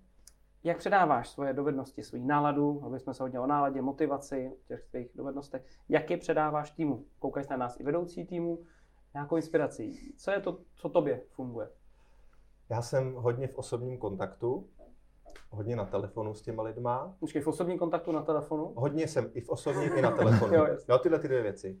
Jak 0.64 0.78
předáváš 0.78 1.28
svoje 1.28 1.52
dovednosti, 1.52 2.02
svou 2.02 2.26
náladu, 2.26 2.82
aby 2.84 3.00
jsme 3.00 3.14
se 3.14 3.22
hodně 3.22 3.40
o 3.40 3.46
náladě, 3.46 3.82
motivaci, 3.82 4.52
těch 4.68 4.84
svých 4.84 5.10
dovednostech, 5.14 5.64
jak 5.88 6.10
je 6.10 6.16
předáváš 6.16 6.70
týmu? 6.70 7.04
Koukají 7.18 7.46
na 7.50 7.56
nás 7.56 7.80
i 7.80 7.82
vedoucí 7.82 8.26
týmu, 8.26 8.64
nějakou 9.14 9.36
inspiraci. 9.36 9.92
Co 10.16 10.30
je 10.30 10.40
to, 10.40 10.58
co 10.74 10.88
tobě 10.88 11.22
funguje? 11.30 11.68
Já 12.70 12.82
jsem 12.82 13.14
hodně 13.14 13.48
v 13.48 13.54
osobním 13.54 13.98
kontaktu, 13.98 14.68
hodně 15.50 15.76
na 15.76 15.84
telefonu 15.84 16.34
s 16.34 16.42
těma 16.42 16.62
lidma. 16.62 17.16
Počkej, 17.20 17.42
v 17.42 17.46
osobním 17.46 17.78
kontaktu 17.78 18.12
na 18.12 18.22
telefonu? 18.22 18.72
Hodně 18.76 19.08
jsem 19.08 19.30
i 19.34 19.40
v 19.40 19.48
osobním, 19.48 19.96
i 19.96 20.02
na 20.02 20.10
telefonu. 20.10 20.54
jo, 20.56 20.66
jo, 20.88 20.98
tyhle 20.98 21.18
ty 21.18 21.28
dvě 21.28 21.42
věci. 21.42 21.78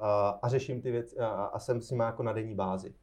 A, 0.00 0.28
a 0.28 0.48
řeším 0.48 0.82
ty 0.82 0.90
věci 0.90 1.18
a, 1.18 1.26
a 1.26 1.58
jsem 1.58 1.80
s 1.80 1.90
nimi 1.90 2.02
jako 2.04 2.22
na 2.22 2.32
denní 2.32 2.54
bázi. 2.54 2.94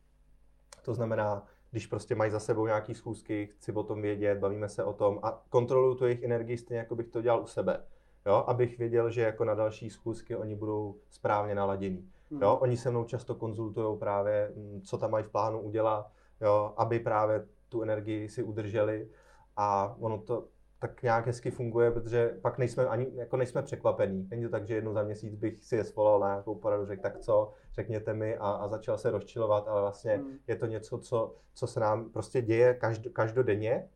To 0.86 0.94
znamená, 0.94 1.46
když 1.72 1.88
prostě 1.88 2.16
mají 2.16 2.32
za 2.32 2.40
sebou 2.40 2.66
nějaký 2.66 2.96
schůzky, 2.96 3.48
chci 3.48 3.72
o 3.72 3.84
tom 3.84 4.02
vědět, 4.02 4.40
bavíme 4.40 4.70
se 4.70 4.84
o 4.84 4.94
tom 4.94 5.20
a 5.24 5.42
kontroluju 5.50 5.96
tu 5.96 6.06
jejich 6.06 6.24
energii 6.24 6.58
stejně, 6.58 6.80
jako 6.80 6.96
bych 6.96 7.08
to 7.08 7.22
dělal 7.22 7.42
u 7.42 7.48
sebe. 7.48 7.84
Jo, 8.26 8.44
abych 8.48 8.78
věděl, 8.78 9.10
že 9.10 9.22
jako 9.22 9.46
na 9.46 9.56
další 9.56 9.90
schůzky 9.90 10.36
oni 10.36 10.56
budou 10.56 10.96
správně 11.10 11.56
naladění. 11.56 12.10
Hmm. 12.32 12.42
Jo, 12.42 12.58
oni 12.62 12.78
se 12.78 12.90
mnou 12.90 13.04
často 13.04 13.36
konzultují 13.36 13.98
právě, 13.98 14.54
mm, 14.56 14.82
co 14.82 14.98
tam 14.98 15.12
mají 15.12 15.24
v 15.24 15.30
plánu 15.30 15.62
udělat, 15.62 16.12
jo, 16.42 16.74
aby 16.78 17.00
právě 17.00 17.46
tu 17.70 17.82
energii 17.82 18.30
si 18.30 18.44
udrželi 18.44 19.10
a 19.56 19.96
ono 20.00 20.18
to 20.18 20.48
tak 20.80 21.04
nějak 21.04 21.26
hezky 21.26 21.52
funguje, 21.52 21.92
protože 21.92 22.38
pak 22.42 22.58
nejsme 22.58 22.88
ani 22.88 23.08
jako 23.16 23.38
nejsme 23.38 23.62
překvapení. 23.62 24.28
Není 24.32 24.44
to 24.44 24.50
tak, 24.50 24.68
že 24.68 24.76
jednou 24.76 24.94
za 24.94 25.04
měsíc 25.04 25.36
bych 25.36 25.60
si 25.60 25.76
je 25.76 25.84
svolal 25.84 26.20
na 26.20 26.28
nějakou 26.28 26.56
poradu, 26.56 26.86
řekl 26.86 27.02
tak 27.02 27.18
co, 27.20 27.54
řekněte 27.74 28.14
mi 28.14 28.38
a, 28.38 28.50
a 28.52 28.68
začal 28.68 28.98
se 28.98 29.12
rozčilovat, 29.12 29.68
ale 29.68 29.82
vlastně 29.82 30.16
hmm. 30.16 30.38
je 30.48 30.56
to 30.56 30.66
něco, 30.66 30.98
co, 30.98 31.36
co 31.54 31.68
se 31.68 31.80
nám 31.80 32.10
prostě 32.10 32.42
děje 32.42 32.74
každ, 32.74 33.08
každodenně 33.14 33.90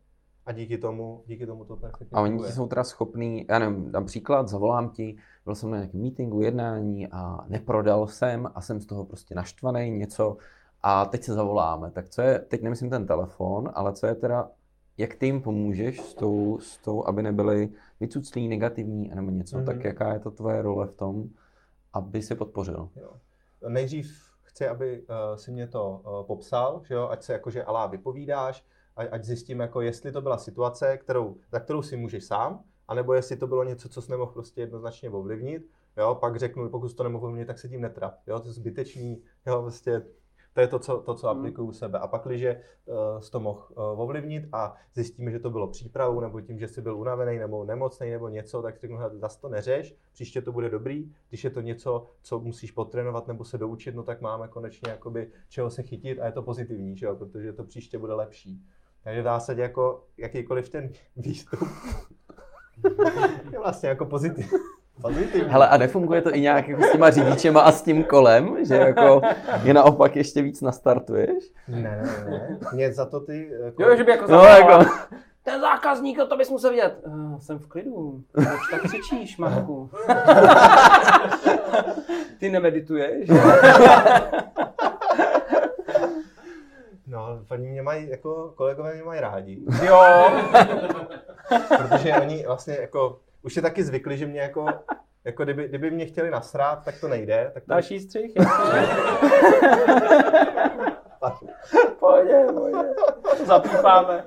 a 0.45 0.51
díky 0.51 0.77
tomu, 0.77 1.23
díky 1.27 1.45
tomu 1.45 1.65
to 1.65 1.75
perfektně 1.75 2.17
A 2.17 2.21
oni 2.21 2.39
ti 2.39 2.51
jsou 2.51 2.67
teda 2.67 2.83
schopní, 2.83 3.45
já 3.49 3.59
nevím, 3.59 3.91
dám 3.91 4.05
příklad, 4.05 4.47
zavolám 4.47 4.89
ti, 4.89 5.17
byl 5.45 5.55
jsem 5.55 5.71
na 5.71 5.77
nějakém 5.77 6.01
meetingu, 6.01 6.41
jednání 6.41 7.07
a 7.07 7.45
neprodal 7.47 8.07
jsem 8.07 8.49
a 8.55 8.61
jsem 8.61 8.79
z 8.79 8.85
toho 8.85 9.05
prostě 9.05 9.35
naštvaný, 9.35 9.89
něco 9.89 10.37
a 10.81 11.05
teď 11.05 11.23
se 11.23 11.33
zavoláme. 11.33 11.91
Tak 11.91 12.09
co 12.09 12.21
je, 12.21 12.39
teď 12.39 12.61
nemyslím 12.61 12.89
ten 12.89 13.07
telefon, 13.07 13.71
ale 13.73 13.93
co 13.93 14.07
je 14.07 14.15
teda, 14.15 14.49
jak 14.97 15.15
ty 15.15 15.25
jim 15.25 15.41
pomůžeš 15.41 15.99
s 16.01 16.13
tou, 16.13 16.59
s 16.59 16.77
tou 16.77 17.07
aby 17.07 17.23
nebyli 17.23 17.69
vycuclí, 17.99 18.47
negativní 18.47 19.11
nebo 19.15 19.31
něco, 19.31 19.57
mm-hmm. 19.57 19.65
tak 19.65 19.75
mhm. 19.75 19.85
jaká 19.85 20.13
je 20.13 20.19
to 20.19 20.31
tvoje 20.31 20.61
role 20.61 20.87
v 20.87 20.93
tom, 20.93 21.29
aby 21.93 22.21
si 22.21 22.35
podpořil? 22.35 22.89
Jo. 22.95 23.13
Nejdřív 23.67 24.33
chci, 24.41 24.67
aby 24.67 25.01
uh, 25.01 25.35
si 25.35 25.51
mě 25.51 25.67
to 25.67 26.01
uh, 26.05 26.27
popsal, 26.27 26.81
že 26.83 26.93
jo? 26.93 27.07
ať 27.11 27.23
se 27.23 27.33
jakože 27.33 27.63
alá 27.63 27.87
vypovídáš, 27.87 28.65
ať 28.95 29.23
zjistím, 29.23 29.59
jako 29.59 29.81
jestli 29.81 30.11
to 30.11 30.21
byla 30.21 30.37
situace, 30.37 30.97
kterou, 30.97 31.37
za 31.51 31.59
kterou 31.59 31.81
si 31.81 31.97
můžeš 31.97 32.23
sám, 32.23 32.63
anebo 32.87 33.13
jestli 33.13 33.35
to 33.35 33.47
bylo 33.47 33.63
něco, 33.63 33.89
co 33.89 34.01
jsi 34.01 34.11
nemohl 34.11 34.31
prostě 34.31 34.61
jednoznačně 34.61 35.09
ovlivnit, 35.09 35.69
jo, 35.97 36.15
pak 36.15 36.35
řeknu, 36.35 36.69
pokud 36.69 36.93
to 36.93 37.03
nemohl 37.03 37.25
ovlivnit, 37.25 37.47
tak 37.47 37.59
se 37.59 37.69
tím 37.69 37.81
netrap, 37.81 38.13
jo, 38.27 38.39
to 38.39 38.47
je 38.47 38.53
zbytečný, 38.53 39.21
jo, 39.45 39.61
prostě 39.61 40.01
to 40.53 40.61
je 40.61 40.67
to, 40.67 40.79
co, 40.79 40.97
to, 40.97 41.15
co 41.15 41.27
hmm. 41.27 41.39
aplikuju 41.39 41.67
u 41.67 41.71
sebe. 41.71 41.99
A 41.99 42.07
pak, 42.07 42.21
když 42.25 42.43
uh, 42.43 42.95
to 43.31 43.39
mohl 43.39 43.67
uh, 43.69 44.01
ovlivnit 44.01 44.49
a 44.51 44.75
zjistíme, 44.93 45.31
že 45.31 45.39
to 45.39 45.49
bylo 45.49 45.67
přípravou, 45.67 46.19
nebo 46.19 46.41
tím, 46.41 46.59
že 46.59 46.67
jsi 46.67 46.81
byl 46.81 46.97
unavený, 46.97 47.39
nebo 47.39 47.65
nemocný, 47.65 48.11
nebo 48.11 48.29
něco, 48.29 48.61
tak 48.61 48.79
řeknu, 48.79 48.97
zase 49.13 49.41
to 49.41 49.49
neřeš, 49.49 49.95
příště 50.13 50.41
to 50.41 50.51
bude 50.51 50.69
dobrý. 50.69 51.11
Když 51.29 51.43
je 51.43 51.49
to 51.49 51.61
něco, 51.61 52.05
co 52.21 52.39
musíš 52.39 52.71
potrénovat 52.71 53.27
nebo 53.27 53.43
se 53.43 53.57
doučit, 53.57 53.95
no 53.95 54.03
tak 54.03 54.21
máme 54.21 54.47
konečně 54.47 54.91
jakoby 54.91 55.31
čeho 55.49 55.69
se 55.69 55.83
chytit 55.83 56.19
a 56.19 56.25
je 56.25 56.31
to 56.31 56.41
pozitivní, 56.41 56.97
že 56.97 57.05
jo? 57.05 57.15
protože 57.15 57.53
to 57.53 57.63
příště 57.63 57.97
bude 57.97 58.13
lepší. 58.13 58.63
Takže 59.03 59.21
v 59.21 59.23
zásadě 59.23 59.61
jako 59.61 60.03
jakýkoliv 60.17 60.69
ten 60.69 60.89
výstup 61.15 61.59
je 63.51 63.59
vlastně 63.59 63.89
jako 63.89 64.05
pozitiv. 64.05 64.53
Pozitivní. 65.01 65.49
Hele, 65.49 65.67
a 65.67 65.77
nefunguje 65.77 66.21
to 66.21 66.35
i 66.35 66.41
nějak 66.41 66.67
jako 66.67 66.83
s 66.83 66.91
těma 66.91 67.09
řidičema 67.09 67.61
a 67.61 67.71
s 67.71 67.81
tím 67.81 68.03
kolem, 68.03 68.65
že 68.65 68.75
jako 68.75 69.21
je 69.63 69.73
naopak 69.73 70.15
ještě 70.15 70.41
víc 70.41 70.61
nastartuješ? 70.61 71.43
Ne, 71.67 71.81
ne, 71.81 72.25
ne. 72.29 72.57
Mě 72.73 72.93
za 72.93 73.05
to 73.05 73.19
ty... 73.19 73.51
Jako... 73.63 73.83
Jo, 73.83 73.95
že 73.95 74.03
by 74.03 74.11
jako, 74.11 74.31
no, 74.31 74.43
jako... 74.43 74.85
Ten 75.43 75.61
zákazník, 75.61 76.17
to 76.29 76.37
bys 76.37 76.49
musel 76.49 76.69
vidět. 76.69 77.01
Uh, 77.05 77.39
jsem 77.39 77.59
v 77.59 77.67
klidu. 77.67 78.21
Proč 78.31 78.47
tak 78.71 78.81
křičíš, 78.81 79.37
Marku? 79.37 79.89
ty 82.39 82.49
nemedituješ? 82.49 83.29
No, 87.07 87.39
paní 87.47 87.67
mě 87.67 87.81
mají, 87.81 88.09
jako 88.09 88.53
kolegové 88.55 88.93
mě 88.93 89.03
mají 89.03 89.21
rádi. 89.21 89.61
Jo. 89.85 90.31
Protože 91.77 92.13
oni 92.13 92.43
vlastně 92.47 92.77
jako, 92.81 93.19
už 93.43 93.55
je 93.55 93.61
taky 93.61 93.83
zvykli, 93.83 94.17
že 94.17 94.27
mě 94.27 94.39
jako, 94.39 94.65
jako 95.23 95.43
kdyby, 95.43 95.67
kdyby 95.67 95.91
mě 95.91 96.05
chtěli 96.05 96.31
nasrát, 96.31 96.85
tak 96.85 96.99
to 96.99 97.07
nejde. 97.07 97.51
Tak 97.53 97.63
to... 97.63 97.69
Další 97.69 97.99
střih, 97.99 98.33
Pojď, 101.99 102.29
pojď. 102.53 102.75
Zapípáme. 103.45 104.25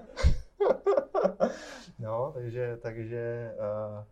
No, 1.99 2.33
takže, 2.35 2.79
takže 2.83 3.53
uh, 3.59 4.05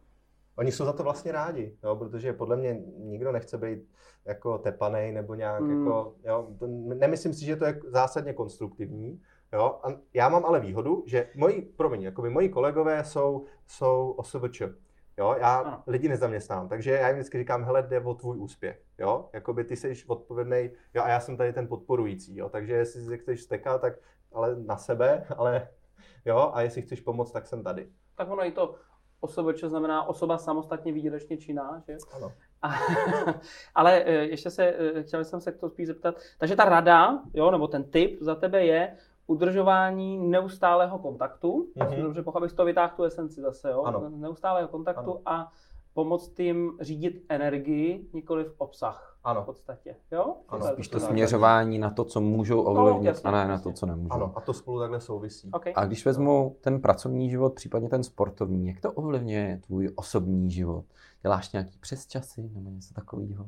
oni 0.56 0.72
jsou 0.72 0.84
za 0.84 0.92
to 0.92 1.02
vlastně 1.02 1.32
rádi, 1.32 1.76
jo, 1.84 1.96
protože 1.96 2.32
podle 2.32 2.56
mě 2.56 2.80
nikdo 2.96 3.32
nechce 3.32 3.58
být 3.58 3.88
jako 4.24 4.58
tepanej 4.58 5.12
nebo 5.12 5.34
nějak 5.34 5.60
mm. 5.60 5.70
jako, 5.70 6.14
jo, 6.24 6.48
to, 6.58 6.66
nemyslím 6.94 7.34
si, 7.34 7.44
že 7.44 7.56
to 7.56 7.64
je 7.64 7.80
zásadně 7.86 8.32
konstruktivní, 8.32 9.20
jo, 9.52 9.80
a 9.82 9.88
já 10.14 10.28
mám 10.28 10.44
ale 10.44 10.60
výhodu, 10.60 11.04
že 11.06 11.28
moji, 11.36 11.62
promiň, 11.76 12.02
jakoby 12.02 12.30
moji 12.30 12.48
kolegové 12.48 13.04
jsou, 13.04 13.44
jsou 13.66 14.10
OSVČ, 14.10 14.62
jo, 15.18 15.36
já 15.38 15.56
ano. 15.58 15.82
lidi 15.86 16.08
nezaměstnám, 16.08 16.68
takže 16.68 16.90
já 16.90 17.08
jim 17.08 17.16
vždycky 17.16 17.38
říkám, 17.38 17.64
hele, 17.64 17.82
jde 17.82 18.00
o 18.00 18.14
tvůj 18.14 18.38
úspěch, 18.38 18.82
jo, 18.98 19.28
jakoby 19.32 19.64
ty 19.64 19.76
jsi 19.76 19.94
odpovědný, 20.06 20.70
jo, 20.94 21.02
a 21.02 21.08
já 21.08 21.20
jsem 21.20 21.36
tady 21.36 21.52
ten 21.52 21.68
podporující, 21.68 22.36
jo, 22.36 22.48
takže 22.48 22.72
jestli 22.72 23.04
si 23.04 23.18
chceš 23.18 23.42
stekat, 23.42 23.80
tak 23.80 23.94
ale 24.32 24.56
na 24.56 24.76
sebe, 24.76 25.26
ale 25.36 25.68
jo, 26.24 26.50
a 26.54 26.62
jestli 26.62 26.82
chceš 26.82 27.00
pomoct, 27.00 27.32
tak 27.32 27.46
jsem 27.46 27.62
tady. 27.62 27.88
Tak 28.16 28.30
ono 28.30 28.46
i 28.46 28.52
to 28.52 28.74
OSVČ 29.20 29.64
znamená 29.64 30.08
osoba 30.08 30.38
samostatně 30.38 30.92
výdělečně 30.92 31.36
činná, 31.36 31.82
že? 31.88 31.96
Ano. 32.12 32.32
A, 32.62 32.74
ale 33.74 34.04
e, 34.04 34.12
ještě 34.12 34.50
se, 34.50 34.64
e, 34.64 35.02
chtěl 35.02 35.24
jsem 35.24 35.40
se 35.40 35.52
to 35.52 35.70
spíš 35.70 35.86
zeptat, 35.86 36.14
takže 36.38 36.56
ta 36.56 36.64
rada, 36.64 37.22
jo, 37.34 37.50
nebo 37.50 37.68
ten 37.68 37.84
tip 37.84 38.20
za 38.20 38.34
tebe 38.34 38.64
je 38.64 38.96
udržování 39.26 40.18
neustálého 40.18 40.98
kontaktu, 40.98 41.68
mm-hmm. 41.76 42.02
dobře 42.02 42.22
pochopil, 42.22 42.48
to 42.48 42.64
vytáhl 42.64 42.92
tu 42.96 43.02
esenci 43.02 43.40
zase, 43.40 43.70
jo, 43.70 43.82
ano. 43.82 44.10
neustálého 44.10 44.68
kontaktu 44.68 45.10
ano. 45.10 45.20
a 45.26 45.52
pomoct 45.94 46.40
jim 46.40 46.72
řídit 46.80 47.24
energii, 47.28 48.08
nikoli 48.12 48.44
v 48.44 48.54
obsah. 48.58 49.10
Ano. 49.24 49.42
V 49.42 49.44
podstatě. 49.44 49.96
Jo? 50.12 50.36
Ano. 50.48 50.66
Spíš 50.66 50.88
to 50.88 51.00
směřování 51.00 51.78
na 51.78 51.90
to, 51.90 52.04
co 52.04 52.20
můžou 52.20 52.56
no, 52.56 52.70
ovlivnit 52.70 53.02
no, 53.02 53.08
jasně, 53.08 53.28
a 53.28 53.32
ne 53.32 53.48
na 53.48 53.58
to, 53.58 53.72
co 53.72 53.86
nemůžou. 53.86 54.12
Ano, 54.12 54.32
a 54.36 54.40
to 54.40 54.52
spolu 54.52 54.80
takhle 54.80 55.00
souvisí. 55.00 55.50
Okay. 55.52 55.72
A 55.76 55.86
když 55.86 56.04
vezmu 56.04 56.56
ten 56.60 56.80
pracovní 56.80 57.30
život, 57.30 57.54
případně 57.54 57.88
ten 57.88 58.02
sportovní, 58.02 58.66
jak 58.66 58.80
to 58.80 58.92
ovlivňuje 58.92 59.60
tvůj 59.66 59.92
osobní 59.96 60.50
život? 60.50 60.84
Děláš 61.22 61.52
nějaký 61.52 61.78
přesčasy 61.78 62.50
nebo 62.54 62.70
něco 62.70 62.94
takového? 62.94 63.46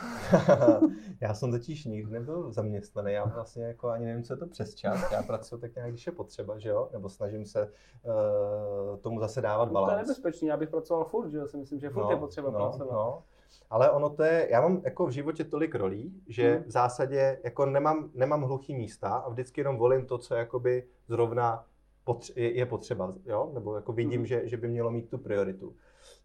já 1.20 1.34
jsem 1.34 1.50
totiž 1.50 1.84
nikdy 1.84 2.12
nebyl 2.12 2.52
zaměstnaný, 2.52 3.12
já 3.12 3.24
vlastně 3.24 3.64
jako 3.64 3.88
ani 3.88 4.06
nevím, 4.06 4.22
co 4.22 4.32
je 4.32 4.36
to 4.36 4.46
přes 4.46 4.74
čas. 4.74 5.12
Já 5.12 5.22
pracuji 5.22 5.58
tak 5.58 5.74
nějak, 5.74 5.90
když 5.90 6.06
je 6.06 6.12
potřeba, 6.12 6.58
že 6.58 6.68
jo? 6.68 6.88
Nebo 6.92 7.08
snažím 7.08 7.44
se 7.44 7.72
uh, 8.02 8.96
tomu 8.96 9.20
zase 9.20 9.40
dávat 9.40 9.72
balans. 9.72 9.92
To 9.92 9.98
je 9.98 10.02
nebezpečný, 10.02 10.48
já 10.48 10.56
bych 10.56 10.68
pracoval 10.68 11.04
furt, 11.04 11.30
že 11.30 11.36
jo? 11.36 11.46
Si 11.46 11.56
myslím, 11.56 11.80
že 11.80 11.90
furt 11.90 12.04
no, 12.04 12.10
je 12.10 12.16
potřeba 12.16 12.50
no, 12.50 12.58
pracovat. 12.58 12.92
No. 12.92 13.22
Ale 13.70 13.90
ono 13.90 14.10
to 14.10 14.22
je, 14.22 14.48
já 14.50 14.60
mám 14.60 14.82
jako 14.84 15.06
v 15.06 15.10
životě 15.10 15.44
tolik 15.44 15.74
rolí, 15.74 16.22
že 16.26 16.54
hmm. 16.54 16.64
v 16.64 16.70
zásadě 16.70 17.40
jako 17.44 17.66
nemám, 17.66 18.10
nemám 18.14 18.42
hluchý 18.42 18.74
místa 18.74 19.08
a 19.08 19.28
vždycky 19.28 19.60
jenom 19.60 19.76
volím 19.76 20.06
to, 20.06 20.18
co 20.18 20.34
jakoby 20.34 20.88
zrovna 21.08 21.64
potře- 22.06 22.32
je, 22.36 22.56
je 22.56 22.66
potřeba, 22.66 23.14
jo? 23.24 23.50
Nebo 23.54 23.74
jako 23.74 23.92
vidím, 23.92 24.20
hmm. 24.20 24.26
že, 24.26 24.48
že 24.48 24.56
by 24.56 24.68
mělo 24.68 24.90
mít 24.90 25.10
tu 25.10 25.18
prioritu. 25.18 25.76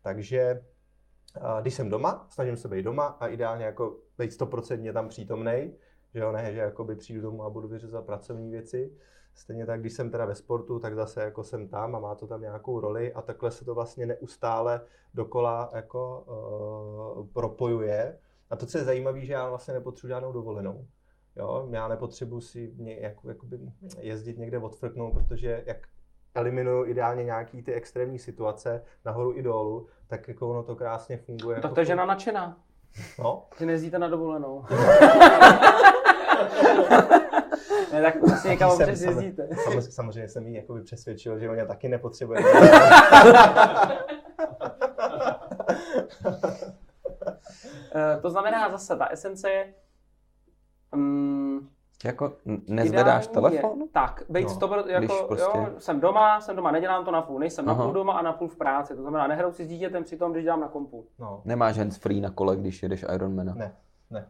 Takže 0.01 0.63
když 1.61 1.73
jsem 1.73 1.89
doma, 1.89 2.27
snažím 2.29 2.57
se 2.57 2.67
být 2.67 2.83
doma 2.83 3.05
a 3.05 3.27
ideálně 3.27 3.65
jako 3.65 3.97
být 4.17 4.33
stoprocentně 4.33 4.93
tam 4.93 5.09
přítomnej, 5.09 5.73
že 6.13 6.19
jo, 6.19 6.31
ne, 6.31 6.53
že 6.53 6.59
jakoby 6.59 6.95
přijdu 6.95 7.21
domů 7.21 7.43
a 7.43 7.49
budu 7.49 7.67
vyřizovat 7.67 8.05
pracovní 8.05 8.51
věci. 8.51 8.93
Stejně 9.35 9.65
tak, 9.65 9.79
když 9.79 9.93
jsem 9.93 10.11
teda 10.11 10.25
ve 10.25 10.35
sportu, 10.35 10.79
tak 10.79 10.95
zase 10.95 11.21
jako 11.21 11.43
jsem 11.43 11.67
tam 11.67 11.95
a 11.95 11.99
má 11.99 12.15
to 12.15 12.27
tam 12.27 12.41
nějakou 12.41 12.79
roli 12.79 13.13
a 13.13 13.21
takhle 13.21 13.51
se 13.51 13.65
to 13.65 13.75
vlastně 13.75 14.05
neustále 14.05 14.81
dokola 15.13 15.71
jako 15.73 16.23
uh, 17.19 17.27
propojuje. 17.27 18.19
A 18.49 18.55
to, 18.55 18.65
co 18.65 18.77
je 18.77 18.83
zajímavé, 18.83 19.25
že 19.25 19.33
já 19.33 19.49
vlastně 19.49 19.73
nepotřebuji 19.73 20.09
žádnou 20.09 20.31
dovolenou. 20.31 20.87
Jo, 21.35 21.67
já 21.71 21.87
nepotřebuji 21.87 22.41
si 22.41 22.73
ně, 22.77 22.99
jako, 22.99 23.29
jakoby 23.29 23.59
jezdit 23.99 24.37
někde 24.37 24.59
odfrknout, 24.59 25.13
protože 25.13 25.63
jak 25.65 25.87
eliminuju 26.35 26.85
ideálně 26.85 27.23
nějaký 27.23 27.63
ty 27.63 27.73
extrémní 27.73 28.19
situace 28.19 28.83
nahoru 29.05 29.37
i 29.37 29.41
dolů, 29.41 29.87
tak 30.07 30.27
jako 30.27 30.49
ono 30.49 30.63
to 30.63 30.75
krásně 30.75 31.17
funguje. 31.17 31.55
No, 31.55 31.61
tak 31.61 31.73
to 31.73 31.79
je 31.79 31.85
žena 31.85 32.05
nadšená. 32.05 32.57
No. 33.19 33.45
Ty 33.57 33.65
nezdíte 33.65 33.99
na 33.99 34.07
dovolenou. 34.07 34.65
ne, 37.93 38.01
tak 38.01 38.21
vlastně 38.21 38.49
někam 38.49 38.71
občas 38.71 39.01
jezdíte. 39.01 39.49
Samozřejmě, 39.63 39.81
samozřejmě 39.91 40.29
jsem 40.29 40.47
jí 40.47 40.53
jakoby 40.53 40.81
přesvědčil, 40.81 41.39
že 41.39 41.49
ona 41.49 41.65
taky 41.65 41.89
nepotřebuje. 41.89 42.39
Eh, 47.95 48.19
to 48.21 48.29
znamená 48.29 48.69
zase, 48.69 48.95
ta 48.95 49.07
esence 49.07 49.49
je, 49.49 49.73
um, 50.93 51.69
jako 52.05 52.37
nezvedáš 52.67 53.27
telefon? 53.27 53.80
Tak, 53.93 54.23
být 54.29 54.47
no, 54.47 54.55
to, 54.55 54.83
jako, 54.87 55.25
prostě... 55.27 55.57
jo, 55.57 55.67
jsem 55.77 55.99
doma, 55.99 56.41
jsem 56.41 56.55
doma, 56.55 56.71
nedělám 56.71 57.05
to 57.05 57.11
na 57.11 57.21
půl, 57.21 57.39
nejsem 57.39 57.69
Aha. 57.69 57.77
na 57.77 57.83
půl 57.83 57.93
doma 57.93 58.13
a 58.13 58.21
na 58.21 58.33
půl 58.33 58.47
v 58.47 58.55
práci, 58.55 58.95
to 58.95 59.01
znamená, 59.01 59.27
nehraju 59.27 59.53
si 59.53 59.65
s 59.65 59.67
dítětem 59.67 60.03
při 60.03 60.17
tom, 60.17 60.31
když 60.31 60.43
dělám 60.43 60.59
na 60.59 60.67
kompu. 60.67 61.05
No. 61.19 61.41
Nemáš 61.45 61.77
hands 61.77 61.97
free 61.97 62.21
na 62.21 62.29
kole, 62.29 62.55
když 62.55 62.83
jedeš 62.83 63.05
Ironmana? 63.13 63.53
Ne, 63.53 63.75
ne. 64.09 64.27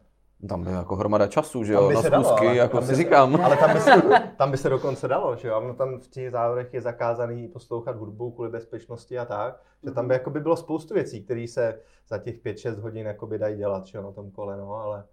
Tam 0.48 0.64
by 0.64 0.70
jako 0.70 0.96
hromada 0.96 1.26
času, 1.26 1.64
že 1.64 1.72
jo, 1.72 1.90
na 1.90 2.02
schůzky, 2.02 2.44
dalo, 2.44 2.54
jako 2.54 2.80
si 2.80 2.86
se, 2.86 2.94
říkám. 2.94 3.40
Ale 3.44 3.56
tam 3.56 3.72
by, 3.72 3.80
se, 3.80 3.90
tam 4.36 4.50
by 4.50 4.56
se 4.56 4.68
dokonce 4.68 5.08
dalo, 5.08 5.36
že 5.36 5.48
jo, 5.48 5.60
no 5.60 5.74
tam 5.74 5.98
v 5.98 6.08
těch 6.08 6.30
závodech 6.30 6.74
je 6.74 6.80
zakázaný 6.80 7.48
poslouchat 7.48 7.96
hudbu 7.96 8.30
kvůli 8.30 8.50
bezpečnosti 8.50 9.18
a 9.18 9.24
tak, 9.24 9.62
že 9.84 9.90
tam 9.90 10.08
by 10.08 10.14
jako 10.14 10.30
by 10.30 10.40
bylo 10.40 10.56
spoustu 10.56 10.94
věcí, 10.94 11.24
které 11.24 11.46
se 11.48 11.80
za 12.08 12.18
těch 12.18 12.42
5-6 12.44 12.80
hodin 12.80 13.06
jako 13.06 13.26
by 13.26 13.38
dají 13.38 13.56
dělat, 13.56 13.86
že 13.86 13.98
jo, 13.98 14.04
na 14.04 14.12
tom 14.12 14.30
kole, 14.30 14.56
no, 14.56 14.74
ale, 14.74 15.04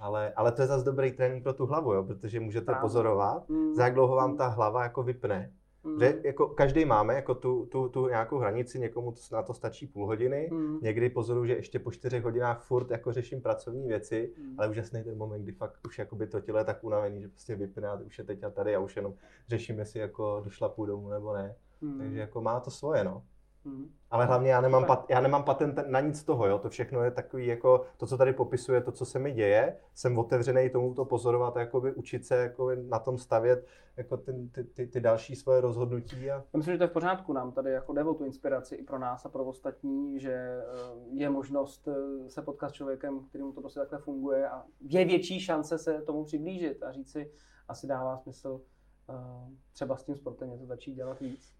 ale, 0.00 0.32
ale 0.36 0.52
to 0.52 0.62
je 0.62 0.68
zase 0.68 0.84
dobrý 0.84 1.12
trénink 1.12 1.42
pro 1.42 1.52
tu 1.52 1.66
hlavu, 1.66 1.92
jo, 1.92 2.04
protože 2.04 2.40
můžete 2.40 2.66
Právě. 2.66 2.80
pozorovat, 2.80 3.48
mm. 3.48 3.74
za 3.74 3.84
jak 3.84 3.94
dlouho 3.94 4.16
vám 4.16 4.36
ta 4.36 4.46
hlava 4.46 4.82
jako 4.82 5.02
vypne, 5.02 5.50
Mm. 5.84 6.00
Že 6.00 6.20
jako 6.24 6.46
každý 6.46 6.84
máme 6.84 7.14
jako 7.14 7.34
tu, 7.34 7.66
tu, 7.66 7.88
tu 7.88 8.08
nějakou 8.08 8.38
hranici, 8.38 8.78
někomu 8.78 9.12
to, 9.12 9.20
na 9.32 9.42
to 9.42 9.54
stačí 9.54 9.86
půl 9.86 10.06
hodiny, 10.06 10.48
mm. 10.52 10.78
někdy 10.82 11.10
pozoruju, 11.10 11.46
že 11.46 11.54
ještě 11.54 11.78
po 11.78 11.90
čtyřech 11.90 12.24
hodinách 12.24 12.62
furt 12.62 12.90
jako 12.90 13.12
řeším 13.12 13.42
pracovní 13.42 13.88
věci, 13.88 14.32
mm. 14.38 14.54
ale 14.58 14.68
úžasný 14.68 15.04
ten 15.04 15.18
moment, 15.18 15.42
kdy 15.42 15.52
fakt 15.52 15.78
už 15.86 15.98
jakoby 15.98 16.26
to 16.26 16.40
tělo 16.40 16.58
je 16.58 16.64
tak 16.64 16.84
unavený, 16.84 17.20
že 17.20 17.28
prostě 17.28 17.56
vypne 17.56 17.88
a 17.88 17.94
už 17.94 18.18
je 18.18 18.24
teď 18.24 18.44
a 18.44 18.50
tady 18.50 18.76
a 18.76 18.80
už 18.80 18.96
jenom 18.96 19.14
řeším, 19.48 19.78
jestli 19.78 20.00
jako 20.00 20.40
došla 20.44 20.68
půl 20.68 20.86
domů 20.86 21.08
nebo 21.08 21.34
ne. 21.34 21.56
Mm. 21.80 21.98
Takže 21.98 22.20
jako 22.20 22.40
má 22.40 22.60
to 22.60 22.70
svoje, 22.70 23.04
no. 23.04 23.22
Hmm. 23.64 23.94
Ale 24.10 24.26
hlavně 24.26 24.50
já 24.50 24.60
nemám, 24.60 24.84
pat, 24.84 25.06
já 25.08 25.20
nemám 25.20 25.44
patent 25.44 25.78
na 25.86 26.00
nic 26.00 26.24
toho, 26.24 26.46
jo. 26.46 26.58
To 26.58 26.70
všechno 26.70 27.02
je 27.02 27.10
takový 27.10 27.46
jako 27.46 27.84
to, 27.96 28.06
co 28.06 28.16
tady 28.16 28.32
popisuje, 28.32 28.80
to, 28.80 28.92
co 28.92 29.04
se 29.04 29.18
mi 29.18 29.32
děje. 29.32 29.76
Jsem 29.94 30.18
otevřený 30.18 30.70
tomu 30.70 30.94
to 30.94 31.04
pozorovat, 31.04 31.56
jakoby 31.56 31.92
učit 31.92 32.26
se 32.26 32.36
jakoby 32.36 32.76
na 32.76 32.98
tom 32.98 33.18
stavět 33.18 33.66
jako 33.96 34.16
ty, 34.16 34.32
ty, 34.52 34.64
ty, 34.64 34.86
ty 34.86 35.00
další 35.00 35.36
svoje 35.36 35.60
rozhodnutí. 35.60 36.30
A... 36.30 36.34
Já 36.34 36.44
myslím, 36.56 36.74
že 36.74 36.78
to 36.78 36.84
je 36.84 36.88
v 36.88 36.92
pořádku. 36.92 37.32
Nám 37.32 37.52
tady 37.52 37.70
jako 37.70 37.92
jde 37.92 38.04
o 38.04 38.14
tu 38.14 38.24
inspiraci 38.24 38.74
i 38.74 38.82
pro 38.82 38.98
nás 38.98 39.26
a 39.26 39.28
pro 39.28 39.44
ostatní, 39.44 40.20
že 40.20 40.32
eh, 40.32 40.64
je 41.12 41.30
možnost 41.30 41.88
eh, 41.88 42.30
se 42.30 42.42
potkat 42.42 42.68
s 42.68 42.72
člověkem, 42.72 43.20
kterým 43.20 43.52
to 43.52 43.60
prostě 43.60 43.80
takhle 43.80 43.98
funguje 43.98 44.48
a 44.48 44.64
je 44.80 45.04
větší 45.04 45.40
šance 45.40 45.78
se 45.78 46.02
tomu 46.02 46.24
přiblížit 46.24 46.82
a 46.82 46.92
říct 46.92 47.12
si, 47.12 47.32
asi 47.68 47.86
dává 47.86 48.18
smysl 48.18 48.60
uh, 49.08 49.52
třeba 49.72 49.96
s 49.96 50.04
tím 50.04 50.16
sportem 50.16 50.50
něco 50.50 50.66
začít 50.66 50.94
dělat 50.94 51.20
víc. 51.20 51.54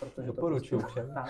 Protože 0.00 0.26
Doporučuji 0.26 0.80
prostě... 0.80 1.00
všem. 1.00 1.14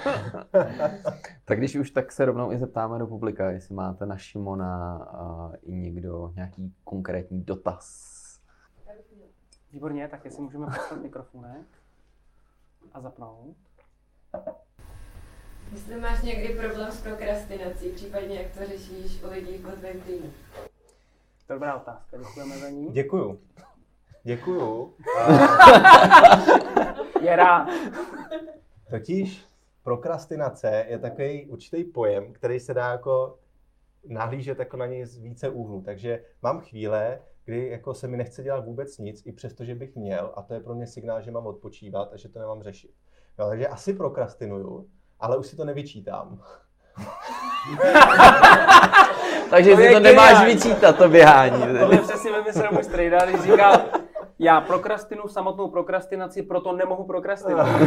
tak 1.44 1.58
když 1.58 1.76
už 1.76 1.90
tak 1.90 2.12
se 2.12 2.24
rovnou 2.24 2.52
i 2.52 2.58
zeptáme 2.58 2.98
do 2.98 3.06
publika, 3.06 3.50
jestli 3.50 3.74
máte 3.74 4.06
na 4.06 4.16
Šimona 4.16 4.96
a 4.96 5.52
i 5.62 5.72
někdo 5.72 6.32
nějaký 6.36 6.74
konkrétní 6.84 7.44
dotaz. 7.44 8.14
Výborně, 9.72 10.08
tak 10.08 10.24
jestli 10.24 10.42
můžeme 10.42 10.66
poslat 10.66 11.02
mikrofonek 11.02 11.66
a 12.92 13.00
zapnout. 13.00 13.56
Jestli 15.72 16.00
máš 16.00 16.22
někdy 16.22 16.48
problém 16.54 16.92
s 16.92 17.00
prokrastinací, 17.00 17.90
případně 17.90 18.40
jak 18.40 18.52
to 18.52 18.66
řešíš 18.66 19.22
u 19.22 19.30
lidí 19.30 19.58
v 19.58 19.78
tvém 19.78 20.00
týmu? 20.00 20.32
Dobrá 21.48 21.76
otázka, 21.76 22.16
děkujeme 22.16 22.58
za 22.58 22.68
ní. 22.68 22.92
Děkuju. 22.92 23.40
Děkuju. 24.24 24.94
Je 27.20 27.36
rád. 27.36 27.68
Totiž 28.90 29.44
prokrastinace 29.82 30.84
je 30.88 30.98
takový 30.98 31.46
určitý 31.46 31.84
pojem, 31.84 32.32
který 32.32 32.60
se 32.60 32.74
dá 32.74 32.90
jako 32.90 33.38
nahlížet 34.08 34.58
jako 34.58 34.76
na 34.76 34.86
něj 34.86 35.06
z 35.06 35.18
více 35.18 35.48
úhlů. 35.48 35.82
Takže 35.82 36.24
mám 36.42 36.60
chvíle, 36.60 37.20
kdy 37.44 37.68
jako 37.68 37.94
se 37.94 38.08
mi 38.08 38.16
nechce 38.16 38.42
dělat 38.42 38.64
vůbec 38.64 38.98
nic, 38.98 39.22
i 39.26 39.32
přesto, 39.32 39.64
že 39.64 39.74
bych 39.74 39.96
měl, 39.96 40.32
a 40.36 40.42
to 40.42 40.54
je 40.54 40.60
pro 40.60 40.74
mě 40.74 40.86
signál, 40.86 41.22
že 41.22 41.30
mám 41.30 41.46
odpočívat 41.46 42.12
a 42.12 42.16
že 42.16 42.28
to 42.28 42.38
nemám 42.38 42.62
řešit. 42.62 42.90
Jo, 43.38 43.48
takže 43.48 43.68
asi 43.68 43.94
prokrastinuju, 43.94 44.88
ale 45.20 45.38
už 45.38 45.46
si 45.46 45.56
to 45.56 45.64
nevyčítám. 45.64 46.42
takže 49.50 49.70
to 49.70 49.76
si 49.76 49.90
to 49.90 50.00
nemáš 50.00 50.46
vyčítat, 50.46 50.96
to 50.96 51.08
běhání. 51.08 51.62
je 51.90 51.98
přesně 51.98 52.32
vymyslel 52.32 52.72
můj 52.72 52.84
strejda, 52.84 53.26
když 53.26 53.40
říkal, 53.40 53.83
já 54.38 54.60
prokrastinu 54.60 55.28
samotnou 55.28 55.70
prokrastinaci, 55.70 56.42
proto 56.42 56.72
nemohu 56.72 57.04
prokrastinovat. 57.04 57.66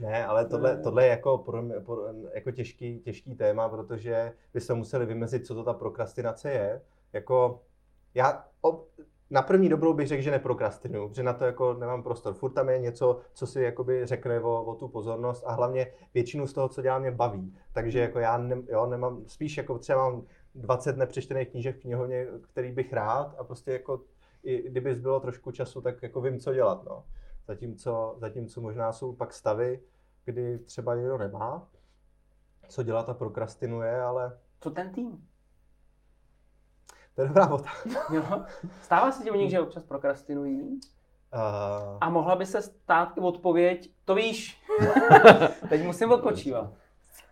Ne, 0.00 0.26
ale 0.26 0.46
tohle, 0.46 0.76
tohle 0.76 1.04
je 1.04 1.10
jako, 1.10 1.38
pro, 1.38 1.62
pro, 1.84 2.02
jako 2.34 2.50
těžký, 2.50 2.98
těžký 2.98 3.34
téma, 3.34 3.68
protože 3.68 4.32
byste 4.54 4.74
museli 4.74 5.06
vymezit, 5.06 5.46
co 5.46 5.54
to 5.54 5.64
ta 5.64 5.72
prokrastinace 5.72 6.50
je. 6.50 6.82
Jako, 7.12 7.60
já 8.14 8.44
ob, 8.60 8.88
na 9.30 9.42
první 9.42 9.68
dobrou 9.68 9.94
bych 9.94 10.08
řekl, 10.08 10.22
že 10.22 10.30
neprokrastinuju, 10.30 11.12
že 11.14 11.22
na 11.22 11.32
to 11.32 11.44
jako 11.44 11.74
nemám 11.74 12.02
prostor. 12.02 12.34
Furt 12.34 12.50
tam 12.50 12.68
je 12.68 12.78
něco, 12.78 13.18
co 13.32 13.46
si 13.46 13.62
jakoby 13.62 14.06
řekne 14.06 14.40
o, 14.40 14.64
o 14.64 14.74
tu 14.74 14.88
pozornost 14.88 15.44
a 15.46 15.52
hlavně 15.52 15.92
většinu 16.14 16.46
z 16.46 16.52
toho, 16.52 16.68
co 16.68 16.82
dělám, 16.82 17.00
mě 17.00 17.10
baví. 17.10 17.56
Takže 17.72 18.00
jako 18.00 18.18
já 18.18 18.38
ne, 18.38 18.56
jo, 18.68 18.86
nemám, 18.86 19.22
spíš 19.26 19.56
jako 19.56 19.78
třeba 19.78 20.10
mám 20.10 20.22
20 20.56 20.96
nepřečtených 20.96 21.48
knížek 21.48 21.76
v 21.76 21.80
knihovně, 21.80 22.26
který 22.42 22.72
bych 22.72 22.92
rád 22.92 23.34
a 23.38 23.44
prostě 23.44 23.72
jako 23.72 24.00
i 24.42 24.70
kdyby 24.70 24.94
bylo 24.94 25.20
trošku 25.20 25.50
času, 25.50 25.80
tak 25.80 26.02
jako 26.02 26.20
vím, 26.20 26.40
co 26.40 26.54
dělat. 26.54 26.84
No. 26.84 27.04
Zatímco, 27.46 28.16
zatímco 28.18 28.60
možná 28.60 28.92
jsou 28.92 29.12
pak 29.12 29.32
stavy, 29.32 29.80
kdy 30.24 30.58
třeba 30.58 30.94
někdo 30.94 31.18
nemá, 31.18 31.68
co 32.68 32.82
dělat 32.82 33.08
a 33.08 33.14
prokrastinuje, 33.14 34.00
ale... 34.00 34.38
Co 34.60 34.70
ten 34.70 34.92
tým? 34.92 35.28
To 37.14 37.22
je 37.22 37.28
dobrá 37.28 37.48
otázka. 37.48 37.90
Stává 38.82 39.12
se 39.12 39.22
ti 39.22 39.30
u 39.30 39.34
nich, 39.34 39.50
že 39.50 39.60
občas 39.60 39.82
prokrastinují? 39.82 40.80
Uh... 41.34 41.98
A 42.00 42.10
mohla 42.10 42.36
by 42.36 42.46
se 42.46 42.62
stát 42.62 43.18
i 43.18 43.20
odpověď, 43.20 43.92
to 44.04 44.14
víš. 44.14 44.62
Teď 45.68 45.84
musím 45.84 46.12
odpočívat. 46.12 46.72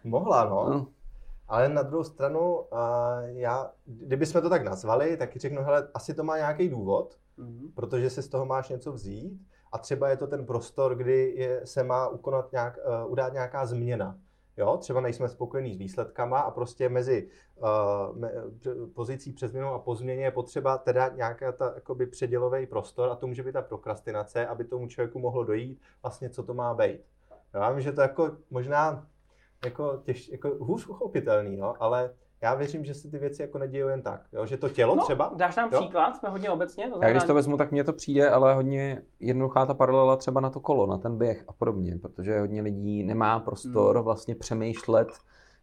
Mohla, 0.05 0.45
no. 0.45 0.87
Ale 1.55 1.69
na 1.69 1.83
druhou 1.83 2.05
stranu, 2.05 2.57
uh, 2.57 2.79
já, 3.27 3.71
kdybychom 3.85 4.43
to 4.43 4.51
tak 4.51 4.65
nazvali, 4.65 5.17
tak 5.17 5.37
řeknu, 5.37 5.63
hele, 5.63 5.89
asi 5.95 6.15
to 6.15 6.25
má 6.25 6.37
nějaký 6.37 6.69
důvod, 6.69 7.19
mm-hmm. 7.39 7.71
protože 7.75 8.11
si 8.11 8.23
z 8.23 8.29
toho 8.29 8.47
máš 8.47 8.69
něco 8.69 8.93
vzít 8.93 9.41
a 9.73 9.79
třeba 9.79 10.09
je 10.09 10.17
to 10.17 10.27
ten 10.27 10.47
prostor, 10.47 10.95
kdy 10.95 11.35
je, 11.37 11.61
se 11.67 11.85
má 11.85 12.09
ukonat 12.09 12.53
nějak, 12.53 12.79
uh, 13.05 13.13
udát 13.13 13.33
nějaká 13.33 13.67
změna. 13.67 14.19
Jo, 14.57 14.77
třeba 14.77 15.01
nejsme 15.01 15.29
spokojení 15.29 15.75
s 15.75 15.79
výsledkama 15.79 16.41
a 16.41 16.51
prostě 16.51 16.89
mezi 16.89 17.29
uh, 17.57 18.19
me, 18.19 18.33
pozicí 18.95 19.33
před 19.33 19.49
změnou 19.49 19.69
a 19.69 19.79
po 19.79 19.95
změně 19.95 20.25
je 20.25 20.31
potřeba 20.31 20.79
teda 20.79 21.09
nějaká 21.09 21.53
ta 21.53 21.73
jakoby 21.75 22.07
předělový 22.07 22.67
prostor 22.67 23.09
a 23.11 23.17
to 23.17 23.27
může 23.27 23.43
být 23.43 23.53
ta 23.53 23.63
prokrastinace, 23.63 24.47
aby 24.47 24.65
tomu 24.65 24.89
člověku 24.89 25.19
mohlo 25.19 25.45
dojít 25.45 25.81
vlastně, 26.03 26.31
co 26.31 26.43
to 26.43 26.55
má 26.55 26.75
být. 26.75 27.01
Já 27.55 27.71
vím, 27.71 27.81
že 27.81 27.93
to 27.93 28.01
jako 28.01 28.31
možná 28.51 29.07
jako, 29.65 30.01
těž, 30.05 30.29
jako 30.29 30.51
hůř 30.61 30.87
uchopitelný, 30.87 31.57
no, 31.57 31.83
ale 31.83 32.11
já 32.45 32.55
věřím, 32.55 32.85
že 32.85 32.95
se 32.95 33.11
ty 33.11 33.19
věci 33.19 33.43
jako 33.43 33.59
nedějí 33.59 33.85
jen 33.89 34.03
tak. 34.03 34.21
Jo? 34.33 34.47
Že 34.47 34.57
to 34.57 34.69
tělo 34.69 34.95
no, 34.95 35.03
třeba. 35.03 35.33
Dáš 35.37 35.57
nám 35.57 35.71
jo? 35.73 35.81
příklad, 35.81 36.17
jsme 36.17 36.29
hodně 36.29 36.51
obecně. 36.51 36.85
To 36.85 36.89
znamená... 36.89 37.09
Já 37.09 37.13
když 37.13 37.25
to 37.25 37.35
vezmu, 37.35 37.57
tak 37.57 37.73
mně 37.73 37.85
to 37.85 37.93
přijde, 37.93 38.31
ale 38.31 38.55
hodně 38.55 39.03
jednoduchá 39.21 39.67
ta 39.67 39.75
paralela 39.75 40.17
třeba 40.17 40.41
na 40.41 40.51
to 40.51 40.61
kolo, 40.61 40.87
na 40.87 40.99
ten 40.99 41.19
běh 41.19 41.45
a 41.49 41.53
podobně, 41.53 41.99
protože 42.03 42.41
hodně 42.41 42.63
lidí 42.63 43.03
nemá 43.03 43.41
prostor 43.41 43.97
hmm. 43.97 44.05
vlastně 44.05 44.35
přemýšlet 44.35 45.09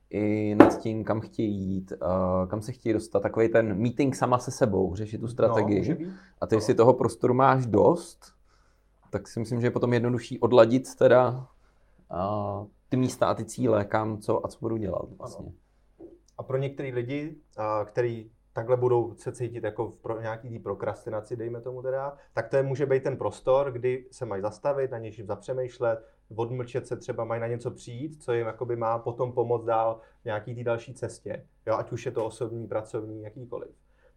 i 0.10 0.56
nad 0.56 0.78
tím, 0.80 1.04
kam 1.04 1.22
chtějí 1.22 1.62
jít, 1.62 1.93
uh, 2.02 2.47
kam 2.47 2.62
se 2.62 2.72
chtějí 2.72 2.93
dostat. 2.93 3.20
Takový 3.20 3.49
ten 3.49 3.82
meeting 3.82 4.16
sama 4.16 4.38
se 4.39 4.52
sebou, 4.52 4.95
řešit 4.95 5.18
tu 5.18 5.26
no, 5.26 5.32
strategii. 5.32 6.06
No, 6.06 6.12
a 6.41 6.47
ty 6.47 6.56
no. 6.56 6.62
si 6.62 6.76
toho 6.76 6.93
prostoru 6.93 7.34
máš 7.34 7.66
dost, 7.66 8.34
tak 9.10 9.28
si 9.28 9.39
myslím, 9.39 9.62
že 9.62 9.68
je 9.68 9.72
potom 9.72 9.93
jednodušší 9.93 10.39
odladit 10.39 10.95
teda 10.95 11.47
uh, 12.12 12.68
ty 12.91 12.97
místa 12.97 13.27
a 13.27 13.33
ty 13.33 13.45
cíle, 13.45 13.85
kam, 13.85 14.17
co 14.17 14.45
a 14.45 14.47
co 14.47 14.57
budu 14.61 14.77
dělat 14.77 15.05
vlastně. 15.17 15.45
Ano. 15.45 15.55
A 16.37 16.43
pro 16.43 16.57
některé 16.57 16.89
lidi, 16.89 17.35
který 17.85 18.31
takhle 18.53 18.77
budou 18.77 19.15
se 19.15 19.31
cítit 19.31 19.63
jako 19.63 19.87
v 19.87 19.95
pro, 20.01 20.21
nějaký 20.21 20.49
tý 20.49 20.59
prokrastinaci, 20.59 21.35
dejme 21.35 21.61
tomu 21.61 21.81
teda, 21.81 22.17
tak 22.33 22.49
to 22.49 22.55
je, 22.57 22.63
může 22.63 22.85
být 22.85 23.03
ten 23.03 23.17
prostor, 23.17 23.71
kdy 23.71 24.05
se 24.11 24.25
mají 24.25 24.41
zastavit, 24.41 24.91
na 24.91 24.97
něčím 24.97 25.27
zapřemýšlet, 25.27 26.05
odmlčet 26.35 26.87
se, 26.87 26.97
třeba 26.97 27.23
mají 27.23 27.41
na 27.41 27.47
něco 27.47 27.71
přijít, 27.71 28.23
co 28.23 28.33
jim 28.33 28.47
jakoby 28.47 28.75
má 28.75 28.99
potom 28.99 29.33
pomoct 29.33 29.65
dál 29.65 29.99
v 30.21 30.25
nějaký 30.25 30.55
té 30.55 30.63
další 30.63 30.93
cestě, 30.93 31.45
jo, 31.67 31.75
ať 31.75 31.91
už 31.91 32.05
je 32.05 32.11
to 32.11 32.25
osobní, 32.25 32.67
pracovní, 32.67 33.21
jakýkoliv. 33.21 33.69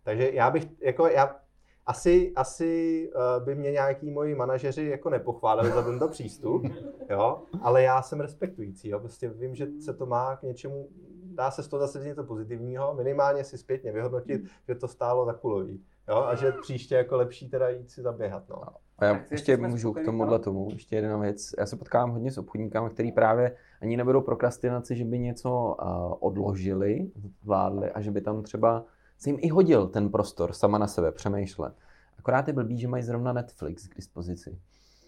Takže 0.02 0.30
já 0.32 0.50
bych, 0.50 0.68
jako 0.80 1.06
já 1.08 1.40
asi, 1.86 2.32
asi 2.36 3.10
uh, 3.14 3.44
by 3.44 3.54
mě 3.54 3.72
nějaký 3.72 4.10
moji 4.10 4.34
manažeři 4.34 4.84
jako 4.84 5.10
nepochválili 5.10 5.70
za 5.70 5.82
tento 5.82 6.08
přístup, 6.08 6.62
jo, 7.10 7.42
ale 7.62 7.82
já 7.82 8.02
jsem 8.02 8.20
respektující, 8.20 8.88
jo, 8.88 9.00
prostě 9.00 9.28
vím, 9.28 9.54
že 9.54 9.66
se 9.80 9.94
to 9.94 10.06
má 10.06 10.36
k 10.36 10.42
něčemu, 10.42 10.88
dá 11.24 11.50
se 11.50 11.62
z 11.62 11.68
toho 11.68 11.80
zase 11.80 12.04
něco 12.04 12.24
pozitivního, 12.24 12.94
minimálně 12.94 13.44
si 13.44 13.58
zpětně 13.58 13.92
vyhodnotit, 13.92 14.42
že 14.68 14.74
to 14.74 14.88
stálo 14.88 15.26
za 15.26 15.32
kulový, 15.32 15.84
jo, 16.08 16.16
a 16.16 16.34
že 16.34 16.52
příště 16.52 16.94
jako 16.94 17.16
lepší 17.16 17.50
teda 17.50 17.68
jít 17.68 17.90
si 17.90 18.02
zaběhat, 18.02 18.48
no. 18.48 18.62
A 18.98 19.04
já 19.04 19.20
ještě 19.30 19.56
můžu 19.56 19.92
k 19.92 20.04
tomuhle 20.04 20.38
tomu, 20.38 20.68
ještě 20.72 20.96
jedna 20.96 21.16
věc. 21.16 21.54
Já 21.58 21.66
se 21.66 21.76
potkávám 21.76 22.10
hodně 22.10 22.32
s 22.32 22.38
obchodníkami, 22.38 22.90
který 22.90 23.12
právě 23.12 23.56
ani 23.80 23.96
nebudou 23.96 24.20
prokrastinaci, 24.20 24.96
že 24.96 25.04
by 25.04 25.18
něco 25.18 25.50
uh, 25.50 26.14
odložili, 26.20 27.10
zvládli 27.42 27.90
a 27.90 28.00
že 28.00 28.10
by 28.10 28.20
tam 28.20 28.42
třeba 28.42 28.84
se 29.18 29.28
jim 29.30 29.38
i 29.40 29.48
hodil 29.48 29.88
ten 29.88 30.10
prostor 30.10 30.52
sama 30.52 30.78
na 30.78 30.86
sebe 30.86 31.12
přemýšlet. 31.12 31.74
Akorát 32.18 32.48
je 32.48 32.54
blbý, 32.54 32.78
že 32.78 32.88
mají 32.88 33.02
zrovna 33.02 33.32
Netflix 33.32 33.88
k 33.88 33.96
dispozici. 33.96 34.58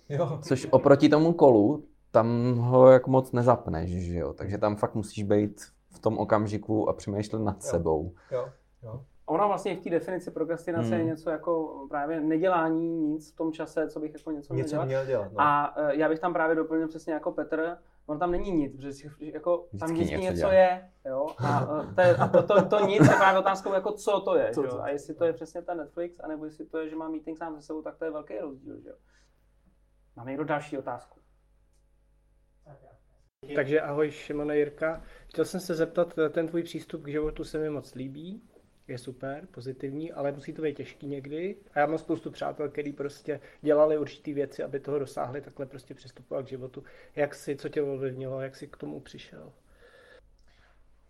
Jo. 0.09 0.39
Což 0.43 0.67
oproti 0.71 1.09
tomu 1.09 1.33
kolu, 1.33 1.85
tam 2.11 2.55
ho 2.59 2.91
jak 2.91 3.07
moc 3.07 3.33
nezapneš, 3.33 3.91
že 3.91 4.19
jo? 4.19 4.33
Takže 4.33 4.59
tam 4.59 4.77
fakt 4.77 4.95
musíš 4.95 5.25
být 5.25 5.63
v 5.91 5.99
tom 5.99 6.19
okamžiku 6.19 6.89
a 6.89 6.93
přemýšlet 6.93 7.39
nad 7.39 7.57
jo. 7.57 7.71
sebou. 7.71 8.13
Jo. 8.31 8.49
Jo. 8.83 9.05
Ona 9.27 9.47
vlastně 9.47 9.77
v 9.77 9.81
té 9.81 9.91
definici 9.91 10.31
prokrastinace 10.31 10.89
hmm. 10.89 10.99
je 10.99 11.05
něco 11.05 11.31
jako 11.31 11.87
právě 11.89 12.21
nedělání 12.21 13.01
nic 13.01 13.33
v 13.33 13.37
tom 13.37 13.53
čase, 13.53 13.89
co 13.89 14.01
bych 14.01 14.13
jako 14.15 14.31
něco, 14.31 14.55
něco 14.55 14.77
měl 14.77 14.85
dělat. 14.85 14.85
Měl 14.85 15.07
dělat 15.07 15.33
no. 15.33 15.41
A 15.41 15.77
uh, 15.77 15.89
já 15.89 16.09
bych 16.09 16.21
tam 16.21 16.33
právě 16.33 16.57
doplnil 16.57 16.89
přesně 16.89 17.13
jako 17.13 17.33
Petr, 17.33 17.77
ono 18.07 18.19
tam 18.19 18.31
není 18.31 18.51
nic, 18.51 18.77
protože 18.77 18.93
si- 18.93 19.11
jako, 19.19 19.69
tam 19.79 19.89
Vždycky 19.89 20.05
vždycky 20.05 20.23
něco 20.23 20.35
něco 20.37 20.51
je, 20.51 20.91
jo, 21.05 21.27
a, 21.39 21.63
eh, 21.63 21.95
to, 21.95 22.01
je, 22.01 22.17
a 22.17 22.29
to, 22.29 22.43
to, 22.43 22.69
to, 22.69 22.87
nic 22.87 23.03
je 23.09 23.15
právě 23.17 23.39
otázkou, 23.39 23.73
jako 23.73 23.93
co 23.93 24.21
to 24.21 24.37
je, 24.37 24.51
Co 24.55 24.63
jo? 24.63 24.81
a 24.81 24.89
jestli 24.89 25.15
to 25.15 25.25
je 25.25 25.33
přesně 25.33 25.63
ten 25.63 25.79
Netflix, 25.79 26.21
anebo 26.21 26.45
jestli 26.45 26.67
to 26.67 26.79
je, 26.79 26.89
že 26.89 26.97
má 26.97 27.09
meeting 27.09 27.39
sám 27.39 27.57
se 27.57 27.63
sebou, 27.63 27.83
tak 27.83 27.97
to 27.97 28.05
je 28.05 28.11
velký 28.11 28.39
rozdíl, 28.39 28.81
že 28.81 28.89
jo. 28.89 28.97
Máme 30.17 30.31
někdo 30.31 30.45
další 30.45 30.79
otázku? 30.79 31.21
Takže 33.55 33.81
ahoj 33.81 34.11
Šimone 34.11 34.57
Jirka. 34.57 35.03
Chtěl 35.29 35.45
jsem 35.45 35.61
se 35.61 35.75
zeptat, 35.75 36.19
eh, 36.19 36.29
ten 36.29 36.49
tvůj 36.49 36.63
přístup 36.63 37.03
k 37.03 37.09
životu 37.09 37.45
se 37.45 37.59
mi 37.59 37.71
moc 37.71 37.95
líbí, 37.95 38.43
je 38.89 38.99
super, 38.99 39.47
pozitivní, 39.47 40.13
ale 40.13 40.33
musí 40.33 40.53
to 40.53 40.63
být 40.63 40.77
těžký 40.77 41.07
někdy. 41.07 41.57
A 41.75 41.79
já 41.79 41.87
mám 41.87 41.99
spoustu 41.99 42.31
přátel, 42.31 42.69
kteří 42.69 42.93
prostě 42.93 43.41
dělali 43.63 43.99
určité 43.99 44.33
věci, 44.33 44.63
aby 44.63 44.81
toho 44.81 44.99
dosáhli, 44.99 45.41
takhle 45.41 45.67
prostě 45.67 45.95
přistupovat 45.95 46.45
k 46.45 46.49
životu. 46.49 46.83
Jak 47.17 47.35
si, 47.35 47.57
co 47.57 47.69
tě 47.69 47.83
ovlivnilo, 47.83 48.41
jak 48.41 48.57
jsi 48.57 48.67
k 48.69 48.77
tomu 48.77 49.01
přišel? 49.01 49.53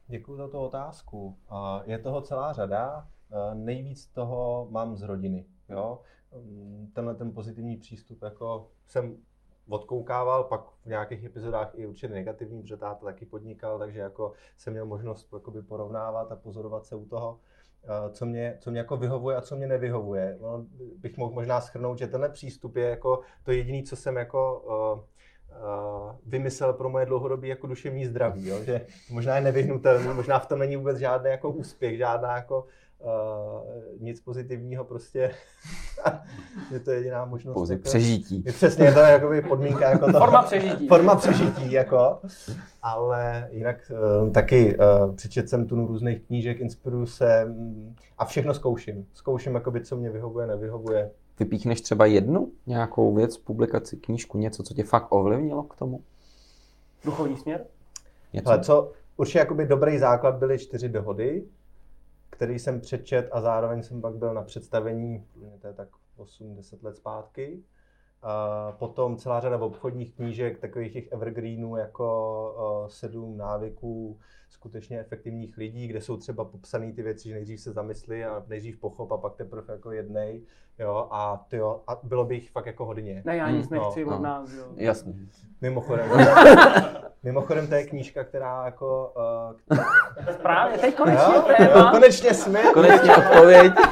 Děkuji 0.06 0.36
za 0.36 0.48
tu 0.48 0.58
otázku. 0.58 1.36
Je 1.84 1.98
toho 1.98 2.20
celá 2.20 2.52
řada. 2.52 3.08
Nejvíc 3.54 4.06
toho 4.06 4.68
mám 4.70 4.96
z 4.96 5.02
rodiny. 5.02 5.46
Jo? 5.68 6.00
Tenhle 6.92 7.14
ten 7.14 7.32
pozitivní 7.32 7.76
přístup 7.76 8.22
jako 8.22 8.70
jsem 8.86 9.16
odkoukával, 9.68 10.44
pak 10.44 10.60
v 10.70 10.86
nějakých 10.86 11.24
epizodách 11.24 11.72
i 11.74 11.86
určitě 11.86 12.08
negativní, 12.08 12.62
protože 12.62 12.76
táta 12.76 13.04
taky 13.04 13.26
podnikal, 13.26 13.78
takže 13.78 14.00
jako 14.00 14.32
jsem 14.56 14.72
měl 14.72 14.86
možnost 14.86 15.34
porovnávat 15.68 16.32
a 16.32 16.36
pozorovat 16.36 16.86
se 16.86 16.96
u 16.96 17.04
toho, 17.04 17.40
co 18.10 18.26
mě, 18.26 18.56
co 18.60 18.70
mě 18.70 18.78
jako 18.78 18.96
vyhovuje 18.96 19.36
a 19.36 19.40
co 19.40 19.56
mě 19.56 19.66
nevyhovuje. 19.66 20.38
No, 20.40 20.66
bych 20.98 21.16
mohl 21.16 21.34
možná 21.34 21.60
schrnout, 21.60 21.98
že 21.98 22.06
tenhle 22.06 22.28
přístup 22.28 22.76
je 22.76 22.88
jako 22.88 23.20
to 23.42 23.52
jediné, 23.52 23.82
co 23.82 23.96
jsem 23.96 24.16
jako 24.16 24.60
uh, 24.60 25.00
uh, 25.58 26.12
vymyslel 26.26 26.72
pro 26.72 26.88
moje 26.88 27.06
dlouhodobé 27.06 27.46
jako 27.46 27.66
duševní 27.66 28.06
zdraví, 28.06 28.48
jo? 28.48 28.64
že 28.64 28.86
možná 29.10 29.36
je 29.36 29.42
nevyhnutelný, 29.42 30.08
možná 30.14 30.38
v 30.38 30.46
tom 30.46 30.58
není 30.58 30.76
vůbec 30.76 30.98
žádný 30.98 31.30
jako 31.30 31.50
úspěch, 31.50 31.96
žádná 31.96 32.36
jako 32.36 32.66
uh, 33.00 33.10
nic 34.00 34.20
pozitivního, 34.20 34.84
prostě 34.84 35.30
je 36.72 36.80
to 36.80 36.90
jediná 36.90 37.24
možnost. 37.24 37.54
Pouze 37.54 37.74
jako, 37.74 37.82
přežití. 37.82 38.42
je 38.46 38.52
přesně 38.52 38.92
to 38.92 39.00
je 39.00 39.10
jakoby 39.12 39.42
podmínka 39.42 39.90
jako 39.90 40.12
to. 40.12 40.18
Forma 40.18 40.42
přežití. 40.42 40.88
Forma 40.88 41.14
přežití, 41.14 41.72
jako. 41.72 42.18
Ale 42.82 43.48
jinak 43.52 43.92
uh, 44.22 44.32
taky 44.32 44.78
uh, 44.78 45.14
přečet 45.14 45.48
jsem 45.48 45.66
tu 45.66 45.86
různých 45.86 46.22
knížek, 46.26 46.60
inspiruju 46.60 47.06
se 47.06 47.44
mm, 47.44 47.94
a 48.18 48.24
všechno 48.24 48.54
zkouším. 48.54 49.06
Zkouším, 49.14 49.54
jakoby, 49.54 49.84
co 49.84 49.96
mě 49.96 50.10
vyhovuje, 50.10 50.46
nevyhovuje. 50.46 51.10
Vypíchneš 51.38 51.80
třeba 51.80 52.06
jednu 52.06 52.52
nějakou 52.66 53.14
věc, 53.14 53.38
publikaci, 53.38 53.96
knížku, 53.96 54.38
něco, 54.38 54.62
co 54.62 54.74
tě 54.74 54.84
fakt 54.84 55.06
ovlivnilo 55.12 55.62
k 55.62 55.76
tomu? 55.76 56.00
Duchovní 57.04 57.36
směr? 57.36 57.64
Něco? 58.32 58.48
Ale 58.48 58.60
co 58.60 58.92
určitě 59.16 59.38
jakoby 59.38 59.66
dobrý 59.66 59.98
základ 59.98 60.34
byly 60.34 60.58
čtyři 60.58 60.88
dohody, 60.88 61.44
který 62.30 62.58
jsem 62.58 62.80
přečet 62.80 63.28
a 63.32 63.40
zároveň 63.40 63.82
jsem 63.82 64.00
pak 64.00 64.14
byl 64.14 64.34
na 64.34 64.42
představení, 64.42 65.26
to 65.60 65.66
je 65.66 65.72
tak 65.72 65.88
8-10 66.16 66.82
let 66.82 66.96
zpátky. 66.96 67.62
A 68.28 68.72
potom 68.78 69.16
celá 69.16 69.40
řada 69.40 69.56
obchodních 69.58 70.14
knížek, 70.14 70.58
takových 70.58 70.92
těch 70.92 71.12
evergreenů 71.12 71.76
jako 71.76 72.80
uh, 72.82 72.88
sedm 72.88 73.36
návyků 73.36 74.18
skutečně 74.50 75.00
efektivních 75.00 75.56
lidí, 75.56 75.88
kde 75.88 76.00
jsou 76.00 76.16
třeba 76.16 76.44
popsané 76.44 76.92
ty 76.92 77.02
věci, 77.02 77.28
že 77.28 77.34
nejdřív 77.34 77.60
se 77.60 77.72
zamyslí 77.72 78.24
a 78.24 78.42
nejdřív 78.48 78.78
pochop 78.80 79.12
a 79.12 79.16
pak 79.16 79.34
teprve 79.36 79.74
jako 79.74 79.92
jednej, 79.92 80.42
jo, 80.78 81.08
a, 81.10 81.44
tyjo, 81.48 81.80
a 81.86 82.00
bylo 82.02 82.24
by 82.24 82.34
jich 82.34 82.50
fakt 82.50 82.66
jako 82.66 82.84
hodně. 82.84 83.22
Ne, 83.24 83.36
já 83.36 83.46
Hmm, 83.46 83.56
nic 83.58 83.68
nechci 83.68 84.04
no, 84.04 84.10
od 84.10 84.16
no. 84.16 84.22
nás, 84.22 84.52
jo. 84.52 84.64
Jasně. 84.76 85.12
Mimochodem, 85.60 86.10
mimochodem 87.22 87.66
to 87.66 87.74
je 87.74 87.86
knížka, 87.86 88.24
která 88.24 88.64
jako 88.64 89.12
uh, 89.70 89.76
Právě, 90.42 90.78
teď 90.78 90.96
konečně 90.96 91.24
Jo, 91.34 91.44
jo, 91.48 91.54
téma. 91.56 91.90
konečně 91.90 92.34
jsme, 92.34 92.62
Konečně 92.72 93.16
odpověď. 93.16 93.72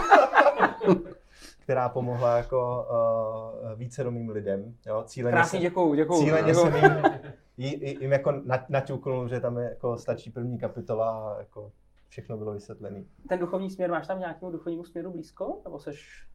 která 1.65 1.89
pomohla 1.89 2.37
jako 2.37 2.87
uh, 2.91 3.79
vícedomým 3.79 4.29
lidem. 4.29 4.77
Jo, 4.87 5.03
cíleně 5.07 5.33
Krásně 5.33 5.59
se- 5.59 5.63
děkuju, 5.63 5.95
děkuju. 5.95 6.21
Cíleně 6.25 6.47
děkuju. 6.53 6.73
jsem 6.73 6.77
jim, 6.77 7.03
jí- 7.57 8.01
jim 8.01 8.13
jako 8.13 8.33
na- 8.33 8.67
naťuknul, 8.69 9.29
že 9.29 9.41
tam 9.41 9.59
je 9.59 9.65
jako 9.69 9.99
stačí 9.99 10.31
první 10.31 10.59
kapitola 10.59 11.35
a 11.35 11.39
jako 11.39 11.73
všechno 12.09 12.37
bylo 12.37 12.53
vysvětlené. 12.53 13.05
Ten 13.29 13.39
duchovní 13.39 13.71
směr, 13.71 13.91
máš 13.91 14.07
tam 14.07 14.19
nějakému 14.19 14.53
duchovnímu 14.53 14.85
směru 14.85 15.11
blízko? 15.13 15.61
Nebo 15.65 15.79
seš 15.79 16.29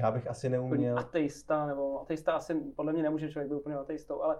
Já 0.00 0.10
bych 0.10 0.26
asi 0.30 0.48
neuměl, 0.48 0.98
ateista, 0.98 1.66
nebo 1.66 2.00
ateista 2.00 2.32
asi 2.32 2.54
podle 2.76 2.92
mě 2.92 3.02
nemůže 3.02 3.30
člověk 3.30 3.50
být 3.50 3.56
úplně 3.56 3.76
ateistou, 3.76 4.22
ale 4.22 4.38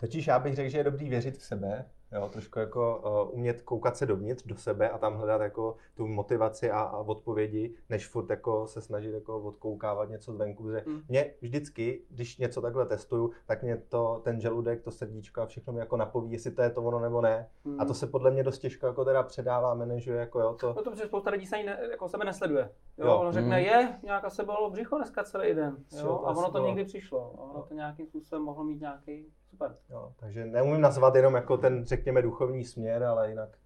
totiž 0.00 0.26
já 0.26 0.38
bych 0.38 0.54
řekl, 0.54 0.70
že 0.70 0.78
je 0.78 0.84
dobrý 0.84 1.08
věřit 1.08 1.36
v 1.36 1.42
sebe, 1.42 1.84
jo, 2.12 2.28
trošku 2.32 2.58
jako 2.58 3.02
uh, 3.28 3.34
umět 3.38 3.62
koukat 3.62 3.96
se 3.96 4.06
dovnitř, 4.06 4.46
do 4.46 4.56
sebe 4.56 4.90
a 4.90 4.98
tam 4.98 5.14
hledat 5.16 5.40
jako 5.40 5.76
tu 5.94 6.06
motivaci 6.06 6.70
a, 6.70 6.80
a 6.80 6.96
odpovědi, 6.98 7.74
než 7.88 8.06
furt 8.08 8.30
jako 8.30 8.66
se 8.66 8.80
snažit 8.80 9.12
jako 9.14 9.40
odkoukávat 9.40 10.08
něco 10.08 10.32
zvenku, 10.32 10.62
protože 10.62 10.82
Hmm. 10.86 11.02
mě 11.08 11.34
vždycky, 11.40 12.02
když 12.10 12.38
něco 12.38 12.60
takhle 12.62 12.86
testuju, 12.86 13.30
tak 13.46 13.62
mě 13.62 13.76
to, 13.76 14.20
ten 14.24 14.40
žaludek, 14.40 14.82
to 14.82 14.90
srdíčko 14.90 15.40
a 15.40 15.46
všechno 15.46 15.72
mi 15.72 15.78
jako 15.78 15.96
napoví, 15.96 16.32
jestli 16.32 16.50
to 16.50 16.62
je 16.62 16.70
to 16.70 16.82
ono 16.82 17.00
nebo 17.00 17.20
ne. 17.20 17.48
A 17.78 17.84
to 17.84 17.94
se 17.94 18.06
podle 18.06 18.30
mě 18.30 18.42
dost 18.42 18.58
těžko 18.58 18.86
jako 18.86 19.04
teda 19.04 19.22
předává, 19.22 19.74
manažuje, 19.74 20.16
jako 20.20 20.40
jo, 20.40 20.54
to, 20.60 20.66
No 20.66 20.82
to 20.82 20.90
protože 20.90 21.06
spousta 21.06 21.30
lidí 21.30 21.46
se 21.46 21.56
ani 21.56 21.66
ne, 21.66 21.78
jako 21.90 22.08
sebe 22.08 22.24
nesleduje. 22.24 22.70
Jo, 22.98 23.06
Jo. 23.06 23.16
ono 23.18 23.32
řekne, 23.32 23.58
Mm. 23.58 23.64
je, 23.64 23.98
nějaká 24.02 24.30
se 24.30 24.44
bylo 24.44 24.70
břicho 24.70 24.96
dneska 24.96 25.24
celý 25.24 25.54
den. 25.54 25.76
Jo, 25.92 26.00
Jo, 26.06 26.20
a 26.24 26.30
ono 26.30 26.46
to 26.46 26.50
bylo. 26.52 26.66
někdy 26.66 26.84
přišlo. 26.84 27.34
A 27.38 27.42
ono 27.42 27.54
Jo. 27.58 27.64
to 27.68 27.74
nějakým 27.74 28.06
způsobem 28.06 28.42
mohlo 28.42 28.64
mít 28.64 28.80
nějaký 28.80 29.26
super. 29.56 29.76
jo, 29.90 30.12
takže 30.16 30.46
neumím 30.46 30.80
nazvat 30.80 31.14
jenom 31.14 31.34
jako 31.34 31.56
ten, 31.56 31.84
řekněme, 31.84 32.22
duchovní 32.22 32.64
směr, 32.64 33.04
ale 33.04 33.30
jinak 33.30 33.58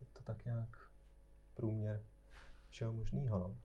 je 0.00 0.06
to 0.12 0.22
tak 0.22 0.44
nějak 0.44 0.68
průměr 1.54 2.00
všeho 2.68 2.92
možného, 2.92 3.38
no. 3.38 3.56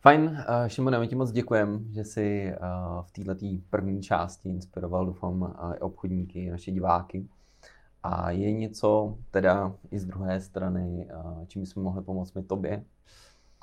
Fajn, 0.00 0.22
uh, 0.22 0.66
Šimone, 0.66 0.98
my 0.98 1.08
ti 1.08 1.14
moc 1.14 1.32
děkujeme, 1.32 1.78
že 1.92 2.04
jsi 2.04 2.54
uh, 2.60 3.02
v 3.02 3.10
této 3.10 3.46
první 3.70 4.02
části 4.02 4.48
inspiroval, 4.48 5.06
doufám, 5.06 5.42
uh, 5.42 5.74
i 5.76 5.78
obchodníky, 5.80 6.50
naše 6.50 6.70
diváky. 6.70 7.28
A 8.02 8.30
je 8.30 8.52
něco 8.52 9.18
teda 9.30 9.74
i 9.90 9.98
z 9.98 10.06
druhé 10.06 10.40
strany, 10.40 11.08
uh, 11.14 11.44
čím 11.46 11.62
bychom 11.62 11.82
mohli 11.82 12.02
pomoct 12.02 12.34
my 12.34 12.42
tobě? 12.42 12.84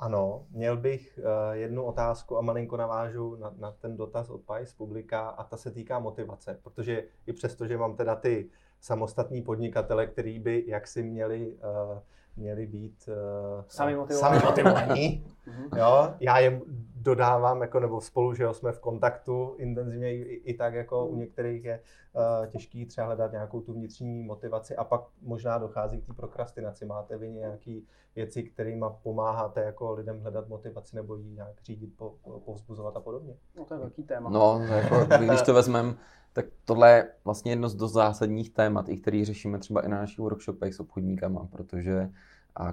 Ano, 0.04 0.46
měl 0.50 0.76
bych 0.76 1.18
uh, 1.18 1.52
jednu 1.52 1.84
otázku 1.84 2.38
a 2.38 2.40
malinko 2.40 2.76
navážu 2.76 3.36
na, 3.36 3.54
na 3.58 3.72
ten 3.72 3.96
dotaz 3.96 4.30
od 4.30 4.42
Pais 4.42 4.72
publika 4.72 5.28
a 5.28 5.44
ta 5.44 5.56
se 5.56 5.70
týká 5.70 5.98
motivace, 5.98 6.60
protože 6.62 7.04
i 7.26 7.32
přesto, 7.32 7.66
že 7.66 7.76
mám 7.76 7.96
teda 7.96 8.16
ty 8.16 8.50
samostatní 8.84 9.42
podnikatele, 9.42 10.06
který 10.06 10.38
by 10.38 10.64
jaksi 10.66 11.02
měli, 11.02 11.52
uh, 11.92 11.98
měli 12.36 12.66
být 12.66 13.08
uh, 13.08 13.64
Sami 13.68 13.96
motivovaní. 13.96 14.38
sami 14.40 14.50
motivovaní 14.50 15.24
Mhm. 15.46 15.64
jo, 15.78 16.14
já 16.20 16.38
jim 16.38 16.62
dodávám, 16.96 17.60
jako, 17.60 17.80
nebo 17.80 18.00
spolu, 18.00 18.34
že 18.34 18.42
jo, 18.42 18.54
jsme 18.54 18.72
v 18.72 18.80
kontaktu 18.80 19.54
intenzivně 19.58 20.14
i, 20.14 20.20
i 20.22 20.54
tak, 20.54 20.74
jako 20.74 21.06
u 21.06 21.16
některých 21.16 21.64
je 21.64 21.80
uh, 22.12 22.46
těžký 22.46 22.86
třeba 22.86 23.06
hledat 23.06 23.32
nějakou 23.32 23.60
tu 23.60 23.72
vnitřní 23.72 24.22
motivaci 24.22 24.76
a 24.76 24.84
pak 24.84 25.00
možná 25.22 25.58
dochází 25.58 26.00
k 26.00 26.06
té 26.06 26.12
prokrastinaci. 26.12 26.86
Máte 26.86 27.16
vy 27.18 27.30
nějaké 27.30 27.80
věci, 28.16 28.42
kterými 28.42 28.84
pomáháte 29.02 29.60
jako 29.60 29.92
lidem 29.92 30.20
hledat 30.20 30.48
motivaci 30.48 30.96
nebo 30.96 31.16
ji 31.16 31.30
nějak 31.30 31.60
řídit, 31.62 31.96
po, 31.96 32.14
po, 32.24 32.40
povzbuzovat 32.40 32.96
a 32.96 33.00
podobně? 33.00 33.36
No 33.56 33.64
to 33.64 33.74
je 33.74 33.80
velký 33.80 34.02
téma. 34.02 34.30
No, 34.30 34.60
jako, 34.68 34.96
když 35.24 35.42
to 35.42 35.54
vezmeme, 35.54 35.94
tak 36.34 36.46
tohle 36.64 36.90
je 36.90 37.08
vlastně 37.24 37.52
jedno 37.52 37.68
z 37.68 37.74
dost 37.74 37.92
zásadních 37.92 38.50
témat, 38.50 38.88
i 38.88 38.96
který 38.96 39.24
řešíme 39.24 39.58
třeba 39.58 39.80
i 39.80 39.88
na 39.88 39.96
našich 39.96 40.18
workshopech 40.18 40.74
s 40.74 40.80
obchodníkama, 40.80 41.48
protože 41.50 42.10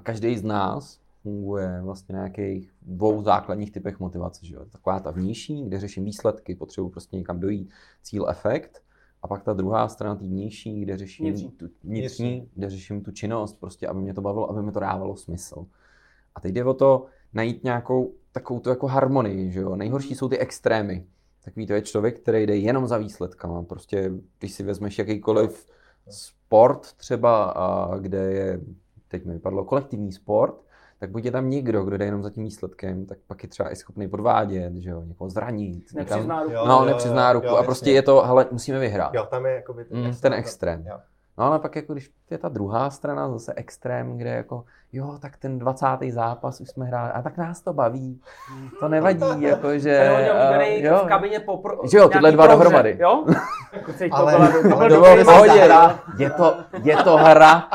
každý 0.03 0.37
z 0.37 0.43
nás 0.43 0.99
funguje 1.23 1.81
vlastně 1.81 2.15
na 2.15 2.19
nějakých 2.19 2.73
dvou 2.81 3.23
základních 3.23 3.71
typech 3.71 3.99
motivace. 3.99 4.45
Že 4.45 4.55
jo? 4.55 4.65
Taková 4.71 4.99
ta 4.99 5.11
vnější, 5.11 5.63
kde 5.63 5.79
řeším 5.79 6.05
výsledky, 6.05 6.55
potřebuji 6.55 6.89
prostě 6.89 7.17
někam 7.17 7.39
dojít, 7.39 7.69
cíl, 8.03 8.29
efekt. 8.29 8.83
A 9.23 9.27
pak 9.27 9.43
ta 9.43 9.53
druhá 9.53 9.87
strana, 9.87 10.15
tý 10.15 10.27
vnější, 10.27 10.81
kde 10.81 10.97
řeším 10.97 11.25
Vnitřní. 11.25 11.51
tu 11.51 11.69
vnitřní, 11.83 12.49
kde 12.55 12.69
řeším 12.69 13.03
tu 13.03 13.11
činnost, 13.11 13.59
prostě 13.59 13.87
aby 13.87 14.01
mě 14.01 14.13
to 14.13 14.21
bavilo, 14.21 14.49
aby 14.49 14.63
mi 14.63 14.71
to 14.71 14.79
dávalo 14.79 15.15
smysl. 15.15 15.65
A 16.35 16.39
teď 16.39 16.53
jde 16.53 16.63
o 16.63 16.73
to 16.73 17.05
najít 17.33 17.63
nějakou 17.63 18.13
takovou 18.31 18.59
tu 18.59 18.69
jako 18.69 18.87
harmonii, 18.87 19.51
že 19.51 19.59
jo. 19.59 19.75
Nejhorší 19.75 20.15
jsou 20.15 20.29
ty 20.29 20.37
extrémy. 20.37 21.05
Takový 21.45 21.67
to 21.67 21.73
je 21.73 21.81
člověk, 21.81 22.19
který 22.19 22.45
jde 22.45 22.55
jenom 22.55 22.87
za 22.87 22.97
výsledkama. 22.97 23.63
Prostě, 23.63 24.11
když 24.39 24.51
si 24.53 24.63
vezmeš 24.63 24.99
jakýkoliv 24.99 25.65
sport 26.09 26.93
třeba, 26.93 27.43
a 27.45 27.97
kde 27.97 28.17
je, 28.17 28.59
teď 29.07 29.25
mi 29.25 29.33
vypadlo, 29.33 29.65
kolektivní 29.65 30.11
sport, 30.11 30.55
tak 30.99 31.11
buď 31.11 31.25
je 31.25 31.31
tam 31.31 31.49
někdo, 31.49 31.83
kdo 31.83 31.97
jde 31.97 32.05
jenom 32.05 32.23
za 32.23 32.29
tím 32.29 32.43
výsledkem, 32.43 33.05
tak 33.05 33.17
pak 33.27 33.43
je 33.43 33.49
třeba 33.49 33.71
i 33.71 33.75
schopný 33.75 34.07
podvádět, 34.07 34.75
že 34.75 34.89
jo, 34.89 35.01
někoho 35.05 35.29
zranit. 35.29 35.93
Nepřizná 35.93 36.43
ruku. 36.43 36.53
Jo, 36.55 36.65
no, 36.67 36.79
jo, 36.79 36.85
nepřizná 36.85 37.27
jo, 37.27 37.33
ruku 37.33 37.45
jo, 37.47 37.53
a 37.53 37.55
jasně. 37.55 37.65
prostě 37.65 37.91
je 37.91 38.01
to, 38.01 38.21
hele, 38.21 38.45
musíme 38.51 38.79
vyhrát. 38.79 39.13
Jo, 39.13 39.27
tam 39.29 39.45
je 39.45 39.51
jakoby 39.53 39.85
ten, 39.85 39.97
Mm, 39.99 40.05
extrém. 40.05 40.31
ten 40.31 40.39
extrém. 40.39 40.83
Jo. 40.87 40.95
No 41.41 41.47
ale 41.47 41.59
pak 41.59 41.75
jako 41.75 41.93
když 41.93 42.11
je 42.29 42.37
ta 42.37 42.49
druhá 42.49 42.89
strana, 42.89 43.29
zase 43.29 43.53
extrém, 43.55 44.17
kde 44.17 44.29
jako 44.29 44.63
jo, 44.93 45.17
tak 45.21 45.37
ten 45.37 45.59
20. 45.59 45.85
zápas 46.09 46.61
už 46.61 46.69
jsme 46.69 46.85
hráli, 46.85 47.11
a 47.11 47.21
tak 47.21 47.37
nás 47.37 47.61
to 47.61 47.73
baví, 47.73 48.21
to 48.79 48.87
nevadí, 48.87 49.25
jako 49.41 49.79
že... 49.79 50.11
Uh, 50.57 50.61
jo, 50.61 51.01
v 51.05 51.07
kabině 51.07 51.39
popro... 51.39 51.77
Že 51.91 51.97
jo, 51.97 52.09
tyhle 52.09 52.31
dva 52.31 52.47
dohromady. 52.47 52.97
Jo? 52.99 53.25
ale, 54.11 54.53
to 54.89 55.05
ale 55.29 55.97
je 56.17 56.29
to, 56.29 56.57
je 56.83 56.97
to 56.97 57.17
hra. 57.17 57.69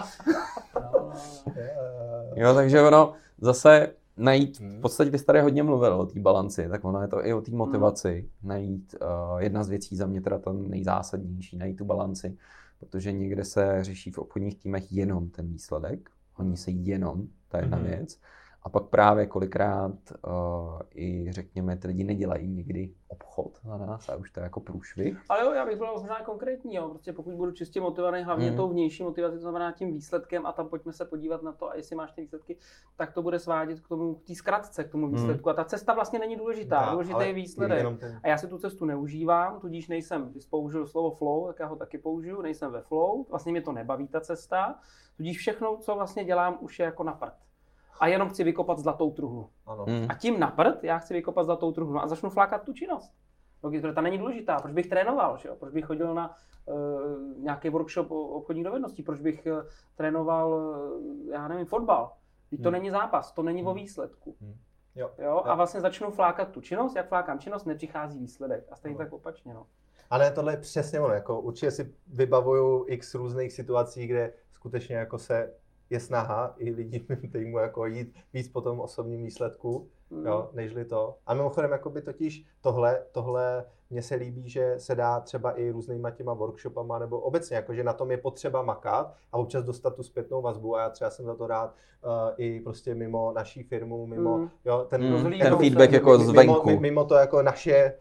jo, 2.35 2.55
takže 2.55 2.83
ono 2.83 3.13
zase 3.41 3.89
najít, 4.17 4.61
v 4.61 4.81
podstatě 4.81 5.11
ty 5.11 5.19
jsi 5.19 5.25
tady 5.25 5.41
hodně 5.41 5.63
mluvil 5.63 5.95
o 5.95 6.07
té 6.07 6.21
balanci, 6.21 6.69
tak 6.69 6.85
ono 6.85 7.03
je 7.03 7.09
to 7.09 7.27
i 7.27 7.35
o 7.35 7.41
té 7.41 7.51
motivaci, 7.51 8.29
najít 8.43 8.95
uh, 9.01 9.39
jedna 9.39 9.65
z 9.65 9.69
věcí 9.69 9.97
za 9.97 10.07
mě 10.07 10.21
teda 10.21 10.39
to 10.39 10.53
nejzásadnější, 10.53 11.57
najít 11.57 11.77
tu 11.77 11.85
balanci, 11.85 12.37
protože 12.79 13.13
někde 13.13 13.45
se 13.45 13.85
řeší 13.85 14.11
v 14.11 14.19
obchodních 14.19 14.59
týmech 14.59 14.93
jenom 14.93 15.31
ten 15.31 15.49
výsledek, 15.49 16.11
honí 16.35 16.57
se 16.57 16.71
jenom 16.71 17.29
ta 17.49 17.59
jedna 17.59 17.79
mm-hmm. 17.79 17.87
věc 17.87 18.21
a 18.67 18.69
pak 18.69 18.85
právě 18.85 19.27
kolikrát 19.27 19.93
uh, 20.27 20.33
i 20.95 21.27
řekněme, 21.31 21.77
ty 21.77 21.89
lidi 21.89 22.05
nedělají 22.05 22.49
někdy 22.49 22.95
obchod 23.09 23.61
na 23.65 23.77
nás 23.77 24.09
a 24.09 24.17
už 24.17 24.31
to 24.31 24.41
je 24.41 24.45
jako 24.45 24.61
průšvih. 24.61 25.23
Ale 25.29 25.45
jo, 25.45 25.53
já 25.53 25.67
bych 25.67 25.79
byl 25.79 25.93
možná 25.93 26.23
konkrétní, 26.25 26.75
jo. 26.75 26.89
Prostě 26.89 27.13
pokud 27.13 27.35
budu 27.35 27.53
čistě 27.53 27.81
motivovaný 27.81 28.23
hlavně 28.23 28.51
mm. 28.51 28.57
tou 28.57 28.69
vnější 28.69 29.03
motivací, 29.03 29.35
to 29.35 29.41
znamená 29.41 29.73
tím 29.73 29.93
výsledkem 29.93 30.47
a 30.47 30.53
tam 30.53 30.69
pojďme 30.69 30.93
se 30.93 31.05
podívat 31.05 31.43
na 31.43 31.53
to 31.53 31.71
a 31.71 31.75
jestli 31.75 31.97
máš 31.97 32.13
ty 32.13 32.21
výsledky, 32.21 32.57
tak 32.97 33.13
to 33.13 33.23
bude 33.23 33.39
svádět 33.39 33.81
k 33.81 33.89
tomu, 33.89 34.15
k 34.15 34.27
té 34.27 34.35
zkratce, 34.35 34.85
k 34.85 34.91
tomu 34.91 35.07
mhm. 35.07 35.15
výsledku. 35.15 35.49
Mm. 35.49 35.51
A 35.51 35.55
ta 35.55 35.65
cesta 35.65 35.95
vlastně 35.95 36.19
není 36.19 36.37
důležitá, 36.37 36.87
no, 36.87 36.93
důležitý 36.93 37.27
je 37.27 37.33
výsledek. 37.33 38.01
Ten... 38.01 38.21
A 38.23 38.29
já 38.29 38.39
si 38.39 38.49
tu 38.49 38.59
cestu 38.59 38.85
neužívám, 38.85 39.61
tudíž 39.61 39.89
nejsem, 39.89 40.33
ty 40.33 40.41
jsi 40.41 40.49
použil 40.49 40.87
slovo 40.87 41.11
flow, 41.11 41.47
tak 41.47 41.59
já 41.61 41.67
ho 41.67 41.77
taky 41.77 41.99
použiju, 41.99 42.43
nejsem 42.43 42.73
ve 42.73 42.83
flow, 42.83 43.27
vlastně 43.31 43.53
mě 43.53 43.63
to 43.63 43.73
nebaví 43.73 44.09
ta 44.09 44.21
cesta, 44.21 44.79
tudíž 45.17 45.39
všechno, 45.39 45.77
co 45.77 45.95
vlastně 45.95 46.25
dělám, 46.25 46.59
už 46.61 46.79
je 46.79 46.85
jako 46.85 47.03
na 47.03 47.13
prd 47.13 47.47
a 48.01 48.07
jenom 48.07 48.29
chci 48.29 48.45
vykopat 48.45 48.79
zlatou 48.79 49.11
truhlu. 49.11 49.51
Ano. 49.67 49.85
Hmm. 49.89 50.07
A 50.09 50.15
tím 50.15 50.41
na 50.41 50.51
prd 50.51 50.85
já 50.85 50.99
chci 50.99 51.15
vykopat 51.15 51.47
zlatou 51.47 51.73
truhlu 51.73 51.99
a 51.99 52.09
začnu 52.09 52.31
flákat 52.31 52.63
tu 52.63 52.73
činnost. 52.73 53.13
Protože 53.61 53.93
ta 53.93 54.01
není 54.01 54.19
důležitá. 54.19 54.61
Proč 54.61 54.73
bych 54.73 54.87
trénoval? 54.87 55.37
Že 55.37 55.49
jo? 55.49 55.57
Proč 55.57 55.73
bych 55.73 55.85
chodil 55.85 56.15
na 56.15 56.37
uh, 56.67 56.75
nějaký 57.39 57.69
workshop 57.69 58.11
o 58.11 58.23
obchodní 58.23 58.65
dovednosti? 58.65 59.03
Proč 59.03 59.21
bych 59.21 59.47
uh, 59.53 59.63
trénoval, 59.95 60.53
uh, 60.53 61.33
já 61.33 61.49
nevím, 61.49 61.67
fotbal? 61.67 62.13
Teď 62.51 62.63
to 62.63 62.69
hmm. 62.69 62.73
není 62.73 62.91
zápas, 62.91 63.33
to 63.33 63.43
není 63.43 63.61
hmm. 63.61 63.69
o 63.69 63.75
výsledku. 63.75 64.37
Hmm. 64.41 64.55
Jo. 64.95 65.11
Jo? 65.19 65.43
A 65.45 65.55
vlastně 65.55 65.81
začnu 65.81 66.11
flákat 66.11 66.49
tu 66.51 66.61
činnost, 66.61 66.97
jak 66.97 67.09
flákám 67.09 67.39
činnost, 67.39 67.65
nepřichází 67.65 68.19
výsledek. 68.19 68.65
A 68.71 68.77
stejně 68.77 68.99
tak 68.99 69.13
opačně. 69.13 69.55
No. 69.55 69.67
Ale 70.11 70.31
tohle 70.31 70.53
je 70.53 70.57
přesně 70.57 71.01
ono, 71.01 71.15
jako 71.15 71.41
určitě 71.41 71.71
si 71.71 71.95
vybavuju 72.07 72.85
x 72.89 73.15
různých 73.15 73.53
situací, 73.53 74.07
kde 74.07 74.33
skutečně 74.53 74.97
jako 74.97 75.19
se 75.19 75.55
je 75.91 76.01
snaha 76.01 76.55
i 76.59 76.71
lidí 76.71 77.07
mým 77.09 77.31
týmu 77.31 77.59
jako 77.59 77.87
jít 77.87 78.15
víc 78.33 78.49
po 78.49 78.61
tom 78.61 78.81
osobním 78.81 79.23
výsledku, 79.23 79.89
mm. 80.11 80.27
jo, 80.27 80.51
nežli 80.53 80.85
to. 80.85 81.17
A 81.27 81.35
mimochodem, 81.35 81.73
jakoby 81.73 82.03
totiž 82.03 82.45
tohle, 82.61 83.03
tohle 83.13 83.65
mně 83.91 84.03
se 84.03 84.15
líbí, 84.15 84.49
že 84.49 84.75
se 84.79 84.95
dá 84.95 85.21
třeba 85.21 85.53
i 85.53 85.71
různýma 85.71 86.11
těma 86.11 86.35
workshopama 86.35 86.99
nebo 86.99 87.21
obecně, 87.21 87.57
jakože 87.57 87.85
na 87.85 87.93
tom 87.93 88.11
je 88.11 88.17
potřeba 88.17 88.63
makat 88.63 89.15
a 89.33 89.39
občas 89.39 89.65
dostat 89.65 89.95
tu 89.95 90.03
zpětnou 90.03 90.43
vazbu 90.43 90.77
a 90.77 90.83
já 90.83 90.91
třeba 90.91 91.11
jsem 91.11 91.27
za 91.27 91.35
to 91.35 91.47
rád 91.47 91.75
uh, 92.05 92.11
i 92.37 92.61
prostě 92.61 92.95
mimo 92.95 93.33
naší 93.33 93.63
firmu, 93.63 94.07
mimo, 94.07 94.39
mm. 94.39 94.51
jo, 94.65 94.87
ten, 94.89 95.17
mm. 95.17 95.23
ten 95.23 95.33
jako 95.33 95.57
feedback 95.59 95.93
jako 95.93 96.19
zvenku. 96.19 96.67
Mimo, 96.67 96.81
mimo 96.81 97.05
to 97.05 97.15
jako 97.15 97.43
naše 97.43 97.95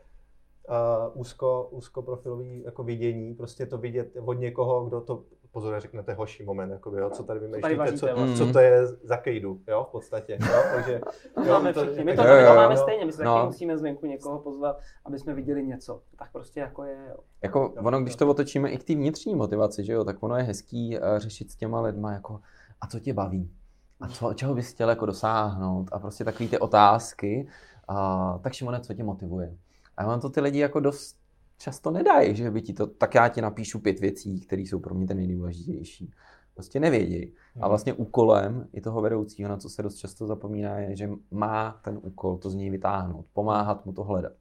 uh, 0.70 1.22
úzko, 1.22 1.68
úzkoprofilový 1.72 2.64
jako 2.66 2.84
vidění, 2.84 3.34
prostě 3.34 3.66
to 3.66 3.78
vidět 3.78 4.18
od 4.26 4.34
někoho, 4.34 4.86
kdo 4.86 5.02
to 5.02 5.24
pozor, 5.56 5.80
řeknete 5.80 6.14
hoší 6.14 6.44
moment, 6.44 6.72
jakoby, 6.72 7.00
jo, 7.00 7.10
co 7.10 7.24
tady 7.24 7.40
vymýšlíte, 7.40 7.94
co, 7.94 8.08
co, 8.08 8.38
co 8.38 8.54
to 8.54 8.60
je 8.60 8.88
za 8.88 9.18
kejdu, 9.18 9.60
jo, 9.68 9.86
v 9.90 9.92
podstatě, 9.92 10.38
jo, 10.42 10.62
takže... 10.76 11.02
Jo, 11.38 11.44
máme 11.54 11.74
to, 11.74 11.86
všichni, 11.86 12.04
my 12.04 12.16
to, 12.16 12.28
jo, 12.28 12.36
jo, 12.36 12.56
máme 12.56 12.74
jo, 12.74 12.82
stejně, 12.82 13.06
my 13.06 13.12
se 13.12 13.24
no. 13.24 13.36
taky 13.36 13.46
musíme 13.46 13.78
zvenku 13.78 14.06
někoho 14.06 14.40
pozvat, 14.40 14.80
aby 15.06 15.20
jsme 15.20 15.34
viděli 15.34 15.64
něco, 15.64 16.02
tak 16.20 16.32
prostě 16.32 16.60
jako 16.60 16.84
je, 16.84 16.98
jo. 17.10 17.18
Jako 17.44 17.60
jo, 17.60 17.84
ono, 17.84 18.02
když 18.02 18.16
to 18.16 18.30
otočíme 18.30 18.70
i 18.70 18.78
k 18.78 18.84
té 18.84 18.94
vnitřní 18.94 19.36
motivaci, 19.36 19.84
že 19.84 19.94
jo, 19.94 20.04
tak 20.04 20.24
ono 20.24 20.36
je 20.38 20.44
hezký 20.44 21.00
uh, 21.00 21.18
řešit 21.18 21.52
s 21.52 21.56
těma 21.56 21.82
lidma, 21.82 22.14
jako, 22.14 22.40
a 22.82 22.88
co 22.88 23.00
tě 23.00 23.14
baví? 23.14 23.52
A 24.02 24.08
co, 24.08 24.34
čeho 24.34 24.56
bys 24.56 24.72
chtěl 24.72 24.90
jako 24.90 25.06
dosáhnout? 25.06 25.90
A 25.92 26.00
prostě 26.00 26.24
takové 26.24 26.50
ty 26.50 26.60
otázky. 26.60 27.48
Uh, 27.90 28.42
tak 28.42 28.54
Šimone, 28.54 28.80
co 28.80 28.94
tě 28.94 29.04
motivuje? 29.04 29.58
A 29.98 30.06
mám 30.06 30.20
to 30.20 30.30
ty 30.30 30.42
lidi 30.42 30.60
jako 30.60 30.80
dost 30.80 31.25
často 31.58 31.92
nedají, 31.92 32.36
že 32.36 32.52
by 32.52 32.62
ti 32.62 32.74
to, 32.74 32.88
tak 32.88 33.16
já 33.16 33.28
ti 33.28 33.42
napíšu 33.42 33.80
pět 33.80 34.00
věcí, 34.00 34.40
které 34.40 34.62
jsou 34.62 34.80
pro 34.80 34.96
mě 34.96 35.08
ten 35.08 35.18
nejdůležitější. 35.18 36.12
Prostě 36.54 36.80
nevědějí. 36.80 37.34
A 37.56 37.60
mhm. 37.60 37.70
vlastně 37.70 37.94
úkolem 37.94 38.68
i 38.74 38.82
toho 38.82 39.02
vedoucího, 39.02 39.50
na 39.50 39.58
co 39.58 39.70
se 39.70 39.84
dost 39.84 39.96
často 39.96 40.28
zapomíná, 40.28 40.80
je, 40.80 40.96
že 40.96 41.10
má 41.32 41.80
ten 41.84 42.00
úkol 42.02 42.38
to 42.38 42.50
z 42.50 42.56
něj 42.56 42.70
vytáhnout, 42.70 43.26
pomáhat 43.34 43.86
mu 43.86 43.94
to 43.94 44.04
hledat. 44.04 44.34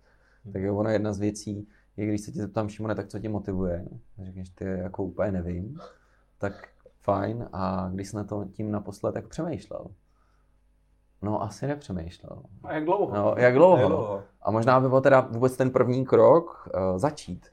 Hmm. 0.44 0.52
Tak 0.52 0.62
je 0.62 0.70
ona 0.70 0.92
jedna 0.92 1.12
z 1.12 1.18
věcí, 1.18 1.68
je 1.96 2.06
když 2.06 2.20
se 2.20 2.32
tě 2.32 2.40
zeptám, 2.40 2.68
Šimone, 2.68 2.94
tak 2.94 3.08
co 3.08 3.18
tě 3.18 3.28
motivuje? 3.28 3.88
Řekneš, 4.22 4.48
ty 4.48 4.64
jako 4.64 5.04
úplně 5.04 5.32
nevím. 5.32 5.78
Tak 6.38 6.68
fajn. 7.00 7.48
A 7.52 7.90
když 7.94 8.08
jsi 8.08 8.16
na 8.16 8.24
to 8.24 8.44
tím 8.52 8.70
naposled 8.70 9.12
tak 9.12 9.28
přemýšlel? 9.28 9.86
No, 11.24 11.42
asi 11.42 11.66
nepřemýšlel. 11.66 12.42
A 12.64 12.74
jak 12.74 12.84
dlouho? 12.84 13.14
No, 13.14 13.34
jak 13.38 13.54
dlouho? 13.54 13.76
Jak 13.76 13.88
dlouho? 13.88 14.22
A 14.42 14.50
možná 14.50 14.80
by 14.80 14.88
byl 14.88 15.00
teda 15.00 15.20
vůbec 15.20 15.56
ten 15.56 15.70
první 15.70 16.04
krok 16.04 16.68
uh, 16.74 16.98
začít 16.98 17.46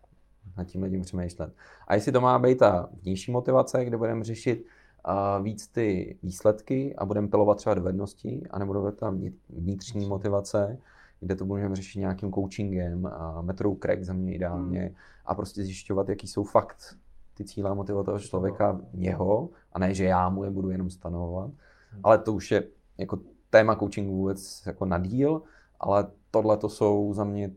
nad 0.58 0.64
tím 0.64 0.84
lidem 0.84 1.02
přemýšlet. 1.02 1.54
A 1.88 1.96
jestli 1.96 2.12
to 2.12 2.22
má 2.22 2.40
být 2.40 2.58
ta 2.58 2.90
vnější 3.02 3.32
motivace, 3.32 3.86
kde 3.86 3.98
budeme 3.98 4.24
řešit 4.24 4.66
uh, 5.08 5.46
víc 5.46 5.68
ty 5.68 6.18
výsledky 6.24 6.96
a 6.96 7.06
budeme 7.06 7.28
pilovat 7.28 7.58
třeba 7.58 7.76
dovednosti, 7.76 8.44
anebo 8.52 8.74
bude 8.74 8.92
tam 8.92 9.22
vnitřní 9.50 10.08
motivace, 10.08 10.78
kde 11.20 11.36
to 11.36 11.46
budeme 11.46 11.76
řešit 11.76 12.00
nějakým 12.00 12.34
coachingem, 12.34 13.04
uh, 13.04 13.42
metodou 13.42 13.76
crack 13.76 14.04
za 14.04 14.14
mě 14.14 14.34
ideálně 14.34 14.80
hmm. 14.80 14.96
a 15.26 15.36
prostě 15.36 15.64
zjišťovat, 15.64 16.10
jaký 16.10 16.28
jsou 16.28 16.44
fakt 16.44 16.96
ty 17.34 17.46
cíle 17.46 17.70
a 17.70 17.74
motivace 17.74 18.06
toho 18.06 18.20
člověka, 18.20 18.82
jeho, 18.94 19.50
a 19.74 19.80
ne, 19.80 19.94
že 19.94 20.04
já 20.04 20.30
mu 20.30 20.44
je 20.44 20.50
budu 20.50 20.70
jenom 20.70 20.90
stanovovat. 20.90 21.50
Hmm. 21.92 22.02
Ale 22.04 22.18
to 22.18 22.34
už 22.34 22.52
je 22.52 22.64
jako 22.98 23.20
téma 23.52 23.76
coachingu 23.76 24.16
vůbec 24.16 24.64
jako 24.66 24.86
na 24.86 24.98
díl, 24.98 25.42
ale 25.80 26.12
tohle 26.32 26.58
to 26.58 26.70
jsou 26.70 27.14
za 27.14 27.24
mě 27.24 27.52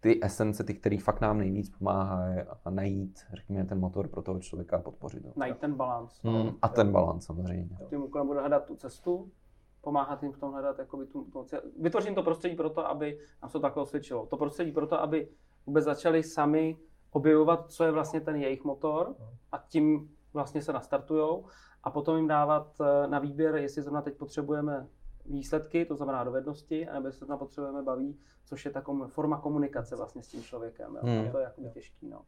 ty 0.00 0.20
esence, 0.22 0.64
ty, 0.64 0.74
které 0.74 0.98
fakt 0.98 1.20
nám 1.20 1.38
nejvíc 1.38 1.70
pomáhají 1.70 2.40
a 2.64 2.70
najít, 2.70 3.20
řekněme, 3.34 3.64
ten 3.64 3.80
motor 3.80 4.08
pro 4.08 4.22
toho 4.22 4.40
člověka 4.40 4.76
a 4.76 4.80
podpořit. 4.80 5.36
Najít 5.36 5.58
ten 5.58 5.74
balans. 5.74 6.22
Mm, 6.22 6.50
a 6.62 6.68
ten 6.68 6.92
balans 6.92 7.24
samozřejmě. 7.24 7.78
Tím 7.90 8.02
úkolem 8.02 8.26
bude 8.26 8.40
hledat 8.40 8.64
tu 8.64 8.76
cestu, 8.76 9.30
pomáhat 9.80 10.22
jim 10.22 10.32
v 10.32 10.38
tom 10.38 10.52
hledat, 10.52 10.78
jakoby 10.78 11.06
tu, 11.06 11.24
tu, 11.24 11.46
vytvořím 11.80 12.14
to 12.14 12.22
prostředí 12.22 12.56
pro 12.56 12.70
to, 12.70 12.86
aby 12.86 13.18
nám 13.42 13.50
to 13.50 13.60
takhle 13.60 13.82
osvědčilo. 13.82 14.26
To 14.26 14.36
prostředí 14.36 14.72
pro 14.72 14.86
to, 14.86 15.00
aby 15.00 15.28
vůbec 15.66 15.84
začali 15.84 16.22
sami 16.22 16.76
objevovat, 17.10 17.70
co 17.70 17.84
je 17.84 17.90
vlastně 17.90 18.20
ten 18.20 18.36
jejich 18.36 18.64
motor 18.64 19.16
a 19.52 19.58
tím 19.68 20.10
vlastně 20.32 20.62
se 20.62 20.72
nastartujou 20.72 21.44
a 21.84 21.90
potom 21.90 22.16
jim 22.16 22.28
dávat 22.28 22.80
eh, 22.80 23.06
na 23.06 23.18
výběr, 23.18 23.56
jestli 23.56 23.82
zrovna 23.82 24.02
teď 24.02 24.16
potřebujeme 24.16 24.86
výsledky, 25.26 25.84
to 25.84 25.96
znamená 25.96 26.24
dovednosti, 26.24 26.86
nebo 26.92 27.12
se 27.12 27.26
tam 27.26 27.38
potřebujeme 27.38 27.82
baví, 27.82 28.18
což 28.44 28.64
je 28.64 28.70
ta 28.70 28.82
forma 29.06 29.40
komunikace 29.40 29.96
vlastně 29.96 30.22
s 30.22 30.28
tím 30.28 30.42
člověkem. 30.42 30.94
Jo. 30.94 31.00
Hmm. 31.02 31.28
A 31.28 31.32
to 31.32 31.38
je 31.38 31.44
jako 31.44 31.62
těžký. 31.74 32.08
No. 32.08 32.20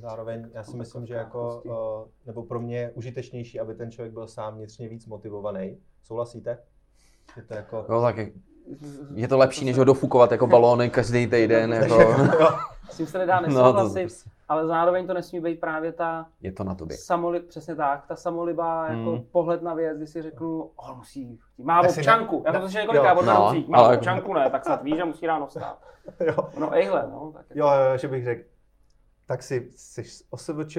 Zároveň 0.00 0.50
já 0.52 0.64
si 0.64 0.76
myslím, 0.76 1.06
že 1.06 1.14
jako, 1.14 1.62
nebo 2.26 2.42
pro 2.42 2.60
mě 2.60 2.78
je 2.78 2.90
užitečnější, 2.90 3.60
aby 3.60 3.74
ten 3.74 3.90
člověk 3.90 4.12
byl 4.12 4.26
sám 4.26 4.54
vnitřně 4.54 4.88
víc 4.88 5.06
motivovaný. 5.06 5.78
Souhlasíte? 6.02 6.58
Je 7.36 7.42
to 7.42 7.54
jako... 7.54 7.86
Jo, 7.88 8.02
tak 8.02 8.16
je 9.14 9.28
to 9.28 9.38
lepší, 9.38 9.64
než 9.64 9.78
ho 9.78 9.84
dofukovat 9.84 10.32
jako 10.32 10.46
balóny 10.46 10.90
každý 10.90 11.26
týden. 11.26 11.72
Jako... 11.82 12.02
S 12.90 12.96
tím 12.96 13.06
se 13.06 13.18
nedá 13.18 13.40
nesouhlasit, 13.40 14.02
no, 14.02 14.08
to... 14.08 14.30
ale 14.52 14.66
zároveň 14.66 15.06
to 15.06 15.14
nesmí 15.14 15.40
být 15.40 15.60
právě 15.60 15.92
ta... 15.92 16.26
Je 16.40 16.52
to 16.52 16.64
na 16.64 16.74
tobě. 16.74 16.96
Samoli, 16.96 17.40
přesně 17.40 17.76
tak, 17.76 18.06
ta 18.06 18.16
samolibá 18.16 18.86
hmm. 18.86 18.98
jako 18.98 19.24
pohled 19.32 19.62
na 19.62 19.74
věc, 19.74 19.96
kdy 19.96 20.06
si 20.06 20.22
řeknu, 20.22 20.70
oh, 20.76 20.96
musí, 20.96 21.38
má 21.58 21.80
občanku. 21.80 22.42
Já 22.46 22.52
to 22.52 22.60
slyšel 22.60 22.80
několikrát 22.80 23.18
od 23.18 23.24
no, 23.24 23.54
má 23.68 23.78
ale... 23.78 23.96
občanku 23.96 24.34
ne, 24.34 24.50
tak 24.50 24.64
snad 24.64 24.82
víš, 24.82 24.96
že 24.96 25.04
musí 25.04 25.26
ráno 25.26 25.46
vstát. 25.46 25.78
jo. 26.20 26.48
No 26.58 26.74
ejhle, 26.74 27.08
no. 27.10 27.32
Tak. 27.34 27.46
Jo, 27.54 27.66
jo, 27.66 27.96
že 27.96 28.08
bych 28.08 28.24
řekl, 28.24 28.42
tak 29.26 29.42
si, 29.42 29.70
jsi 29.76 30.02
OSVČ, 30.30 30.78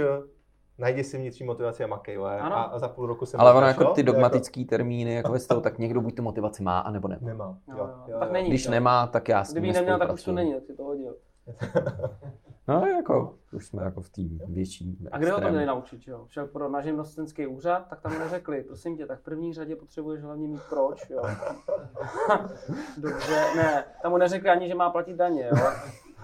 najdi 0.78 1.04
si 1.04 1.18
vnitřní 1.18 1.46
motivaci 1.46 1.84
a 1.84 1.88
makej, 1.88 2.18
a, 2.18 2.48
a 2.48 2.80
za 2.80 2.88
půl 2.88 3.06
roku 3.06 3.26
se 3.26 3.38
Ale 3.38 3.54
ono 3.54 3.68
jako 3.68 3.86
ty 3.86 4.04
dogmatický 4.04 4.62
jako... 4.62 4.70
termíny, 4.70 5.14
jako 5.14 5.32
ve 5.32 5.40
stavu, 5.40 5.62
tak 5.62 5.78
někdo 5.78 6.02
buď 6.02 6.16
tu 6.16 6.24
motivaci 6.24 6.64
má, 6.64 6.80
anebo 6.80 7.08
nemá. 7.08 7.28
Nemá. 7.28 7.58
Jo, 7.68 7.76
jo, 7.78 7.90
jo, 8.08 8.20
tak 8.20 8.32
není, 8.32 8.50
Když 8.50 8.66
jo. 8.66 8.72
nemá, 8.72 9.08
tak 9.08 9.30
já 9.30 9.44
s 9.44 9.52
Kdyby 9.52 9.72
neměl, 9.72 10.00
tak 10.00 10.14
už 10.14 10.24
to 10.24 10.32
není, 10.32 10.54
tak 10.54 10.64
si 10.64 10.76
to 10.76 10.84
hodil. 10.84 11.16
No, 12.68 12.86
jako, 12.86 13.38
už 13.52 13.68
jsme 13.68 13.84
jako 13.84 14.02
v 14.02 14.10
té 14.10 14.22
větší 14.48 15.08
A 15.12 15.18
kde 15.18 15.32
ho 15.32 15.42
to 15.42 15.50
měli 15.50 15.66
naučit, 15.66 16.08
jo? 16.08 16.26
Šel 16.30 16.48
pro 16.48 16.70
na 16.70 16.82
živnostenský 16.82 17.48
úřad, 17.48 17.88
tak 17.90 18.02
tam 18.02 18.20
neřekli, 18.20 18.64
prosím 18.64 18.98
tě, 18.98 19.06
tak 19.06 19.20
v 19.20 19.24
první 19.24 19.54
řadě 19.54 19.76
potřebuješ 19.76 20.24
hlavně 20.24 20.48
mít 20.48 20.62
proč, 20.70 21.10
jo? 21.10 21.22
Dobře, 22.98 23.46
ne, 23.56 23.86
tam 24.02 24.12
mu 24.12 24.18
neřekli 24.18 24.50
ani, 24.50 24.68
že 24.68 24.76
má 24.76 24.90
platit 24.90 25.16
daně, 25.16 25.44
jo? 25.44 25.68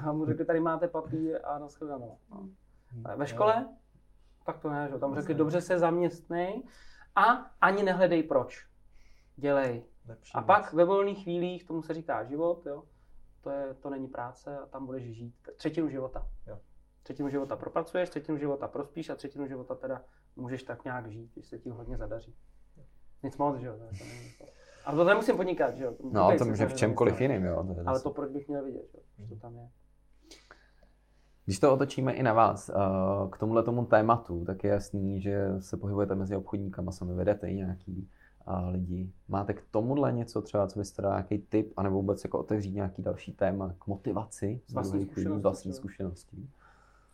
A 0.06 0.12
mu 0.12 0.26
řekli, 0.26 0.46
tady 0.46 0.60
máte 0.60 0.88
papír 0.88 1.40
a 1.44 1.60
nashledanou. 1.60 2.18
No. 2.32 2.50
Ve 3.16 3.28
škole 3.28 3.68
Tak 4.46 4.60
to 4.60 4.70
ne, 4.70 4.90
že? 4.92 5.00
Tam 5.00 5.16
řekli, 5.16 5.34
dobře 5.34 5.62
se 5.62 5.80
zaměstnej 5.80 6.64
a 7.16 7.52
ani 7.62 7.84
nehledej 7.84 8.24
proč. 8.24 8.68
Dělej. 9.36 9.84
Lepší 10.08 10.32
A 10.34 10.42
pak 10.42 10.74
ve 10.74 10.86
volných 10.86 11.24
chvílích, 11.24 11.68
tomu 11.68 11.82
se 11.82 11.94
říká 11.94 12.24
život, 12.24 12.66
jo. 12.66 12.84
To, 13.42 13.50
je, 13.50 13.74
to 13.74 13.90
není 13.90 14.08
práce 14.08 14.58
a 14.58 14.66
tam 14.66 14.86
budeš 14.86 15.04
žít 15.04 15.36
třetinu 15.56 15.90
života. 15.90 16.28
Jo. 16.48 16.60
Třetinu 17.04 17.30
života 17.30 17.56
propracuješ, 17.56 18.10
třetinu 18.10 18.38
života 18.38 18.68
prospíš 18.68 19.10
a 19.10 19.16
třetinu 19.16 19.48
života 19.48 19.76
teda 19.76 20.02
můžeš 20.36 20.64
tak 20.64 20.84
nějak 20.84 21.12
žít, 21.12 21.32
když 21.34 21.46
se 21.48 21.60
ti 21.60 21.70
hodně 21.70 21.98
zadaří. 21.98 22.36
Nic 23.24 23.38
moc, 23.38 23.58
že 23.60 23.68
jo. 23.68 23.74
to 23.78 23.84
je- 23.84 24.96
to 24.96 25.04
nemusím 25.04 25.38
podnikat, 25.38 25.76
že 25.76 25.84
jo. 25.84 25.94
No, 26.12 26.38
to 26.38 26.46
může 26.46 26.66
v 26.66 26.74
čemkoliv 26.74 27.22
jiným, 27.22 27.44
jo. 27.46 27.64
To 27.64 27.90
Ale 27.90 28.00
to 28.02 28.10
proč 28.12 28.32
bych 28.32 28.48
měl 28.48 28.64
vidět, 28.66 28.86
že, 28.92 28.98
jo? 29.24 29.28
to 29.30 29.36
tam 29.36 29.56
je. 29.56 29.70
Když 31.46 31.60
to 31.60 31.74
otočíme 31.74 32.14
i 32.14 32.24
na 32.24 32.34
vás, 32.34 32.70
eh, 32.70 32.74
k 33.32 33.38
tomuhle 33.38 33.64
tomu 33.64 33.86
tématu, 33.86 34.46
tak 34.46 34.64
je 34.64 34.70
jasný, 34.70 35.22
že 35.22 35.62
se 35.62 35.78
pohybujete 35.78 36.16
mezi 36.16 36.36
obchodníkama, 36.36 36.92
sami 36.92 37.14
vedete 37.14 37.50
i 37.50 37.56
nějaký 37.56 38.10
lidi. 38.72 39.10
Máte 39.28 39.54
k 39.54 39.64
tomuhle 39.72 40.12
něco 40.12 40.42
třeba, 40.42 40.68
co 40.68 40.80
byste 40.80 41.02
dal 41.02 41.12
nějaký 41.12 41.38
tip, 41.38 41.74
anebo 41.78 41.96
vůbec 41.96 42.24
jako 42.24 42.40
otevřít 42.40 42.72
nějaký 42.72 43.02
další 43.02 43.34
téma 43.34 43.74
k 43.80 43.88
motivaci 43.88 44.62
Z 44.68 44.74
vlastní 44.74 45.00
lidí, 45.00 45.12
zkušenosti 45.12 45.42
vlastní 45.42 45.74
zkušeností? 45.74 46.50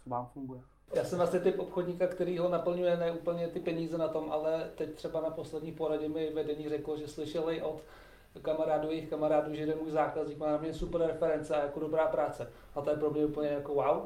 Co 0.03 0.09
vám 0.09 0.25
funguje? 0.25 0.61
Já 0.93 1.03
jsem 1.03 1.21
asi 1.21 1.39
typ 1.39 1.59
obchodníka, 1.59 2.07
který 2.07 2.37
ho 2.37 2.49
naplňuje 2.49 2.97
ne 2.97 3.11
úplně 3.11 3.47
ty 3.47 3.59
peníze 3.59 3.97
na 3.97 4.07
tom, 4.07 4.31
ale 4.31 4.69
teď 4.75 4.93
třeba 4.93 5.21
na 5.21 5.29
poslední 5.29 5.71
poradě 5.71 6.09
mi 6.09 6.33
vedení 6.33 6.69
řeklo, 6.69 6.97
že 6.97 7.07
slyšeli 7.07 7.61
od 7.61 7.81
kamarádů, 8.41 8.87
jejich 8.87 9.09
kamarádů, 9.09 9.53
že 9.53 9.61
jeden 9.61 9.77
můj 9.77 9.91
zákazník 9.91 10.37
má 10.37 10.51
na 10.51 10.57
mě 10.57 10.73
super 10.73 11.01
reference 11.01 11.55
a 11.55 11.63
jako 11.63 11.79
dobrá 11.79 12.07
práce. 12.07 12.49
A 12.75 12.81
to 12.81 12.89
je 12.89 12.95
pro 12.95 13.11
mě 13.11 13.25
úplně 13.25 13.49
jako 13.49 13.73
wow. 13.73 14.05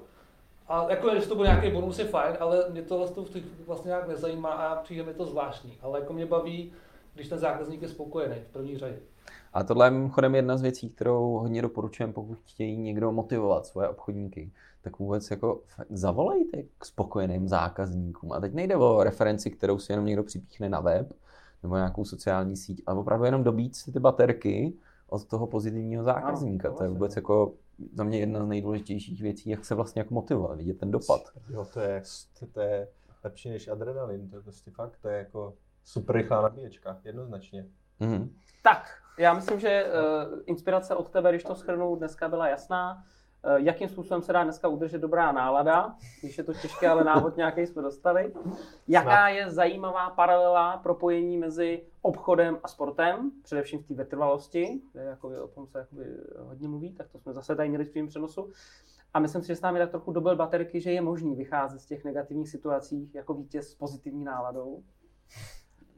A 0.67 0.89
jako, 0.89 1.15
že 1.15 1.27
to 1.27 1.35
bude 1.35 1.49
nějaký 1.49 1.71
bonus, 1.71 1.99
je 1.99 2.05
fajn, 2.05 2.37
ale 2.39 2.69
mě 2.69 2.81
tohle 2.81 3.07
to 3.07 3.25
v 3.25 3.29
tu 3.29 3.39
chvíli 3.39 3.47
vlastně 3.67 3.89
nějak 3.89 4.07
nezajímá 4.07 4.49
a 4.49 4.81
přijde 4.81 5.03
mi 5.03 5.13
to 5.13 5.25
zvláštní. 5.25 5.77
Ale 5.81 5.99
jako 5.99 6.13
mě 6.13 6.25
baví, 6.25 6.73
když 7.13 7.27
ten 7.27 7.39
zákazník 7.39 7.81
je 7.81 7.89
spokojený 7.89 8.35
v 8.49 8.53
první 8.53 8.77
řadě. 8.77 8.99
A 9.53 9.63
tohle 9.63 9.87
je 9.87 9.91
mimochodem 9.91 10.35
jedna 10.35 10.57
z 10.57 10.61
věcí, 10.61 10.89
kterou 10.89 11.37
hodně 11.37 11.61
doporučujeme, 11.61 12.13
pokud 12.13 12.37
chtějí 12.45 12.77
někdo 12.77 13.11
motivovat 13.11 13.65
svoje 13.65 13.89
obchodníky. 13.89 14.51
Tak 14.81 14.99
vůbec 14.99 15.31
jako 15.31 15.61
zavolejte 15.89 16.63
k 16.77 16.85
spokojeným 16.85 17.47
zákazníkům. 17.47 18.31
A 18.31 18.39
teď 18.39 18.53
nejde 18.53 18.75
o 18.75 19.03
referenci, 19.03 19.51
kterou 19.51 19.79
si 19.79 19.91
jenom 19.91 20.05
někdo 20.05 20.23
připíchne 20.23 20.69
na 20.69 20.79
web 20.79 21.13
nebo 21.63 21.75
nějakou 21.75 22.05
sociální 22.05 22.57
síť, 22.57 22.83
ale 22.85 22.99
opravdu 22.99 23.25
jenom 23.25 23.43
dobít 23.43 23.75
si 23.75 23.91
ty 23.91 23.99
baterky 23.99 24.73
od 25.07 25.25
toho 25.25 25.47
pozitivního 25.47 26.03
zákazníka. 26.03 26.67
Ano, 26.67 26.77
to 26.77 26.83
je 26.83 26.87
vlastně. 26.87 26.99
vůbec 26.99 27.15
jako 27.15 27.53
za 27.93 28.03
mě 28.03 28.19
jedna 28.19 28.45
z 28.45 28.47
nejdůležitějších 28.47 29.21
věcí, 29.21 29.49
jak 29.49 29.65
se 29.65 29.75
vlastně 29.75 29.99
jako 29.99 30.13
motivovat, 30.13 30.57
vidět 30.57 30.79
ten 30.79 30.91
dopad. 30.91 31.21
Jo, 31.49 31.67
to 31.73 31.79
je, 31.79 32.01
to 32.53 32.61
je 32.61 32.87
lepší 33.23 33.49
než 33.49 33.67
adrenalin, 33.67 34.29
to 34.29 34.35
je 34.35 34.41
prostě 34.41 34.71
fakt, 34.71 34.97
to 35.01 35.07
je 35.07 35.17
jako 35.17 35.53
super 35.89 36.15
rychlá 36.15 36.41
nabíječka, 36.41 36.97
jednoznačně. 37.03 37.65
Mhm. 37.99 38.35
Tak, 38.63 38.85
já 39.19 39.33
myslím, 39.33 39.59
že 39.59 39.85
uh, 39.85 40.39
inspirace 40.45 40.95
od 40.95 41.09
tebe, 41.09 41.29
když 41.29 41.43
to 41.43 41.55
shrnu, 41.55 41.95
dneska 41.95 42.29
byla 42.29 42.47
jasná. 42.47 43.03
Uh, 43.45 43.55
jakým 43.55 43.89
způsobem 43.89 44.21
se 44.21 44.33
dá 44.33 44.43
dneska 44.43 44.67
udržet 44.67 45.01
dobrá 45.01 45.31
nálada, 45.31 45.95
když 46.21 46.37
je 46.37 46.43
to 46.43 46.53
těžké, 46.53 46.89
ale 46.89 47.03
návod 47.03 47.37
nějaký 47.37 47.67
jsme 47.67 47.81
dostali. 47.81 48.33
Jaká 48.87 49.27
je 49.27 49.49
zajímavá 49.49 50.09
paralela 50.09 50.77
propojení 50.77 51.37
mezi 51.37 51.83
obchodem 52.01 52.57
a 52.63 52.67
sportem, 52.67 53.31
především 53.43 53.79
v 53.79 53.87
té 53.87 53.93
vytrvalosti, 53.93 54.81
kde 54.91 55.03
jakoby, 55.03 55.39
o 55.39 55.47
tom 55.47 55.67
se 55.67 55.79
jakoby 55.79 56.05
hodně 56.39 56.67
mluví, 56.67 56.93
tak 56.93 57.09
to 57.09 57.19
jsme 57.19 57.33
zase 57.33 57.55
tady 57.55 57.69
měli 57.69 57.85
v 57.85 57.89
tvým 57.89 58.07
přenosu. 58.07 58.51
A 59.13 59.19
myslím 59.19 59.41
si, 59.41 59.47
že 59.47 59.55
s 59.55 59.61
námi 59.61 59.79
tak 59.79 59.89
trochu 59.89 60.11
dobil 60.11 60.35
baterky, 60.35 60.81
že 60.81 60.91
je 60.91 61.01
možný 61.01 61.35
vycházet 61.35 61.79
z 61.79 61.85
těch 61.85 62.03
negativních 62.03 62.49
situací 62.49 63.11
jako 63.13 63.33
vítěz 63.33 63.69
s 63.69 63.75
pozitivní 63.75 64.23
náladou. 64.23 64.83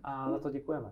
A 0.03 0.31
za 0.31 0.39
to 0.39 0.49
děkujeme. 0.49 0.91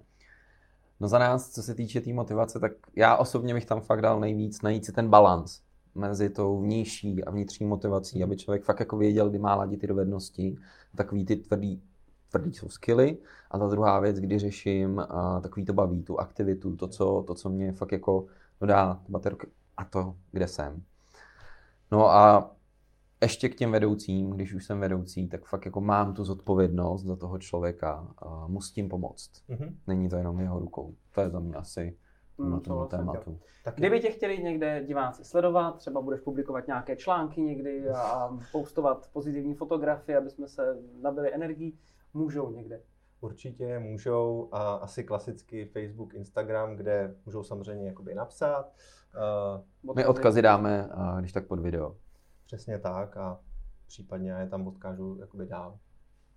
No 0.99 1.07
za 1.07 1.19
nás, 1.19 1.49
co 1.49 1.63
se 1.63 1.75
týče 1.75 1.99
té 1.99 2.03
tý 2.03 2.13
motivace, 2.13 2.59
tak 2.59 2.71
já 2.95 3.17
osobně 3.17 3.53
bych 3.53 3.65
tam 3.65 3.81
fakt 3.81 4.01
dal 4.01 4.19
nejvíc 4.19 4.61
najít 4.61 4.85
si 4.85 4.91
ten 4.91 5.09
balans 5.09 5.61
mezi 5.95 6.29
tou 6.29 6.61
vnější 6.61 7.23
a 7.23 7.31
vnitřní 7.31 7.65
motivací, 7.65 8.23
aby 8.23 8.37
člověk 8.37 8.63
fakt 8.63 8.79
jako 8.79 8.97
věděl, 8.97 9.29
kdy 9.29 9.39
má 9.39 9.55
ladit 9.55 9.81
ty 9.81 9.87
dovednosti, 9.87 10.57
takový 10.95 11.25
ty 11.25 11.35
tvrdý, 11.35 11.81
tvrdý 12.29 12.53
jsou 12.53 12.69
skilly. 12.69 13.17
A 13.51 13.59
ta 13.59 13.67
druhá 13.67 13.99
věc, 13.99 14.19
kdy 14.19 14.39
řeším 14.39 15.01
takový 15.41 15.65
to 15.65 15.73
baví, 15.73 16.03
tu 16.03 16.19
aktivitu, 16.19 16.75
to 16.75 16.87
co, 16.87 17.23
to, 17.27 17.35
co 17.35 17.49
mě 17.49 17.71
fakt 17.71 17.91
jako 17.91 18.25
dodá 18.61 19.01
baterky 19.09 19.47
a 19.77 19.85
to, 19.85 20.15
kde 20.31 20.47
jsem. 20.47 20.83
No 21.91 22.09
a 22.09 22.51
ještě 23.21 23.49
k 23.49 23.55
těm 23.55 23.71
vedoucím, 23.71 24.29
když 24.29 24.53
už 24.53 24.65
jsem 24.65 24.79
vedoucí, 24.79 25.27
tak 25.27 25.45
fakt 25.45 25.65
jako 25.65 25.81
mám 25.81 26.13
tu 26.13 26.23
zodpovědnost 26.23 27.03
za 27.03 27.15
toho 27.15 27.37
člověka 27.37 28.07
a 28.17 28.47
musím 28.47 28.73
tím 28.73 28.89
pomoct. 28.89 29.31
Mhm. 29.47 29.77
Není 29.87 30.09
to 30.09 30.15
jenom 30.15 30.39
jeho 30.39 30.59
rukou. 30.59 30.95
To 31.15 31.21
je 31.21 31.29
za 31.29 31.39
mě 31.39 31.55
asi 31.55 31.97
Hmm, 32.39 32.51
na 32.51 32.59
to 32.59 32.63
tom 32.63 32.77
vlastně 32.77 32.97
tématu. 32.97 33.39
Taky. 33.63 33.81
Kdyby 33.81 33.99
tě 33.99 34.11
chtěli 34.11 34.37
někde 34.37 34.83
diváci 34.85 35.23
sledovat, 35.23 35.77
třeba 35.77 36.01
budeš 36.01 36.21
publikovat 36.21 36.67
nějaké 36.67 36.95
články 36.95 37.41
někdy 37.41 37.89
a 37.89 38.37
postovat 38.51 39.09
pozitivní 39.13 39.55
fotografie, 39.55 40.17
aby 40.17 40.29
jsme 40.29 40.47
se 40.47 40.77
nabili 41.01 41.33
energii, 41.33 41.77
můžou 42.13 42.51
někde. 42.51 42.81
Určitě 43.21 43.79
můžou 43.79 44.49
a 44.51 44.73
asi 44.73 45.03
klasicky 45.03 45.65
Facebook, 45.65 46.13
Instagram, 46.13 46.75
kde 46.75 47.15
můžou 47.25 47.43
samozřejmě 47.43 47.87
jakoby 47.87 48.15
napsat. 48.15 48.71
Uh, 49.85 49.95
My 49.95 50.05
odkazy 50.05 50.41
dáme, 50.41 50.89
a 50.91 51.19
když 51.19 51.31
tak 51.31 51.47
pod 51.47 51.59
video. 51.59 51.95
Přesně 52.49 52.79
tak 52.79 53.17
a 53.17 53.39
případně 53.87 54.31
já 54.31 54.39
je 54.39 54.49
tam 54.49 54.67
odkážu 54.67 55.17
jakoby 55.19 55.45
dál. 55.45 55.77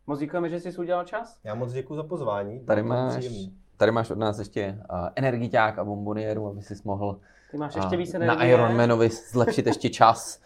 Moc 0.07 0.19
děkujeme, 0.19 0.49
že 0.49 0.61
jsi 0.61 0.79
udělal 0.79 1.05
čas. 1.05 1.41
Já 1.45 1.55
moc 1.55 1.73
děkuji 1.73 1.95
za 1.95 2.03
pozvání. 2.03 2.65
Tady 2.65 2.83
máš, 2.83 3.17
příjemný. 3.17 3.59
tady 3.77 3.93
máš 3.93 4.11
od 4.11 4.19
nás 4.19 4.39
ještě 4.39 4.83
uh, 4.93 5.09
energiťák 5.15 5.79
a 5.79 5.85
bombonieru, 5.85 6.47
aby 6.47 6.63
si 6.63 6.75
mohl 6.85 7.21
Ty 7.51 7.57
máš 7.57 7.75
ještě 7.75 7.97
více 7.97 8.19
na 8.19 8.25
energie. 8.25 8.55
Ironmanovi 8.55 9.09
zlepšit 9.09 9.67
ještě 9.67 9.91
čas. 9.91 10.43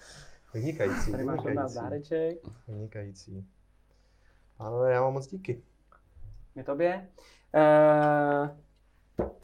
Vynikající, 0.54 1.12
Tady 1.12 1.24
máš 1.24 1.44
od 1.44 1.54
nás 1.54 1.74
dáreček. 1.74 2.38
Vynikající. 2.68 3.46
Ale 4.58 4.92
já 4.92 5.02
vám 5.02 5.12
moc 5.12 5.26
díky. 5.26 5.62
My 6.54 6.64
tobě. 6.64 7.08
Uh, 7.54 8.48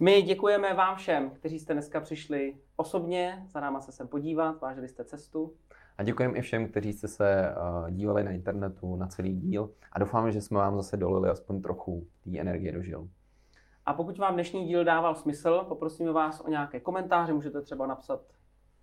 my 0.00 0.22
děkujeme 0.22 0.74
vám 0.74 0.96
všem, 0.96 1.30
kteří 1.30 1.58
jste 1.58 1.72
dneska 1.72 2.00
přišli 2.00 2.56
osobně 2.76 3.46
za 3.48 3.60
náma 3.60 3.80
se 3.80 3.92
sem 3.92 4.08
podívat, 4.08 4.60
vážili 4.60 4.88
jste 4.88 5.04
cestu. 5.04 5.54
A 5.98 6.02
děkujeme 6.02 6.38
i 6.38 6.40
všem, 6.40 6.68
kteří 6.68 6.92
jste 6.92 7.08
se 7.08 7.54
uh, 7.56 7.90
dívali 7.90 8.24
na 8.24 8.30
internetu 8.30 8.96
na 8.96 9.06
celý 9.06 9.36
díl 9.36 9.70
a 9.92 9.98
doufáme, 9.98 10.32
že 10.32 10.40
jsme 10.40 10.58
vám 10.58 10.76
zase 10.76 10.96
dolili 10.96 11.28
aspoň 11.30 11.62
trochu 11.62 12.06
té 12.24 12.38
energie 12.38 12.72
do 12.72 12.82
žil. 12.82 13.08
A 13.86 13.94
pokud 13.94 14.18
vám 14.18 14.34
dnešní 14.34 14.66
díl 14.66 14.84
dával 14.84 15.14
smysl, 15.14 15.64
poprosíme 15.68 16.12
vás 16.12 16.40
o 16.40 16.48
nějaké 16.48 16.80
komentáře, 16.80 17.32
můžete 17.32 17.62
třeba 17.62 17.86
napsat 17.86 18.20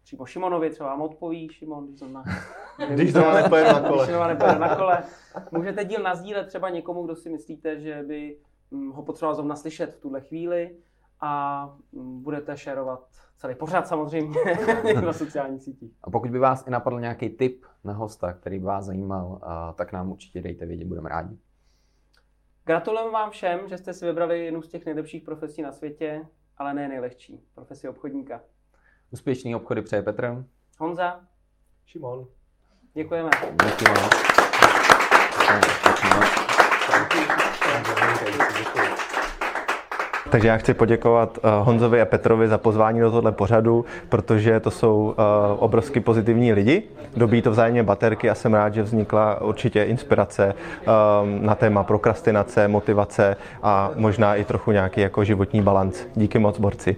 přímo 0.04 0.26
Šimonovi, 0.26 0.70
třeba 0.70 0.90
vám 0.90 1.02
odpoví 1.02 1.50
Šimon, 1.50 1.88
když 1.88 2.00
zrovna... 2.00 2.24
Když 2.90 3.14
zrovna 3.14 3.34
nepojede 3.34 3.74
na 3.74 3.80
kole. 3.90 4.06
Když 4.06 4.18
nepojede 4.28 4.60
na 4.60 4.76
kole. 4.76 5.04
Můžete 5.52 5.86
díl 5.86 6.04
nazdílet 6.04 6.48
třeba 6.48 6.70
někomu, 6.70 7.04
kdo 7.04 7.16
si 7.16 7.30
myslíte, 7.30 7.80
že 7.80 8.04
by 8.08 8.38
mm, 8.72 8.92
ho 8.92 9.04
potřeboval 9.04 9.36
zrovna 9.36 9.56
slyšet 9.56 9.96
v 9.96 10.00
tuhle 10.00 10.22
chvíli 10.22 10.76
a 11.22 11.64
budete 11.94 12.58
šerovat 12.58 13.08
celý 13.38 13.56
pořád 13.56 13.88
samozřejmě 13.88 14.40
na 15.06 15.14
sociálních 15.14 15.64
sítích. 15.64 15.92
A 16.04 16.10
pokud 16.10 16.32
by 16.32 16.40
vás 16.40 16.68
i 16.68 16.70
napadl 16.70 17.00
nějaký 17.00 17.30
tip 17.30 17.66
na 17.84 17.94
hosta, 17.94 18.34
který 18.34 18.60
by 18.60 18.66
vás 18.66 18.86
zajímal, 18.86 19.28
uh, 19.28 19.40
tak 19.76 19.92
nám 19.92 20.12
určitě 20.12 20.42
dejte 20.42 20.66
vědět, 20.66 20.88
budeme 20.88 21.10
rádi. 21.10 21.38
Gratulujeme 22.66 23.12
vám 23.12 23.32
všem, 23.32 23.60
že 23.68 23.78
jste 23.78 23.94
si 23.94 24.06
vybrali 24.06 24.46
jednu 24.46 24.62
z 24.62 24.70
těch 24.70 24.86
nejlepších 24.86 25.24
profesí 25.24 25.62
na 25.62 25.72
světě, 25.72 26.28
ale 26.58 26.74
ne 26.74 26.88
nejlehčí, 26.88 27.44
profesi 27.56 27.90
obchodníka. 27.90 28.42
Úspěšný 29.12 29.56
obchody 29.56 29.82
přeje 29.82 30.02
Petr. 30.02 30.46
Honza, 30.80 31.22
Šimon. 31.86 32.28
děkujeme. 32.94 33.30
Díky 33.66 33.86
moc. 33.90 34.10
Díky 38.58 38.80
moc. 38.80 39.09
Takže 40.30 40.48
já 40.48 40.58
chci 40.58 40.74
poděkovat 40.74 41.38
eh, 41.38 41.48
Honzovi 41.64 42.02
a 42.02 42.06
Petrovi 42.06 42.48
za 42.48 42.58
pozvání 42.58 43.00
do 43.00 43.12
tohle 43.12 43.32
pořadu, 43.32 43.86
protože 44.10 44.60
to 44.60 44.72
jsou 44.72 45.16
eh, 45.18 45.22
obrovsky 45.60 46.00
pozitivní 46.00 46.54
lidi. 46.54 46.84
Dobí 47.16 47.42
to 47.42 47.52
vzájemně 47.52 47.84
baterky 47.84 48.30
a 48.30 48.36
jsem 48.36 48.54
rád, 48.54 48.74
že 48.74 48.84
vznikla 48.84 49.42
určitě 49.42 49.84
inspirace 49.84 50.54
eh, 50.54 50.86
na 51.42 51.56
téma 51.56 51.84
prokrastinace, 51.84 52.68
motivace 52.68 53.36
a 53.64 53.92
možná 53.96 54.36
i 54.36 54.44
trochu 54.44 54.72
nějaký 54.72 55.02
jako 55.02 55.24
životní 55.24 55.62
balanc. 55.62 56.00
Díky 56.16 56.40
moc, 56.40 56.60
borci. 56.60 56.96